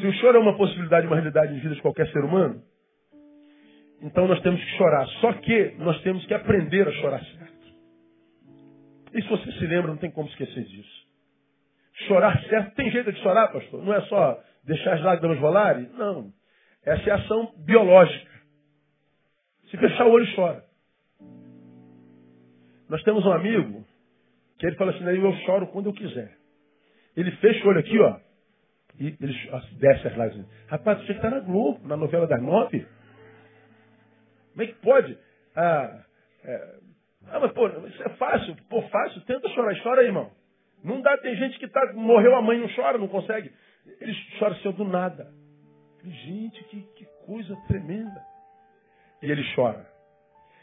Se 0.00 0.06
o 0.06 0.12
choro 0.14 0.38
é 0.38 0.40
uma 0.40 0.56
possibilidade, 0.56 1.06
uma 1.06 1.16
realidade 1.16 1.54
em 1.54 1.58
vida 1.58 1.74
de 1.74 1.82
qualquer 1.82 2.10
ser 2.10 2.24
humano, 2.24 2.62
então 4.00 4.26
nós 4.26 4.40
temos 4.40 4.62
que 4.62 4.70
chorar. 4.76 5.06
Só 5.20 5.32
que 5.34 5.74
nós 5.78 6.00
temos 6.02 6.24
que 6.26 6.34
aprender 6.34 6.88
a 6.88 6.92
chorar 6.92 7.24
certo. 7.24 7.52
E 9.14 9.22
se 9.22 9.28
você 9.28 9.52
se 9.52 9.66
lembra, 9.66 9.88
não 9.88 9.98
tem 9.98 10.10
como 10.10 10.28
esquecer 10.28 10.64
disso. 10.64 11.06
Chorar 12.08 12.42
certo, 12.44 12.74
tem 12.74 12.90
jeito 12.90 13.12
de 13.12 13.20
chorar, 13.20 13.48
pastor? 13.48 13.84
Não 13.84 13.92
é 13.92 14.00
só 14.02 14.42
deixar 14.64 14.94
as 14.94 15.02
lágrimas 15.02 15.38
rolarem? 15.38 15.88
Não. 15.90 16.32
Essa 16.84 17.10
é 17.10 17.12
ação 17.12 17.52
biológica. 17.58 18.32
Se 19.70 19.76
fechar 19.76 20.06
o 20.06 20.10
olho, 20.10 20.34
chora. 20.34 20.64
Nós 22.88 23.02
temos 23.04 23.24
um 23.24 23.32
amigo 23.32 23.84
que 24.58 24.66
ele 24.66 24.76
fala 24.76 24.90
assim, 24.92 25.04
eu 25.04 25.32
choro 25.46 25.66
quando 25.68 25.86
eu 25.86 25.92
quiser. 25.92 26.36
Ele 27.16 27.30
fecha 27.32 27.64
o 27.64 27.68
olho 27.68 27.80
aqui, 27.80 27.98
ó. 27.98 28.18
E 28.98 29.06
ele 29.06 29.50
desce 29.78 30.06
as 30.06 30.16
lágrimas. 30.16 30.46
Rapaz, 30.68 31.04
você 31.04 31.12
está 31.12 31.30
na 31.30 31.40
Globo, 31.40 31.86
na 31.86 31.96
novela 31.96 32.26
das 32.26 32.42
nove. 32.42 32.86
Como 34.52 34.62
é 34.62 34.66
que 34.66 34.74
pode? 34.74 35.18
Ah, 35.56 36.04
é, 36.44 36.74
ah, 37.28 37.40
mas 37.40 37.52
pô, 37.52 37.68
isso 37.68 38.02
é 38.02 38.08
fácil. 38.10 38.56
Pô, 38.68 38.82
fácil. 38.82 39.20
Tenta 39.22 39.48
chorar. 39.50 39.74
Chora 39.82 40.00
aí, 40.00 40.06
irmão. 40.06 40.30
Não 40.84 41.00
dá, 41.00 41.16
tem 41.18 41.36
gente 41.36 41.58
que 41.58 41.68
tá, 41.68 41.92
morreu 41.94 42.34
a 42.34 42.42
mãe 42.42 42.58
não 42.58 42.68
chora, 42.74 42.98
não 42.98 43.08
consegue. 43.08 43.52
Ele 44.00 44.14
chora 44.38 44.54
assim 44.54 44.70
do 44.72 44.84
nada. 44.84 45.28
Gente, 46.04 46.64
que, 46.64 46.82
que 46.96 47.06
coisa 47.24 47.56
tremenda. 47.68 48.20
E 49.22 49.30
ele 49.30 49.44
chora. 49.54 49.86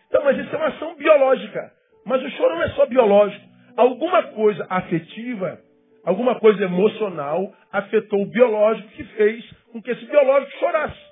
Então, 0.08 0.24
mas 0.24 0.38
isso 0.38 0.54
é 0.54 0.58
uma 0.58 0.68
ação 0.68 0.96
biológica. 0.96 1.74
Mas 2.06 2.22
o 2.22 2.30
choro 2.32 2.56
não 2.56 2.64
é 2.64 2.70
só 2.72 2.86
biológico. 2.86 3.46
Alguma 3.78 4.24
coisa 4.34 4.66
afetiva, 4.70 5.62
alguma 6.10 6.40
coisa 6.40 6.64
emocional 6.64 7.54
afetou 7.72 8.24
o 8.24 8.26
biológico 8.26 8.90
que 8.90 9.04
fez 9.04 9.46
com 9.72 9.82
que 9.82 9.92
esse 9.92 10.06
biológico 10.06 10.60
chorasse. 10.60 11.10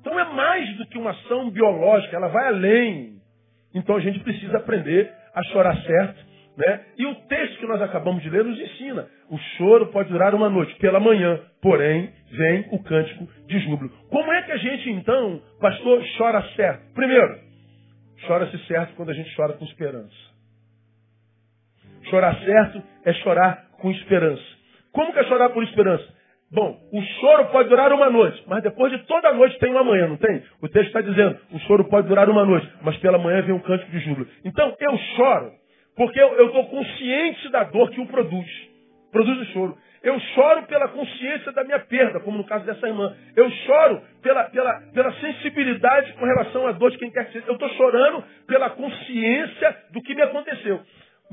Então 0.00 0.20
é 0.20 0.24
mais 0.34 0.76
do 0.76 0.86
que 0.86 0.98
uma 0.98 1.12
ação 1.12 1.50
biológica, 1.50 2.14
ela 2.14 2.28
vai 2.28 2.46
além. 2.48 3.16
Então 3.74 3.96
a 3.96 4.00
gente 4.00 4.20
precisa 4.20 4.58
aprender 4.58 5.10
a 5.34 5.42
chorar 5.44 5.74
certo. 5.82 6.34
Né? 6.56 6.84
E 6.98 7.06
o 7.06 7.14
texto 7.26 7.58
que 7.58 7.66
nós 7.66 7.80
acabamos 7.80 8.22
de 8.22 8.28
ler 8.28 8.44
nos 8.44 8.60
ensina. 8.60 9.08
O 9.30 9.38
choro 9.56 9.86
pode 9.86 10.10
durar 10.10 10.34
uma 10.34 10.50
noite, 10.50 10.76
pela 10.76 11.00
manhã, 11.00 11.40
porém, 11.62 12.12
vem 12.30 12.68
o 12.70 12.82
cântico 12.82 13.26
de 13.46 13.58
júbilo. 13.60 13.90
Como 14.10 14.30
é 14.30 14.42
que 14.42 14.52
a 14.52 14.56
gente, 14.58 14.90
então, 14.90 15.42
pastor, 15.58 16.04
chora 16.18 16.42
certo? 16.54 16.92
Primeiro, 16.92 17.40
chora-se 18.26 18.58
certo 18.66 18.94
quando 18.94 19.10
a 19.10 19.14
gente 19.14 19.34
chora 19.34 19.54
com 19.54 19.64
esperança. 19.64 20.33
Chorar 22.10 22.36
certo 22.44 22.82
é 23.04 23.12
chorar 23.14 23.64
com 23.80 23.90
esperança. 23.90 24.42
Como 24.92 25.12
que 25.12 25.18
é 25.18 25.24
chorar 25.24 25.50
por 25.50 25.62
esperança? 25.64 26.04
Bom, 26.50 26.78
o 26.92 27.02
choro 27.02 27.46
pode 27.46 27.68
durar 27.68 27.92
uma 27.92 28.08
noite, 28.10 28.40
mas 28.46 28.62
depois 28.62 28.92
de 28.92 28.98
toda 29.06 29.28
a 29.28 29.34
noite 29.34 29.58
tem 29.58 29.70
uma 29.70 29.82
manhã, 29.82 30.06
não 30.06 30.16
tem? 30.16 30.42
O 30.62 30.68
texto 30.68 30.86
está 30.86 31.00
dizendo, 31.00 31.36
o 31.52 31.58
choro 31.60 31.84
pode 31.84 32.06
durar 32.06 32.30
uma 32.30 32.44
noite, 32.44 32.70
mas 32.82 32.96
pela 32.98 33.18
manhã 33.18 33.42
vem 33.42 33.54
um 33.54 33.60
cântico 33.60 33.90
de 33.90 33.98
júbilo. 33.98 34.28
Então 34.44 34.76
eu 34.78 34.96
choro, 35.16 35.50
porque 35.96 36.20
eu 36.20 36.46
estou 36.46 36.66
consciente 36.66 37.48
da 37.50 37.64
dor 37.64 37.90
que 37.90 38.00
o 38.00 38.06
produz. 38.06 38.46
Produz 39.10 39.40
o 39.40 39.52
choro. 39.52 39.76
Eu 40.04 40.20
choro 40.20 40.64
pela 40.64 40.88
consciência 40.88 41.50
da 41.52 41.64
minha 41.64 41.78
perda, 41.80 42.20
como 42.20 42.36
no 42.36 42.44
caso 42.44 42.66
dessa 42.66 42.86
irmã. 42.86 43.16
Eu 43.34 43.50
choro 43.50 44.02
pela, 44.22 44.44
pela, 44.44 44.80
pela 44.92 45.12
sensibilidade 45.14 46.12
com 46.12 46.26
relação 46.26 46.66
à 46.66 46.72
dor 46.72 46.90
de 46.90 46.98
quem 46.98 47.10
quer 47.10 47.24
que 47.26 47.32
seja. 47.32 47.46
Eu 47.48 47.54
estou 47.54 47.70
chorando 47.70 48.22
pela 48.46 48.70
consciência 48.70 49.76
do 49.92 50.02
que 50.02 50.14
me 50.14 50.22
aconteceu. 50.22 50.80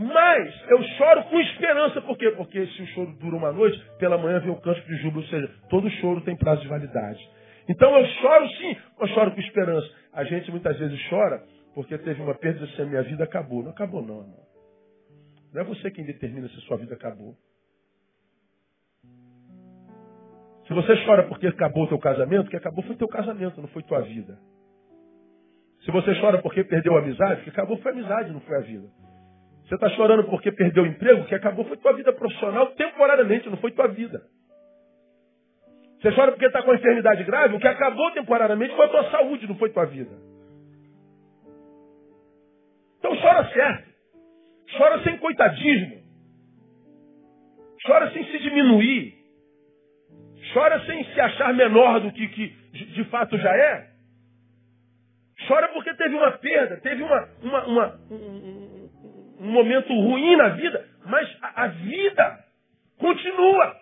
Mas 0.01 0.69
eu 0.69 0.81
choro 0.97 1.23
com 1.25 1.39
esperança. 1.39 2.01
Por 2.01 2.17
quê? 2.17 2.31
Porque 2.31 2.65
se 2.65 2.81
o 2.81 2.87
choro 2.87 3.13
dura 3.19 3.35
uma 3.35 3.51
noite, 3.51 3.79
pela 3.99 4.17
manhã 4.17 4.39
vem 4.39 4.49
o 4.49 4.59
canto 4.59 4.81
de 4.81 4.95
júbilo. 4.97 5.21
Ou 5.21 5.27
seja, 5.27 5.47
todo 5.69 5.87
choro 5.91 6.21
tem 6.21 6.35
prazo 6.35 6.61
de 6.63 6.67
validade. 6.67 7.19
Então 7.69 7.95
eu 7.95 8.05
choro 8.05 8.49
sim, 8.49 8.75
eu 8.99 9.07
choro 9.09 9.31
com 9.31 9.39
esperança. 9.39 9.87
A 10.11 10.23
gente 10.23 10.49
muitas 10.49 10.77
vezes 10.79 10.99
chora 11.07 11.43
porque 11.75 11.97
teve 11.99 12.19
uma 12.19 12.33
perda 12.33 12.65
e 12.65 12.81
a 12.81 12.85
minha 12.85 13.03
vida 13.03 13.23
acabou. 13.23 13.61
Não 13.61 13.69
acabou 13.69 14.01
não, 14.01 14.21
irmão. 14.21 14.51
Não 15.53 15.61
é 15.61 15.63
você 15.65 15.91
quem 15.91 16.03
determina 16.03 16.47
se 16.49 16.55
sua 16.61 16.77
vida 16.77 16.95
acabou. 16.95 17.35
Se 20.67 20.73
você 20.73 21.05
chora 21.05 21.27
porque 21.27 21.45
acabou 21.45 21.83
o 21.83 21.87
teu 21.87 21.99
casamento, 21.99 22.49
que 22.49 22.57
acabou 22.57 22.83
foi 22.85 22.95
teu 22.95 23.07
casamento, 23.07 23.61
não 23.61 23.67
foi 23.67 23.83
tua 23.83 24.01
vida. 24.01 24.39
Se 25.85 25.91
você 25.91 26.19
chora 26.19 26.41
porque 26.41 26.63
perdeu 26.63 26.95
a 26.95 26.99
amizade, 26.99 27.43
que 27.43 27.49
acabou 27.49 27.77
foi 27.77 27.91
a 27.91 27.93
amizade, 27.93 28.31
não 28.31 28.39
foi 28.41 28.57
a 28.57 28.61
vida. 28.61 28.87
Você 29.71 29.75
está 29.75 29.89
chorando 29.91 30.25
porque 30.25 30.51
perdeu 30.51 30.83
o 30.83 30.85
emprego, 30.85 31.23
que 31.23 31.33
acabou 31.33 31.63
foi 31.63 31.77
tua 31.77 31.93
vida 31.93 32.11
profissional 32.11 32.67
temporariamente, 32.71 33.49
não 33.49 33.55
foi 33.55 33.71
tua 33.71 33.87
vida. 33.87 34.21
Você 36.01 36.11
chora 36.11 36.33
porque 36.33 36.45
está 36.45 36.61
com 36.61 36.71
uma 36.71 36.75
enfermidade 36.75 37.23
grave, 37.23 37.55
o 37.55 37.59
que 37.59 37.67
acabou 37.69 38.11
temporariamente 38.11 38.75
foi 38.75 38.85
a 38.85 38.89
tua 38.89 39.09
saúde, 39.09 39.47
não 39.47 39.55
foi 39.55 39.69
tua 39.69 39.85
vida. 39.85 40.11
Então 42.99 43.15
chora 43.15 43.49
certo. 43.53 43.89
Chora 44.77 45.03
sem 45.03 45.17
coitadismo. 45.19 46.01
Chora 47.87 48.11
sem 48.11 48.25
se 48.25 48.39
diminuir. 48.39 49.13
Chora 50.53 50.85
sem 50.85 51.01
se 51.13 51.21
achar 51.21 51.53
menor 51.53 52.01
do 52.01 52.11
que, 52.11 52.27
que 52.27 52.47
de 52.87 53.05
fato 53.05 53.37
já 53.37 53.55
é. 53.55 53.87
Chora 55.47 55.69
porque 55.69 55.93
teve 55.93 56.13
uma 56.13 56.31
perda, 56.33 56.75
teve 56.81 57.01
uma, 57.01 57.29
uma, 57.41 57.65
uma 57.67 57.99
um, 58.11 58.80
um, 59.41 59.51
momento 59.51 59.93
ruim 59.93 60.35
na 60.35 60.49
vida, 60.49 60.85
mas 61.05 61.27
a, 61.41 61.63
a 61.63 61.67
vida 61.67 62.39
continua. 62.97 63.75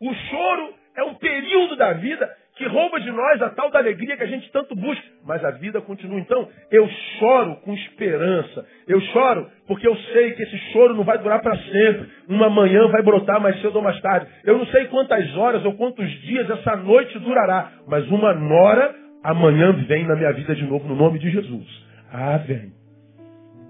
O 0.00 0.14
choro 0.14 0.74
é 0.96 1.02
um 1.04 1.14
período 1.14 1.76
da 1.76 1.92
vida 1.94 2.30
que 2.56 2.66
rouba 2.66 3.00
de 3.00 3.10
nós 3.10 3.42
a 3.42 3.50
tal 3.50 3.70
da 3.70 3.80
alegria 3.80 4.16
que 4.16 4.22
a 4.22 4.28
gente 4.28 4.50
tanto 4.52 4.76
busca. 4.76 5.04
Mas 5.24 5.44
a 5.44 5.50
vida 5.50 5.80
continua. 5.80 6.20
Então, 6.20 6.48
eu 6.70 6.88
choro 7.18 7.56
com 7.56 7.74
esperança. 7.74 8.64
Eu 8.86 9.00
choro 9.00 9.50
porque 9.66 9.88
eu 9.88 9.96
sei 9.96 10.32
que 10.32 10.42
esse 10.42 10.56
choro 10.72 10.94
não 10.94 11.02
vai 11.02 11.18
durar 11.18 11.42
para 11.42 11.56
sempre. 11.56 12.08
Uma 12.28 12.48
manhã 12.48 12.86
vai 12.88 13.02
brotar 13.02 13.40
mais 13.40 13.60
cedo 13.60 13.76
ou 13.76 13.82
mais 13.82 14.00
tarde. 14.00 14.28
Eu 14.44 14.58
não 14.58 14.66
sei 14.66 14.86
quantas 14.86 15.36
horas 15.36 15.64
ou 15.64 15.74
quantos 15.74 16.08
dias 16.22 16.48
essa 16.48 16.76
noite 16.76 17.18
durará. 17.18 17.72
Mas 17.88 18.06
uma 18.08 18.32
nora, 18.32 18.94
amanhã 19.24 19.72
vem 19.88 20.06
na 20.06 20.14
minha 20.14 20.32
vida 20.32 20.54
de 20.54 20.64
novo, 20.64 20.86
no 20.86 20.94
nome 20.94 21.18
de 21.18 21.30
Jesus. 21.30 21.66
Ah, 22.12 22.36
vem. 22.36 22.83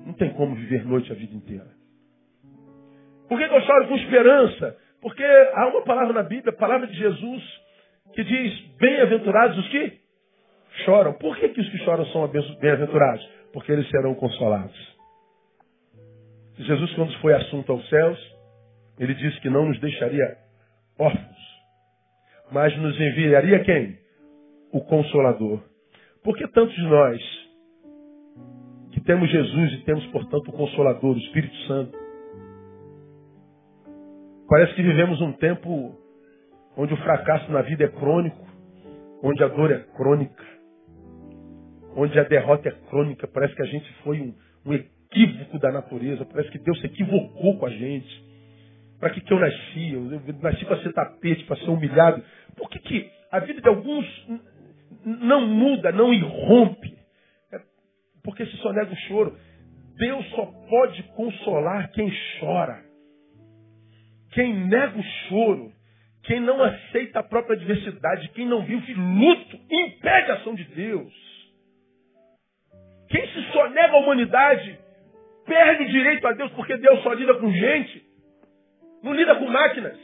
Não 0.05 0.13
tem 0.15 0.33
como 0.35 0.55
viver 0.55 0.85
noite 0.85 1.11
a 1.11 1.15
vida 1.15 1.35
inteira. 1.35 1.67
Por 3.29 3.39
que, 3.39 3.49
que 3.49 3.55
eu 3.55 3.63
choro 3.63 3.89
com 3.89 3.97
esperança? 3.97 4.77
Porque 5.01 5.23
há 5.23 5.69
uma 5.69 5.83
palavra 5.83 6.13
na 6.13 6.23
Bíblia, 6.23 6.53
a 6.53 6.57
palavra 6.57 6.87
de 6.87 6.95
Jesus 6.95 7.43
que 8.15 8.23
diz: 8.23 8.61
Bem-aventurados 8.79 9.59
os 9.59 9.69
que 9.69 9.99
choram. 10.85 11.15
Por 11.15 11.37
que, 11.37 11.49
que 11.49 11.61
os 11.61 11.69
que 11.71 11.79
choram 11.79 12.05
são 12.07 12.27
bem-aventurados? 12.61 13.27
Porque 13.53 13.73
eles 13.73 13.89
serão 13.89 14.15
consolados. 14.15 14.95
Jesus, 16.59 16.93
quando 16.95 17.19
foi 17.19 17.35
assunto 17.35 17.73
aos 17.73 17.89
céus, 17.89 18.19
ele 18.99 19.15
disse 19.15 19.41
que 19.41 19.51
não 19.51 19.67
nos 19.67 19.81
deixaria 19.81 20.37
órfãos, 20.99 21.37
mas 22.53 22.77
nos 22.79 22.95
enviaria 23.01 23.65
quem? 23.65 23.99
O 24.73 24.81
Consolador. 24.83 25.61
Por 26.23 26.37
que 26.37 26.47
tantos 26.49 26.75
de 26.75 26.83
nós, 26.83 27.44
temos 29.05 29.31
Jesus 29.31 29.73
e 29.75 29.85
temos, 29.85 30.07
portanto, 30.07 30.49
o 30.49 30.53
Consolador, 30.53 31.15
o 31.15 31.19
Espírito 31.19 31.57
Santo, 31.67 31.99
parece 34.49 34.75
que 34.75 34.83
vivemos 34.83 35.21
um 35.21 35.33
tempo 35.33 35.95
onde 36.77 36.95
o 36.95 36.97
fracasso 36.97 37.51
na 37.53 37.63
vida 37.63 37.85
é 37.85 37.89
crônico, 37.89 38.45
onde 39.23 39.43
a 39.43 39.49
dor 39.49 39.71
é 39.71 39.79
crônica, 39.97 40.45
onde 41.97 42.19
a 42.19 42.25
derrota 42.25 42.69
é 42.69 42.73
crônica. 42.89 43.29
Parece 43.29 43.55
que 43.55 43.63
a 43.63 43.67
gente 43.67 43.93
foi 44.03 44.21
um, 44.21 44.35
um 44.67 44.73
equívoco 44.73 45.59
da 45.59 45.71
natureza, 45.71 46.25
parece 46.25 46.51
que 46.51 46.59
Deus 46.59 46.81
se 46.81 46.87
equivocou 46.87 47.59
com 47.59 47.67
a 47.67 47.71
gente. 47.71 48.25
Para 48.99 49.11
que, 49.11 49.21
que 49.21 49.33
eu 49.33 49.39
nasci? 49.39 49.93
Eu, 49.93 50.13
eu 50.13 50.35
nasci 50.41 50.65
para 50.65 50.83
ser 50.83 50.93
tapete, 50.95 51.45
para 51.45 51.57
ser 51.57 51.69
humilhado. 51.69 52.23
Por 52.57 52.71
que, 52.71 52.79
que 52.79 53.11
a 53.31 53.39
vida 53.41 53.61
de 53.61 53.69
alguns 53.69 54.07
não 55.05 55.47
muda, 55.47 55.93
não 55.93 56.13
irrompe? 56.13 56.94
Porque 58.25 58.47
se 58.47 58.57
só 58.57 58.73
nega 58.73 58.93
o 58.93 58.97
choro. 59.09 59.39
Deus 59.97 60.29
só 60.31 60.47
pode 60.69 61.03
consolar 61.15 61.93
quem 61.93 62.11
chora. 62.41 62.83
Quem 64.33 64.67
nega 64.67 64.99
o 64.99 65.03
choro 65.29 65.75
quem 66.25 66.41
não 66.41 66.63
aceita 66.63 67.21
a 67.21 67.23
própria 67.23 67.55
adversidade, 67.55 68.31
quem 68.31 68.47
não 68.47 68.65
vive 68.65 68.95
luto, 68.95 69.59
impede 69.71 70.31
a 70.31 70.35
ação 70.35 70.55
de 70.55 70.65
Deus. 70.65 71.13
Quem 73.09 73.27
se 73.29 73.53
sonega 73.53 73.93
à 73.93 73.99
humanidade, 73.99 74.79
perde 75.45 75.85
o 75.85 75.89
direito 75.89 76.27
a 76.27 76.33
Deus, 76.33 76.51
porque 76.53 76.77
Deus 76.79 77.03
só 77.03 77.13
lida 77.13 77.35
com 77.35 77.53
gente, 77.53 78.03
não 79.03 79.13
lida 79.13 79.35
com 79.37 79.47
máquinas. 79.47 79.99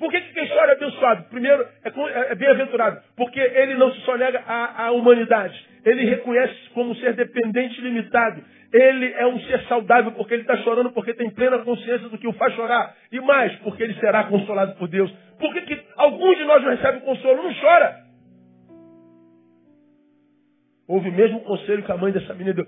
Por 0.00 0.10
que, 0.10 0.18
que 0.18 0.32
quem 0.32 0.48
chora 0.48 0.72
é 0.72 0.76
abençoado? 0.76 1.24
Primeiro, 1.24 1.62
é, 1.84 2.32
é, 2.32 2.34
bem-aventurado, 2.34 3.02
porque 3.14 3.38
ele 3.38 3.74
não 3.74 3.92
se 3.92 4.00
sonega 4.00 4.42
à, 4.46 4.86
à 4.86 4.90
humanidade. 4.92 5.54
Ele 5.84 6.06
reconhece 6.06 6.54
como 6.72 6.96
ser 6.96 7.12
dependente 7.12 7.78
e 7.78 7.82
limitado. 7.82 8.42
Ele 8.72 9.12
é 9.12 9.26
um 9.26 9.38
ser 9.40 9.60
saudável 9.64 10.12
porque 10.12 10.32
ele 10.32 10.42
está 10.42 10.56
chorando, 10.58 10.90
porque 10.92 11.12
tem 11.12 11.28
plena 11.28 11.58
consciência 11.58 12.08
do 12.08 12.16
que 12.16 12.26
o 12.26 12.32
faz 12.32 12.54
chorar. 12.54 12.96
E 13.12 13.20
mais, 13.20 13.54
porque 13.56 13.82
ele 13.82 13.92
será 13.94 14.24
consolado 14.24 14.74
por 14.76 14.88
Deus. 14.88 15.12
Por 15.38 15.52
que, 15.52 15.60
que 15.62 15.78
alguns 15.96 16.38
de 16.38 16.44
nós 16.44 16.62
não 16.62 16.70
recebem 16.70 17.00
consolo? 17.00 17.42
Não 17.42 17.54
chora. 17.60 17.96
Houve 20.88 21.10
o 21.10 21.12
mesmo 21.12 21.40
conselho 21.40 21.82
que 21.82 21.92
a 21.92 21.96
mãe 21.98 22.10
dessa 22.10 22.32
menina 22.32 22.54
deu. 22.54 22.66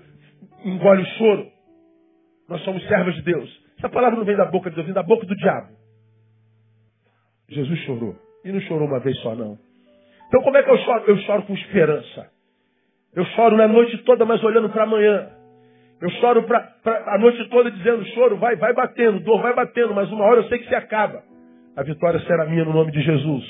Engole 0.63 1.01
o 1.01 1.05
choro. 1.17 1.47
Nós 2.47 2.61
somos 2.61 2.87
servos 2.87 3.15
de 3.15 3.23
Deus. 3.23 3.63
Essa 3.79 3.89
palavra 3.89 4.19
não 4.19 4.25
vem 4.25 4.37
da 4.37 4.45
boca 4.45 4.69
de 4.69 4.75
Deus, 4.75 4.85
vem 4.85 4.93
da 4.93 5.01
boca 5.01 5.25
do 5.25 5.35
diabo. 5.35 5.82
Jesus 7.49 7.79
chorou. 7.79 8.15
E 8.45 8.51
não 8.51 8.59
chorou 8.61 8.87
uma 8.87 8.99
vez 8.99 9.17
só, 9.19 9.35
não. 9.35 9.57
Então 10.27 10.41
como 10.41 10.57
é 10.57 10.63
que 10.63 10.69
eu 10.69 10.77
choro? 10.79 11.03
Eu 11.07 11.17
choro 11.19 11.43
com 11.43 11.53
esperança. 11.53 12.27
Eu 13.15 13.25
choro 13.25 13.55
na 13.55 13.67
noite 13.67 13.97
toda, 13.99 14.25
mas 14.25 14.43
olhando 14.43 14.69
para 14.69 14.83
amanhã. 14.83 15.29
Eu 16.01 16.09
choro 16.19 16.43
pra, 16.43 16.59
pra, 16.83 17.13
a 17.15 17.17
noite 17.17 17.47
toda 17.49 17.71
dizendo, 17.71 18.03
choro, 18.07 18.37
vai, 18.37 18.55
vai 18.55 18.73
batendo, 18.73 19.19
dor 19.21 19.41
vai 19.41 19.53
batendo, 19.53 19.93
mas 19.93 20.11
uma 20.11 20.25
hora 20.25 20.41
eu 20.41 20.49
sei 20.49 20.59
que 20.59 20.67
se 20.67 20.75
acaba. 20.75 21.23
A 21.77 21.83
vitória 21.83 22.19
será 22.21 22.45
minha 22.45 22.65
no 22.65 22.73
nome 22.73 22.91
de 22.91 23.01
Jesus. 23.01 23.43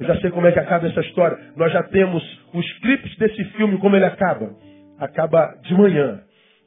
Eu 0.00 0.06
já 0.06 0.16
sei 0.20 0.30
como 0.30 0.46
é 0.46 0.52
que 0.52 0.58
acaba 0.58 0.86
essa 0.86 1.00
história. 1.00 1.38
Nós 1.56 1.72
já 1.72 1.82
temos 1.84 2.22
os 2.54 2.72
clipes 2.78 3.16
desse 3.18 3.44
filme, 3.56 3.78
como 3.78 3.94
ele 3.94 4.04
acaba. 4.04 4.54
Acaba 4.98 5.54
de 5.62 5.74
manhã. 5.74 6.22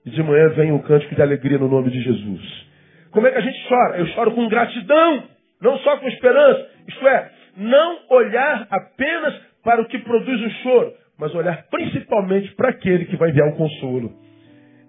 E 0.06 0.10
de 0.10 0.22
manhã 0.22 0.50
vem 0.50 0.72
um 0.72 0.80
cântico 0.80 1.16
de 1.16 1.22
alegria 1.22 1.58
no 1.58 1.68
nome 1.68 1.90
de 1.90 2.02
Jesus. 2.02 2.66
Como 3.12 3.26
é 3.26 3.32
que 3.32 3.38
a 3.38 3.42
gente 3.42 3.68
chora? 3.68 3.98
Eu 3.98 4.06
choro 4.08 4.32
com 4.32 4.48
gratidão, 4.48 5.24
não 5.66 5.80
só 5.80 5.98
com 5.98 6.08
esperança. 6.08 6.70
Isto 6.88 7.08
é, 7.08 7.32
não 7.58 8.00
olhar 8.12 8.68
apenas 8.70 9.34
para 9.64 9.82
o 9.82 9.88
que 9.88 9.98
produz 9.98 10.42
o 10.42 10.50
choro, 10.62 10.94
mas 11.18 11.34
olhar 11.34 11.66
principalmente 11.70 12.54
para 12.56 12.70
aquele 12.70 13.06
que 13.06 13.18
vai 13.18 13.32
enviar 13.32 13.50
o 13.50 13.58
consolo. 13.58 14.14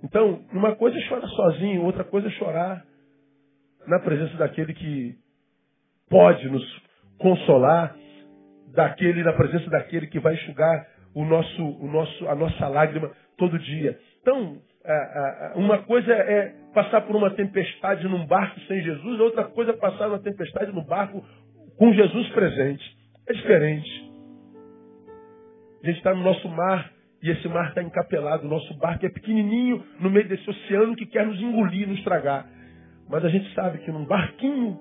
Então, 0.05 0.45
uma 0.53 0.77
coisa 0.77 0.99
é 0.99 1.01
chorar 1.03 1.27
sozinho, 1.27 1.83
outra 1.83 2.05
coisa 2.05 2.29
é 2.29 2.31
chorar 2.33 2.85
na 3.87 3.99
presença 4.01 4.37
daquele 4.37 4.74
que 4.74 5.14
pode 6.11 6.47
nos 6.49 6.64
consolar, 7.18 7.97
daquele 8.74 9.22
na 9.22 9.33
presença 9.33 9.70
daquele 9.70 10.07
que 10.07 10.20
vai 10.20 10.35
enxugar 10.35 10.87
o 11.14 11.24
nosso, 11.24 11.64
o 11.64 11.91
nosso, 11.91 12.29
a 12.29 12.35
nossa 12.35 12.68
lágrima 12.68 13.11
todo 13.39 13.59
dia. 13.59 13.99
Então, 14.20 14.59
uma 15.55 15.79
coisa 15.79 16.12
é 16.12 16.53
passar 16.77 17.01
por 17.07 17.16
uma 17.16 17.31
tempestade 17.31 18.07
num 18.07 18.27
barco 18.27 18.61
sem 18.68 18.83
Jesus, 18.83 19.18
outra 19.18 19.45
coisa 19.45 19.70
é 19.70 19.77
passar 19.77 20.09
uma 20.09 20.18
tempestade 20.18 20.70
no 20.72 20.85
barco 20.85 21.24
com 21.79 21.91
Jesus 21.95 22.29
presente. 22.29 22.85
É 23.27 23.33
diferente. 23.33 24.12
A 25.83 25.87
gente 25.87 25.97
está 25.97 26.14
no 26.14 26.22
nosso 26.22 26.47
mar 26.51 26.93
e 27.22 27.31
esse 27.31 27.49
mar 27.49 27.70
está 27.70 27.83
encapelado. 27.83 28.45
O 28.47 28.51
nosso 28.51 28.74
barco 28.74 29.07
é 29.07 29.09
pequenininho 29.09 29.83
no 30.01 30.11
meio 30.11 30.29
desse 30.29 30.49
oceano 30.51 30.95
que 30.95 31.07
quer 31.07 31.24
nos 31.27 31.41
engolir, 31.41 31.89
nos 31.89 32.05
tragar. 32.05 32.47
Mas 33.09 33.24
a 33.24 33.31
gente 33.31 33.55
sabe 33.55 33.79
que 33.79 33.91
num 33.91 34.05
barquinho 34.05 34.79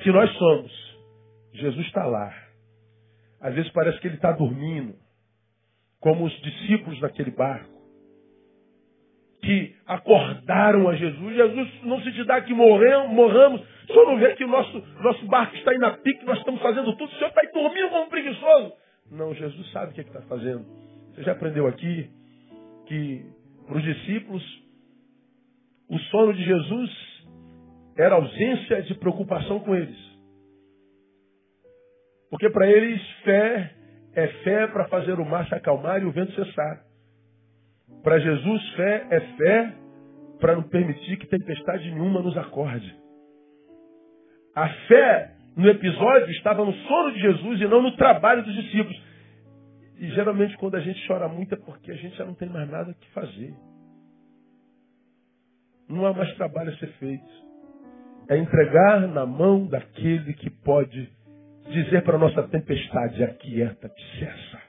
que 0.00 0.12
nós 0.12 0.30
somos, 0.36 0.70
Jesus 1.54 1.86
está 1.86 2.04
lá. 2.04 2.30
Às 3.40 3.54
vezes 3.54 3.72
parece 3.72 3.98
que 3.98 4.08
ele 4.08 4.16
está 4.16 4.30
dormindo, 4.30 4.94
como 6.00 6.26
os 6.26 6.42
discípulos 6.42 7.00
daquele 7.00 7.30
barco, 7.30 7.75
que 9.46 9.76
acordaram 9.86 10.88
a 10.88 10.96
Jesus. 10.96 11.36
Jesus 11.36 11.84
não 11.84 12.00
se 12.02 12.10
te 12.10 12.24
dá 12.24 12.40
que 12.40 12.52
morremos, 12.52 13.12
morramos. 13.12 13.60
O 13.60 13.86
senhor 13.92 14.06
não 14.06 14.18
vê 14.18 14.34
que 14.34 14.44
o 14.44 14.48
nosso, 14.48 14.84
nosso 15.00 15.24
barco 15.26 15.54
está 15.54 15.70
aí 15.70 15.78
na 15.78 15.92
pique, 15.98 16.24
nós 16.24 16.38
estamos 16.38 16.60
fazendo 16.60 16.96
tudo. 16.96 17.08
O 17.12 17.14
senhor 17.14 17.28
está 17.28 17.40
aí 17.44 17.52
dormindo 17.52 17.88
como 17.90 18.10
preguiçoso. 18.10 18.72
Não, 19.12 19.32
Jesus 19.32 19.70
sabe 19.70 19.92
o 19.92 19.94
que 19.94 20.00
é 20.00 20.04
está 20.04 20.20
fazendo. 20.22 20.66
Você 21.14 21.22
já 21.22 21.30
aprendeu 21.30 21.68
aqui 21.68 22.10
que 22.86 23.24
para 23.68 23.76
os 23.76 23.84
discípulos 23.84 24.42
o 25.88 25.98
sono 26.10 26.34
de 26.34 26.42
Jesus 26.44 26.90
era 27.96 28.16
ausência 28.16 28.82
de 28.82 28.94
preocupação 28.96 29.60
com 29.60 29.76
eles. 29.76 29.96
Porque 32.30 32.50
para 32.50 32.68
eles 32.68 33.00
fé 33.22 33.72
é 34.12 34.26
fé 34.42 34.66
para 34.66 34.88
fazer 34.88 35.20
o 35.20 35.24
mar 35.24 35.46
se 35.46 35.54
acalmar 35.54 36.02
e 36.02 36.04
o 36.04 36.10
vento 36.10 36.32
cessar. 36.32 36.85
Para 38.02 38.18
Jesus, 38.18 38.70
fé 38.74 39.06
é 39.10 39.20
fé 39.20 39.74
para 40.40 40.54
não 40.54 40.62
permitir 40.62 41.16
que 41.16 41.26
tempestade 41.26 41.90
nenhuma 41.90 42.20
nos 42.20 42.36
acorde. 42.36 42.94
A 44.54 44.68
fé 44.88 45.34
no 45.56 45.68
episódio 45.68 46.30
estava 46.30 46.64
no 46.64 46.72
sono 46.72 47.12
de 47.12 47.20
Jesus 47.20 47.60
e 47.60 47.66
não 47.66 47.82
no 47.82 47.96
trabalho 47.96 48.44
dos 48.44 48.54
discípulos. 48.54 49.02
E 49.98 50.08
geralmente 50.10 50.56
quando 50.58 50.76
a 50.76 50.80
gente 50.80 51.06
chora 51.06 51.28
muito 51.28 51.54
é 51.54 51.58
porque 51.58 51.90
a 51.90 51.96
gente 51.96 52.16
já 52.16 52.24
não 52.24 52.34
tem 52.34 52.48
mais 52.48 52.68
nada 52.70 52.94
que 52.94 53.10
fazer. 53.12 53.54
Não 55.88 56.04
há 56.04 56.12
mais 56.12 56.34
trabalho 56.36 56.72
a 56.72 56.76
ser 56.76 56.88
feito. 56.98 57.46
É 58.28 58.36
entregar 58.36 59.06
na 59.08 59.24
mão 59.24 59.66
daquele 59.66 60.34
que 60.34 60.50
pode 60.50 61.08
dizer 61.70 62.02
para 62.02 62.16
a 62.16 62.18
nossa 62.18 62.42
tempestade, 62.48 63.22
aquieta-te, 63.22 64.18
cessa. 64.18 64.62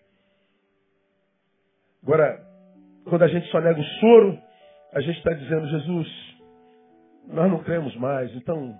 Agora, 2.03 2.46
quando 3.09 3.23
a 3.23 3.27
gente 3.27 3.47
só 3.49 3.59
nega 3.59 3.79
o 3.79 3.83
soro, 3.83 4.39
a 4.93 5.01
gente 5.01 5.17
está 5.17 5.33
dizendo, 5.33 5.67
Jesus, 5.67 6.07
nós 7.27 7.49
não 7.49 7.63
cremos 7.63 7.95
mais, 7.97 8.33
então 8.35 8.77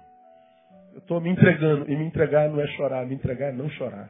eu 0.93 0.99
estou 0.99 1.21
me 1.21 1.29
entregando. 1.29 1.89
E 1.89 1.95
me 1.95 2.05
entregar 2.05 2.49
não 2.49 2.59
é 2.59 2.67
chorar, 2.67 3.05
me 3.05 3.15
entregar 3.15 3.49
é 3.49 3.51
não 3.51 3.69
chorar. 3.69 4.09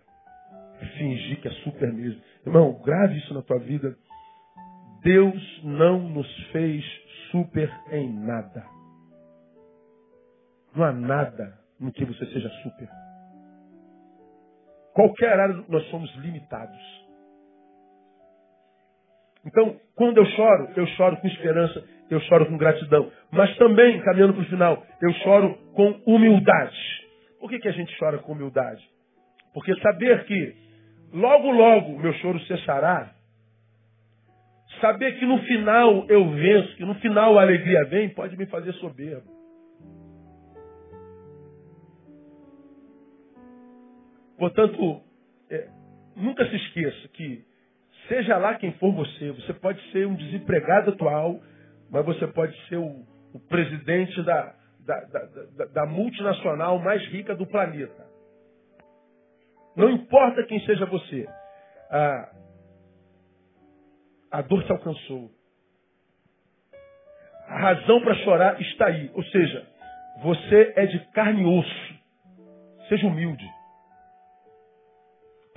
É 0.80 0.86
fingir 0.98 1.42
que 1.42 1.48
é 1.48 1.52
super 1.64 1.92
mesmo. 1.92 2.22
Irmão, 2.46 2.82
grave 2.84 3.18
isso 3.18 3.34
na 3.34 3.42
tua 3.42 3.60
vida. 3.60 3.96
Deus 5.04 5.62
não 5.64 6.00
nos 6.00 6.32
fez 6.52 6.84
super 7.32 7.70
em 7.92 8.12
nada. 8.12 8.64
Não 10.76 10.84
há 10.84 10.92
nada 10.92 11.60
no 11.80 11.92
que 11.92 12.06
você 12.06 12.26
seja 12.28 12.50
super. 12.64 12.88
Qualquer 14.94 15.40
área 15.40 15.64
nós 15.68 15.84
somos 15.90 16.14
limitados. 16.16 17.07
Então, 19.48 19.80
quando 19.96 20.18
eu 20.18 20.26
choro, 20.26 20.70
eu 20.76 20.86
choro 20.88 21.18
com 21.18 21.28
esperança, 21.28 21.84
eu 22.10 22.20
choro 22.22 22.46
com 22.48 22.58
gratidão. 22.58 23.10
Mas 23.32 23.56
também, 23.58 24.00
caminhando 24.02 24.34
para 24.34 24.44
o 24.44 24.46
final, 24.46 24.86
eu 25.02 25.14
choro 25.24 25.56
com 25.74 26.02
humildade. 26.06 26.78
Por 27.40 27.50
que, 27.50 27.60
que 27.60 27.68
a 27.68 27.72
gente 27.72 27.98
chora 27.98 28.18
com 28.18 28.34
humildade? 28.34 28.84
Porque 29.54 29.74
saber 29.80 30.26
que 30.26 30.56
logo, 31.14 31.50
logo 31.52 31.98
meu 31.98 32.14
choro 32.16 32.40
cessará, 32.42 33.14
saber 34.82 35.18
que 35.18 35.26
no 35.26 35.40
final 35.40 36.06
eu 36.10 36.30
venço, 36.30 36.76
que 36.76 36.86
no 36.86 36.96
final 36.96 37.40
a 37.40 37.42
alegria 37.42 37.86
vem, 37.86 38.10
pode 38.10 38.36
me 38.38 38.46
fazer 38.48 38.74
soberbo. 38.74 39.38
Portanto, 44.38 45.02
é, 45.50 45.68
nunca 46.16 46.48
se 46.48 46.56
esqueça 46.56 47.08
que, 47.14 47.44
seja 48.08 48.38
lá 48.38 48.56
quem 48.56 48.72
for 48.74 48.94
você, 48.94 49.32
você 49.32 49.54
pode 49.54 49.82
ser 49.92 50.08
um 50.08 50.16
desempregado 50.16 50.92
atual, 50.92 51.40
mas 51.90 52.06
você 52.06 52.28
pode 52.28 52.56
ser 52.68 52.78
o, 52.78 53.06
o 53.34 53.40
presidente 53.48 54.22
da, 54.24 54.54
da, 54.86 55.00
da, 55.02 55.66
da, 55.66 55.86
multinacional 55.86 56.80
mais 56.80 57.04
rica 57.08 57.36
do 57.36 57.46
planeta. 57.46 58.06
Não 59.76 59.90
importa 59.90 60.44
quem 60.44 60.60
seja 60.66 60.86
você, 60.86 61.28
a, 61.90 62.30
a 64.32 64.42
dor 64.42 64.64
te 64.64 64.72
alcançou. 64.72 65.32
A 67.48 67.60
razão 67.60 68.02
para 68.02 68.16
chorar 68.16 68.62
está 68.62 68.88
aí. 68.88 69.10
Ou 69.14 69.24
seja, 69.24 69.66
você 70.22 70.74
é 70.76 70.86
de 70.86 71.00
carne 71.12 71.44
e 71.44 71.46
osso. 71.46 71.96
Seja 72.90 73.08
humilde. 73.08 73.46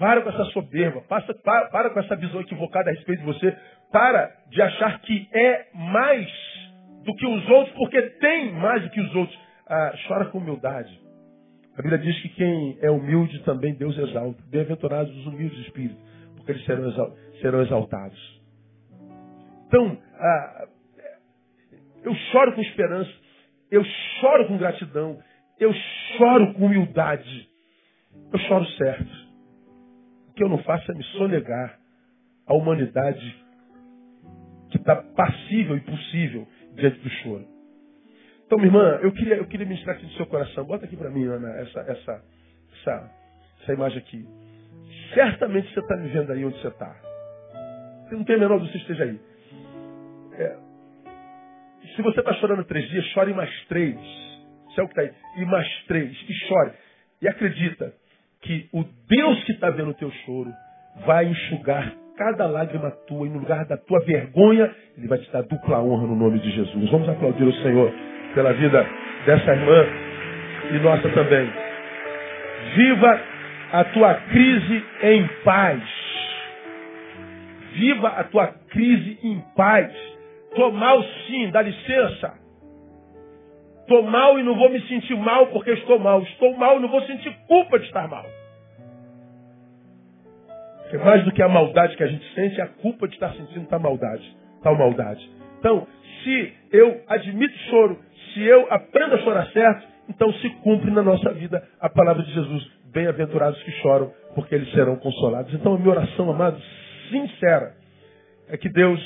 Para 0.01 0.23
com 0.23 0.31
essa 0.31 0.47
soberba, 0.47 1.03
passa, 1.03 1.35
para, 1.35 1.67
para 1.67 1.91
com 1.91 2.01
essa 2.01 2.17
visão 2.17 2.41
equivocada 2.41 2.89
a 2.89 2.93
respeito 2.95 3.21
de 3.21 3.27
você. 3.27 3.55
Para 3.93 4.35
de 4.49 4.63
achar 4.63 4.99
que 5.03 5.29
é 5.31 5.67
mais 5.75 6.27
do 7.05 7.15
que 7.15 7.27
os 7.27 7.51
outros, 7.51 7.77
porque 7.77 8.01
tem 8.01 8.51
mais 8.51 8.83
do 8.83 8.89
que 8.89 8.99
os 8.99 9.15
outros. 9.15 9.39
Ah, 9.69 9.93
chora 10.09 10.25
com 10.31 10.39
humildade. 10.39 10.99
A 11.77 11.83
Bíblia 11.83 11.99
diz 11.99 12.19
que 12.23 12.31
quem 12.31 12.79
é 12.81 12.91
humilde 12.91 13.41
também 13.41 13.75
Deus 13.75 13.97
exalta. 13.99 14.43
Bem-aventurados 14.49 15.15
os 15.19 15.27
humildes 15.27 15.59
de 15.59 15.65
espírito, 15.67 16.01
porque 16.35 16.53
eles 16.53 16.65
serão, 16.65 16.89
exal 16.89 17.17
serão 17.43 17.61
exaltados. 17.61 18.41
Então, 19.67 19.99
ah, 20.15 20.69
eu 22.05 22.15
choro 22.33 22.55
com 22.55 22.63
esperança, 22.63 23.13
eu 23.71 23.85
choro 24.19 24.47
com 24.47 24.57
gratidão, 24.57 25.19
eu 25.59 25.75
choro 26.17 26.55
com 26.55 26.65
humildade, 26.65 27.49
eu 28.33 28.39
choro 28.39 28.65
certo 28.79 29.20
que 30.41 30.45
eu 30.45 30.49
não 30.49 30.62
faço 30.62 30.91
é 30.91 30.95
me 30.95 31.05
sonegar 31.05 31.78
a 32.47 32.55
humanidade 32.55 33.45
que 34.70 34.78
está 34.78 34.97
passível 34.97 35.76
e 35.76 35.80
possível 35.80 36.49
diante 36.76 36.99
do 37.01 37.11
choro. 37.11 37.47
Então, 38.47 38.57
minha 38.57 38.68
irmã, 38.68 39.01
eu 39.03 39.12
queria, 39.12 39.34
eu 39.34 39.47
queria 39.47 39.66
ministrar 39.66 39.97
aqui 39.97 40.07
no 40.07 40.12
seu 40.12 40.24
coração. 40.24 40.64
Bota 40.64 40.86
aqui 40.86 40.97
para 40.97 41.11
mim, 41.11 41.26
Ana, 41.26 41.51
essa, 41.61 41.80
essa, 41.80 42.24
essa, 42.72 43.11
essa 43.61 43.72
imagem 43.74 43.99
aqui. 43.99 44.26
Certamente 45.12 45.74
você 45.74 45.80
está 45.80 45.95
me 45.99 46.09
vendo 46.09 46.32
aí 46.32 46.43
onde 46.43 46.59
você 46.59 46.68
está. 46.68 46.97
Não 48.11 48.24
tem 48.24 48.36
a 48.36 48.38
menor 48.38 48.59
dúvida 48.59 48.78
que 48.78 48.86
você 48.86 48.93
esteja 48.93 49.11
aí. 49.11 49.20
É, 50.38 50.57
se 51.97 52.01
você 52.01 52.20
está 52.20 52.32
chorando 52.34 52.64
três 52.64 52.88
dias, 52.88 53.05
chore 53.09 53.34
mais 53.34 53.51
três. 53.66 53.95
Isso 54.70 54.80
é 54.80 54.82
o 54.84 54.88
que 54.88 54.99
está 54.99 55.03
aí. 55.03 55.43
E 55.43 55.45
mais 55.45 55.84
três. 55.84 56.11
E 56.11 56.32
chore. 56.47 56.72
E 57.20 57.28
acredita, 57.28 57.93
que 58.43 58.68
o 58.72 58.84
Deus 59.09 59.45
que 59.45 59.53
está 59.53 59.70
vendo 59.70 59.91
o 59.91 59.95
teu 59.95 60.11
choro 60.24 60.51
vai 61.07 61.26
enxugar 61.26 61.93
cada 62.16 62.47
lágrima 62.47 62.91
tua 63.07 63.26
e 63.26 63.30
no 63.30 63.38
lugar 63.38 63.64
da 63.64 63.76
tua 63.76 64.01
vergonha, 64.01 64.70
Ele 64.97 65.09
vai 65.09 65.18
te 65.18 65.30
dar 65.32 65.43
dupla 65.43 65.80
honra 65.82 66.07
no 66.07 66.16
nome 66.16 66.38
de 66.38 66.51
Jesus. 66.51 66.91
Vamos 66.91 67.09
aplaudir 67.09 67.45
o 67.45 67.53
Senhor 67.62 67.91
pela 68.34 68.53
vida 68.53 68.86
dessa 69.24 69.53
irmã 69.53 69.86
e 70.70 70.78
nossa 70.80 71.09
também. 71.11 71.51
Viva 72.76 73.20
a 73.72 73.84
tua 73.84 74.14
crise 74.14 74.84
em 75.03 75.28
paz. 75.45 75.82
Viva 77.74 78.09
a 78.09 78.24
tua 78.24 78.49
crise 78.68 79.18
em 79.22 79.43
paz. 79.57 79.91
Tô 80.55 80.70
mal 80.72 81.03
sim, 81.26 81.51
dá 81.51 81.62
licença. 81.62 82.34
Estou 83.91 84.05
mal 84.05 84.38
e 84.38 84.45
não 84.45 84.55
vou 84.55 84.70
me 84.70 84.80
sentir 84.82 85.16
mal 85.16 85.49
porque 85.49 85.72
estou 85.72 85.99
mal. 85.99 86.22
Estou 86.22 86.57
mal 86.57 86.76
e 86.76 86.80
não 86.80 86.88
vou 86.88 87.03
sentir 87.07 87.36
culpa 87.49 87.76
de 87.76 87.86
estar 87.86 88.07
mal. 88.07 88.24
Porque 90.82 90.97
mais 90.99 91.24
do 91.24 91.32
que 91.32 91.43
a 91.43 91.49
maldade 91.49 91.97
que 91.97 92.05
a 92.05 92.07
gente 92.07 92.24
sente, 92.32 92.61
é 92.61 92.62
a 92.62 92.68
culpa 92.68 93.09
de 93.09 93.14
estar 93.14 93.32
sentindo 93.32 93.66
tal 93.66 93.80
maldade. 93.80 94.22
Tal 94.62 94.78
maldade. 94.78 95.28
Então, 95.59 95.88
se 96.22 96.53
eu 96.70 97.03
admito 97.09 97.53
choro, 97.68 97.99
se 98.32 98.41
eu 98.45 98.68
aprendo 98.70 99.16
a 99.16 99.18
chorar 99.18 99.47
certo, 99.49 99.84
então 100.09 100.32
se 100.34 100.49
cumpre 100.62 100.93
na 100.93 101.03
nossa 101.03 101.32
vida 101.32 101.61
a 101.80 101.88
palavra 101.88 102.22
de 102.22 102.32
Jesus. 102.32 102.70
Bem-aventurados 102.93 103.61
que 103.64 103.72
choram, 103.82 104.12
porque 104.36 104.55
eles 104.55 104.70
serão 104.70 104.95
consolados. 104.99 105.53
Então, 105.53 105.74
a 105.74 105.78
minha 105.78 105.91
oração, 105.91 106.30
amado, 106.30 106.62
sincera, 107.11 107.74
é 108.49 108.57
que 108.57 108.68
Deus 108.68 109.01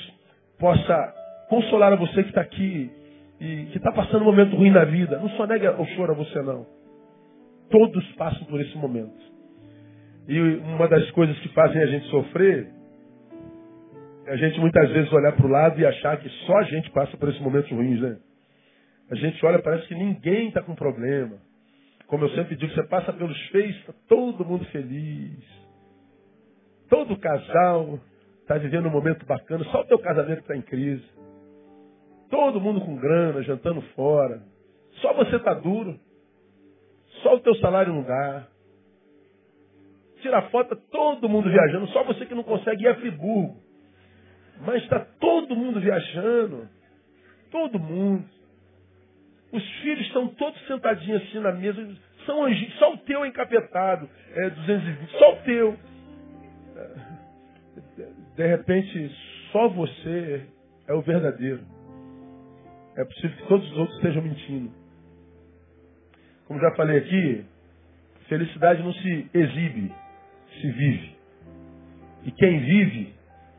possa 0.58 1.14
consolar 1.48 1.90
a 1.94 1.96
você 1.96 2.22
que 2.22 2.28
está 2.28 2.42
aqui 2.42 2.90
e 3.40 3.66
que 3.66 3.78
está 3.78 3.92
passando 3.92 4.22
um 4.22 4.26
momento 4.26 4.56
ruim 4.56 4.70
na 4.70 4.84
vida, 4.84 5.18
não 5.18 5.28
só 5.30 5.46
nega 5.46 5.80
o 5.80 5.86
choro 5.88 6.12
a 6.12 6.16
você 6.16 6.40
não. 6.42 6.66
Todos 7.70 8.04
passam 8.12 8.44
por 8.46 8.60
esse 8.60 8.76
momento. 8.76 9.14
E 10.28 10.40
uma 10.40 10.88
das 10.88 11.10
coisas 11.10 11.38
que 11.40 11.48
fazem 11.50 11.82
a 11.82 11.86
gente 11.86 12.06
sofrer 12.08 12.68
é 14.26 14.32
a 14.32 14.36
gente 14.36 14.58
muitas 14.58 14.90
vezes 14.90 15.12
olhar 15.12 15.32
para 15.32 15.46
o 15.46 15.50
lado 15.50 15.78
e 15.78 15.84
achar 15.84 16.16
que 16.16 16.28
só 16.46 16.56
a 16.58 16.62
gente 16.62 16.90
passa 16.90 17.16
por 17.16 17.28
esses 17.28 17.40
momentos 17.40 17.70
ruins, 17.70 18.00
né? 18.00 18.16
A 19.10 19.14
gente 19.16 19.44
olha, 19.44 19.60
parece 19.60 19.86
que 19.86 19.94
ninguém 19.94 20.48
está 20.48 20.62
com 20.62 20.74
problema. 20.74 21.36
Como 22.06 22.24
eu 22.24 22.30
sempre 22.30 22.56
digo, 22.56 22.72
você 22.72 22.82
passa 22.84 23.12
pelos 23.12 23.38
feios, 23.48 23.76
está 23.76 23.92
todo 24.08 24.44
mundo 24.44 24.64
feliz. 24.66 25.44
Todo 26.88 27.18
casal 27.18 27.98
está 28.40 28.56
vivendo 28.56 28.86
um 28.86 28.90
momento 28.90 29.26
bacana, 29.26 29.64
só 29.64 29.80
o 29.80 29.84
teu 29.84 29.98
casamento 29.98 30.40
está 30.40 30.56
em 30.56 30.62
crise. 30.62 31.04
Todo 32.54 32.62
mundo 32.62 32.82
com 32.82 32.94
grana, 32.94 33.42
jantando 33.42 33.82
fora. 33.96 34.40
Só 35.00 35.12
você 35.12 35.34
está 35.34 35.54
duro. 35.54 35.98
Só 37.20 37.34
o 37.34 37.40
teu 37.40 37.52
salário 37.56 37.92
não 37.92 38.04
dá. 38.04 38.46
Tira 40.22 40.40
foto, 40.50 40.76
todo 40.76 41.28
mundo 41.28 41.50
viajando. 41.50 41.88
Só 41.88 42.04
você 42.04 42.24
que 42.26 42.34
não 42.34 42.44
consegue 42.44 42.84
ir 42.84 42.86
a 42.86 42.94
Friburgo. 42.94 43.56
Mas 44.60 44.84
está 44.84 45.00
todo 45.00 45.56
mundo 45.56 45.80
viajando. 45.80 46.68
Todo 47.50 47.76
mundo. 47.76 48.24
Os 49.50 49.68
filhos 49.80 50.06
estão 50.06 50.28
todos 50.28 50.64
sentadinhos 50.68 51.22
assim 51.22 51.40
na 51.40 51.50
mesa. 51.50 51.84
São 52.24 52.44
anjinhos. 52.44 52.74
Só 52.78 52.94
o 52.94 52.98
teu 52.98 53.24
é 53.24 53.28
encapetado. 53.28 54.08
É 54.32 54.50
220. 54.50 55.10
Só 55.18 55.32
o 55.32 55.36
teu. 55.38 55.76
De 58.36 58.46
repente, 58.46 59.10
só 59.50 59.66
você 59.70 60.46
é 60.86 60.94
o 60.94 61.00
verdadeiro 61.00 61.73
é 62.96 63.04
possível 63.04 63.36
que 63.36 63.48
todos 63.48 63.70
os 63.72 63.78
outros 63.78 63.96
estejam 63.96 64.22
mentindo. 64.22 64.70
Como 66.46 66.60
já 66.60 66.70
falei 66.76 66.98
aqui, 66.98 67.44
felicidade 68.28 68.82
não 68.82 68.92
se 68.92 69.30
exibe, 69.34 69.92
se 70.60 70.70
vive. 70.70 71.16
E 72.24 72.30
quem 72.30 72.60
vive 72.60 73.14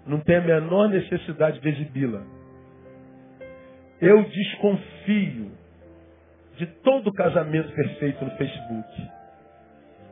não 0.06 0.20
tem 0.20 0.38
a 0.38 0.42
menor 0.42 0.90
necessidade 0.90 1.60
de 1.60 1.70
exibi-la. 1.70 2.24
Eu 4.02 4.24
desconfio 4.24 5.52
de 6.58 6.66
todo 6.84 7.12
casamento 7.14 7.74
perfeito 7.74 8.24
no 8.24 8.32
Facebook. 8.32 9.10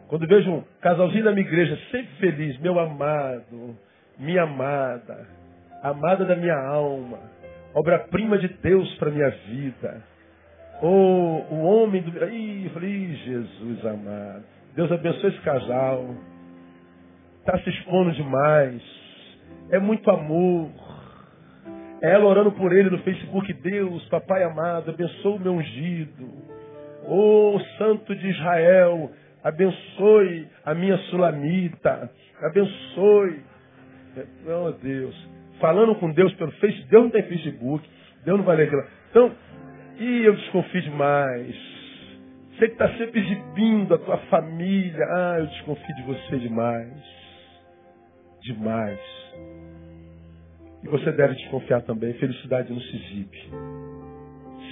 Quando 0.07 0.27
vejo 0.27 0.51
um 0.51 0.63
casalzinho 0.81 1.23
da 1.23 1.31
minha 1.31 1.45
igreja 1.45 1.77
sempre 1.89 2.15
feliz, 2.17 2.59
meu 2.59 2.79
amado, 2.79 3.77
minha 4.19 4.43
amada, 4.43 5.27
amada 5.81 6.25
da 6.25 6.35
minha 6.35 6.57
alma, 6.57 7.19
obra-prima 7.73 8.37
de 8.37 8.47
Deus 8.47 8.93
para 8.95 9.11
minha 9.11 9.29
vida. 9.29 10.03
Oh, 10.81 11.45
o 11.49 11.63
homem 11.63 12.01
do. 12.01 12.25
Ih, 12.25 12.69
falei, 12.73 13.15
Jesus 13.15 13.85
amado. 13.85 14.43
Deus 14.75 14.91
abençoe 14.91 15.29
esse 15.29 15.41
casal. 15.41 16.15
Está 17.39 17.57
se 17.59 17.69
expondo 17.69 18.11
demais. 18.11 18.81
É 19.69 19.79
muito 19.79 20.09
amor. 20.09 20.69
Ela 22.01 22.25
orando 22.25 22.51
por 22.51 22.73
ele 22.73 22.89
no 22.89 22.97
Facebook, 22.99 23.53
Deus, 23.53 24.03
papai 24.09 24.43
amado, 24.43 24.91
abençoe 24.91 25.37
o 25.37 25.39
meu 25.39 25.53
ungido. 25.53 26.27
Ô 27.05 27.55
oh, 27.55 27.59
Santo 27.77 28.13
de 28.13 28.29
Israel, 28.29 29.09
abençoe 29.41 30.47
a 30.65 30.73
minha 30.73 30.97
sulamita, 31.09 32.11
abençoe. 32.41 33.41
Meu 34.45 34.73
Deus. 34.73 35.32
Falando 35.63 35.95
com 35.95 36.11
Deus 36.11 36.33
pelo 36.33 36.51
Facebook, 36.51 36.89
Deus 36.89 37.03
não 37.05 37.09
tem 37.09 37.23
Facebook, 37.23 37.89
Deus 38.25 38.37
não 38.37 38.43
vai 38.43 38.57
ler 38.57 38.67
aquilo. 38.67 38.83
Então, 39.09 39.31
e 39.97 40.25
eu 40.25 40.35
desconfio 40.35 40.81
demais. 40.81 41.55
Você 42.49 42.67
que 42.67 42.73
está 42.73 42.89
sempre 42.97 43.21
exibindo 43.21 43.93
a 43.93 43.97
tua 43.97 44.17
família. 44.25 45.05
Ah, 45.09 45.37
eu 45.39 45.47
desconfio 45.47 45.95
de 45.95 46.03
você 46.03 46.37
demais. 46.39 46.91
Demais. 48.41 48.99
E 50.83 50.87
você 50.89 51.13
deve 51.13 51.35
desconfiar 51.35 51.81
também. 51.83 52.11
Felicidade 52.15 52.69
não 52.69 52.81
se 52.81 52.97
exibe. 52.97 53.37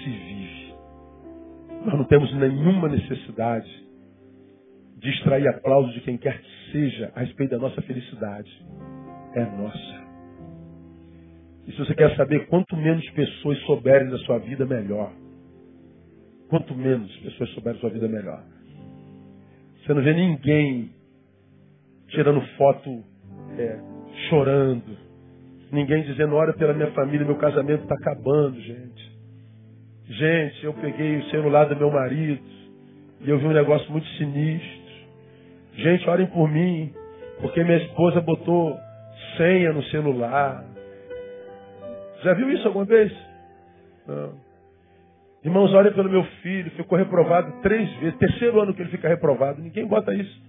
Se 0.03 0.09
vive. 0.09 0.75
Nós 1.85 1.97
não 1.99 2.03
temos 2.03 2.33
nenhuma 2.35 2.89
necessidade 2.89 3.87
de 4.97 5.09
extrair 5.09 5.47
aplausos 5.47 5.93
de 5.93 6.01
quem 6.01 6.17
quer 6.17 6.37
que 6.41 6.71
seja 6.73 7.13
a 7.15 7.21
respeito 7.21 7.51
da 7.51 7.59
nossa 7.59 7.81
felicidade. 7.81 8.51
É 9.35 9.45
nossa. 9.45 10.00
E 11.71 11.73
se 11.73 11.77
você 11.77 11.95
quer 11.95 12.13
saber 12.17 12.47
quanto 12.47 12.75
menos 12.75 13.09
pessoas 13.11 13.57
souberem 13.59 14.09
da 14.09 14.17
sua 14.19 14.39
vida, 14.39 14.65
melhor. 14.65 15.09
Quanto 16.49 16.75
menos 16.75 17.09
pessoas 17.19 17.49
souberem 17.51 17.75
da 17.75 17.79
sua 17.79 17.89
vida, 17.89 18.09
melhor. 18.09 18.43
Você 19.79 19.93
não 19.93 20.01
vê 20.01 20.13
ninguém 20.13 20.89
tirando 22.09 22.41
foto 22.57 23.01
é, 23.57 23.79
chorando. 24.27 24.97
Ninguém 25.71 26.03
dizendo, 26.03 26.35
olha 26.35 26.51
pela 26.51 26.73
minha 26.73 26.91
família, 26.91 27.25
meu 27.25 27.37
casamento 27.37 27.83
está 27.83 27.95
acabando, 27.95 28.59
gente. 28.59 29.11
Gente, 30.07 30.65
eu 30.65 30.73
peguei 30.73 31.19
o 31.19 31.29
celular 31.29 31.69
do 31.69 31.77
meu 31.77 31.89
marido 31.89 32.43
e 33.21 33.29
eu 33.29 33.39
vi 33.39 33.45
um 33.45 33.53
negócio 33.53 33.89
muito 33.89 34.07
sinistro. 34.17 34.91
Gente, 35.75 36.09
orem 36.09 36.27
por 36.27 36.51
mim, 36.51 36.91
porque 37.39 37.63
minha 37.63 37.77
esposa 37.77 38.19
botou 38.19 38.77
senha 39.37 39.71
no 39.71 39.83
celular. 39.85 40.65
Já 42.23 42.33
viu 42.33 42.51
isso 42.51 42.67
alguma 42.67 42.85
vez? 42.85 43.11
Não. 44.07 44.33
Irmãos, 45.43 45.73
olhem 45.73 45.93
pelo 45.93 46.09
meu 46.09 46.23
filho, 46.43 46.69
ficou 46.71 46.97
reprovado 46.97 47.61
três 47.61 47.91
vezes. 47.99 48.17
Terceiro 48.19 48.61
ano 48.61 48.73
que 48.73 48.81
ele 48.81 48.91
fica 48.91 49.07
reprovado. 49.07 49.61
Ninguém 49.61 49.87
bota 49.87 50.13
isso. 50.13 50.41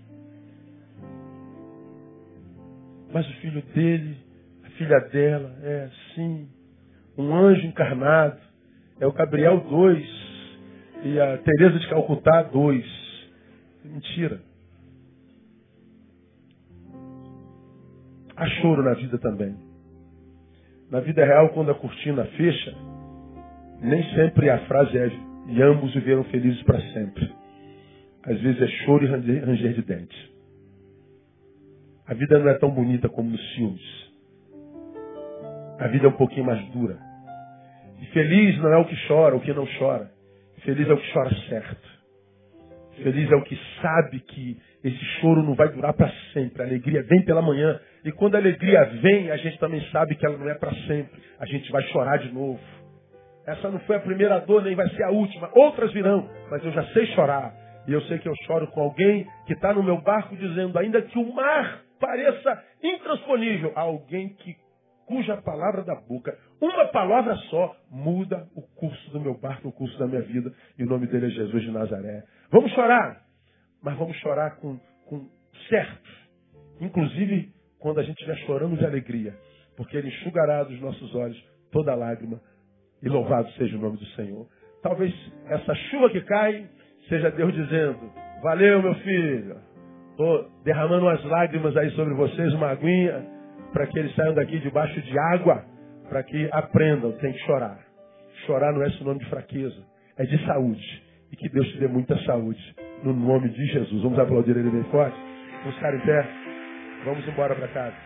Mas 3.13 3.27
o 3.29 3.33
filho 3.41 3.63
dele, 3.75 4.17
a 4.65 4.71
filha 4.71 5.01
dela, 5.01 5.55
é 5.63 5.85
assim. 5.91 6.49
Um 7.17 7.35
anjo 7.35 7.67
encarnado. 7.67 8.39
É 9.01 9.07
o 9.07 9.13
Gabriel 9.13 9.61
2. 9.61 10.23
E 11.05 11.21
a 11.21 11.39
Teresa 11.39 11.79
de 11.79 11.89
Calcutá 11.89 12.43
2. 12.43 12.85
Mentira. 13.85 14.41
Há 18.37 18.47
choro 18.61 18.83
na 18.83 18.95
vida 18.95 19.19
também. 19.19 19.72
Na 20.93 21.01
vida 21.01 21.25
real, 21.25 21.49
quando 21.55 21.71
a 21.71 21.75
cortina 21.75 22.23
fecha, 22.37 22.75
nem 23.81 24.05
sempre 24.15 24.51
a 24.51 24.59
frase 24.67 24.99
é 24.99 25.11
e 25.49 25.63
ambos 25.63 25.95
viveram 25.95 26.23
felizes 26.25 26.63
para 26.65 26.79
sempre. 26.93 27.35
Às 28.25 28.39
vezes 28.43 28.61
é 28.61 28.67
choro 28.85 29.03
e 29.03 29.41
ranger 29.41 29.73
de 29.73 29.81
dentes. 29.81 30.33
A 32.07 32.13
vida 32.13 32.39
não 32.39 32.47
é 32.51 32.59
tão 32.59 32.71
bonita 32.71 33.09
como 33.09 33.31
nos 33.31 33.55
filmes. 33.55 34.13
A 35.79 35.89
vida 35.89 36.05
é 36.05 36.09
um 36.11 36.17
pouquinho 36.17 36.45
mais 36.45 36.63
dura. 36.73 36.99
E 37.99 38.07
feliz 38.13 38.59
não 38.59 38.75
é 38.75 38.77
o 38.77 38.85
que 38.85 39.09
chora, 39.09 39.35
o 39.35 39.41
que 39.41 39.55
não 39.55 39.67
chora. 39.79 40.11
Feliz 40.59 40.87
é 40.87 40.93
o 40.93 40.99
que 40.99 41.13
chora 41.15 41.31
certo. 41.49 41.89
Feliz 43.03 43.33
é 43.33 43.35
o 43.35 43.43
que 43.43 43.59
sabe 43.81 44.21
que 44.21 44.61
esse 44.85 45.05
choro 45.21 45.43
não 45.43 45.55
vai 45.55 45.73
durar 45.73 45.95
para 45.95 46.13
sempre. 46.35 46.63
A 46.63 46.67
alegria 46.67 47.03
vem 47.03 47.25
pela 47.25 47.41
manhã. 47.41 47.81
E 48.05 48.11
quando 48.13 48.35
a 48.35 48.39
alegria 48.39 48.85
vem, 49.01 49.31
a 49.31 49.37
gente 49.37 49.59
também 49.59 49.81
sabe 49.91 50.17
que 50.17 50.27
ela 50.27 50.37
não 50.37 50.49
é 50.49 50.55
para 50.55 50.75
sempre. 50.87 51.23
A 51.39 51.47
gente 51.47 51.71
vai 51.71 51.83
chorar 51.85 52.19
de 52.19 52.33
novo. 52.33 52.61
Essa 53.47 53.71
não 53.71 53.79
foi 53.81 53.97
a 53.97 54.01
primeira 54.01 54.39
dor, 54.41 54.63
nem 54.63 54.75
vai 54.75 54.89
ser 54.91 55.05
a 55.05 55.11
última. 55.11 55.51
Outras 55.55 55.93
virão, 55.93 56.29
mas 56.51 56.65
eu 56.65 56.73
já 56.73 56.85
sei 56.93 57.07
chorar. 57.09 57.55
E 57.87 57.93
eu 57.93 58.01
sei 58.03 58.19
que 58.19 58.29
eu 58.29 58.35
choro 58.47 58.67
com 58.69 58.81
alguém 58.81 59.27
que 59.47 59.53
está 59.53 59.73
no 59.73 59.83
meu 59.83 60.01
barco 60.01 60.37
dizendo, 60.37 60.79
ainda 60.79 61.03
que 61.03 61.19
o 61.19 61.33
mar 61.33 61.83
pareça 62.01 62.63
intransponível, 62.83 63.73
alguém 63.75 64.31
que 64.35 64.57
cuja 65.07 65.37
palavra 65.43 65.83
da 65.83 65.95
boca, 65.95 66.37
uma 66.61 66.87
palavra 66.87 67.37
só, 67.51 67.77
muda 67.91 68.47
o 68.55 68.63
curso 68.63 69.11
do 69.11 69.21
meu 69.21 69.35
barco, 69.35 69.69
o 69.69 69.73
curso 69.73 69.99
da 69.99 70.07
minha 70.07 70.23
vida. 70.23 70.53
E 70.79 70.85
o 70.85 70.87
nome 70.87 71.07
dele 71.07 71.27
é 71.27 71.31
Jesus 71.31 71.63
de 71.63 71.71
Nazaré. 71.71 72.23
Vamos 72.51 72.73
chorar, 72.73 73.23
mas 73.83 73.97
vamos 73.97 74.17
chorar 74.19 74.57
com, 74.57 74.79
com 75.07 75.29
certo. 75.69 76.11
Inclusive 76.81 77.53
quando 77.83 77.99
a 77.99 78.03
gente 78.03 78.17
estiver 78.19 78.37
chorando 78.47 78.77
de 78.77 78.87
alegria, 78.87 79.35
porque 79.77 79.97
Ele 79.97 80.09
enxugará 80.09 80.63
dos 80.63 80.81
nossos 80.81 81.15
olhos 81.15 81.37
toda 81.71 81.95
lágrima, 81.95 82.41
e 83.03 83.09
louvado 83.09 83.51
seja 83.53 83.77
o 83.77 83.81
nome 83.81 83.97
do 83.97 84.07
Senhor. 84.15 84.47
Talvez 84.83 85.13
essa 85.49 85.75
chuva 85.75 86.09
que 86.11 86.21
cai 86.23 86.67
seja 87.09 87.31
Deus 87.33 87.53
dizendo: 87.53 87.99
Valeu, 88.43 88.81
meu 88.81 88.95
filho. 88.97 89.57
Estou 90.11 90.49
derramando 90.63 91.07
umas 91.07 91.25
lágrimas 91.25 91.77
aí 91.77 91.91
sobre 91.93 92.15
vocês, 92.15 92.53
uma 92.55 92.69
aguinha, 92.69 93.27
para 93.73 93.87
que 93.87 93.99
eles 93.99 94.15
saiam 94.15 94.35
daqui 94.35 94.59
debaixo 94.61 95.01
de 95.01 95.19
água, 95.19 95.65
para 96.09 96.23
que 96.23 96.49
aprendam, 96.53 97.13
tem 97.13 97.33
que 97.33 97.39
chorar. 97.41 97.79
Chorar 98.47 98.73
não 98.73 98.83
é 98.83 98.91
sinônimo 98.91 99.25
de 99.25 99.31
fraqueza, 99.31 99.83
é 100.19 100.25
de 100.25 100.47
saúde. 100.47 101.03
E 101.33 101.37
que 101.37 101.49
Deus 101.49 101.67
te 101.69 101.79
dê 101.79 101.89
muita 101.89 102.17
saúde, 102.25 102.61
no 103.03 103.13
nome 103.15 103.49
de 103.49 103.67
Jesus. 103.67 104.03
Vamos 104.03 104.19
aplaudir 104.19 104.57
ele 104.57 104.71
bem 104.71 104.85
forte? 104.85 105.17
Ficar 105.65 105.95
em 105.95 106.01
pé. 106.01 106.52
Vamos 107.05 107.27
embora 107.27 107.55
para 107.57 107.73
casa. 107.73 107.97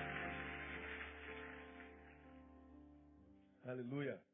Aleluia. 3.66 4.25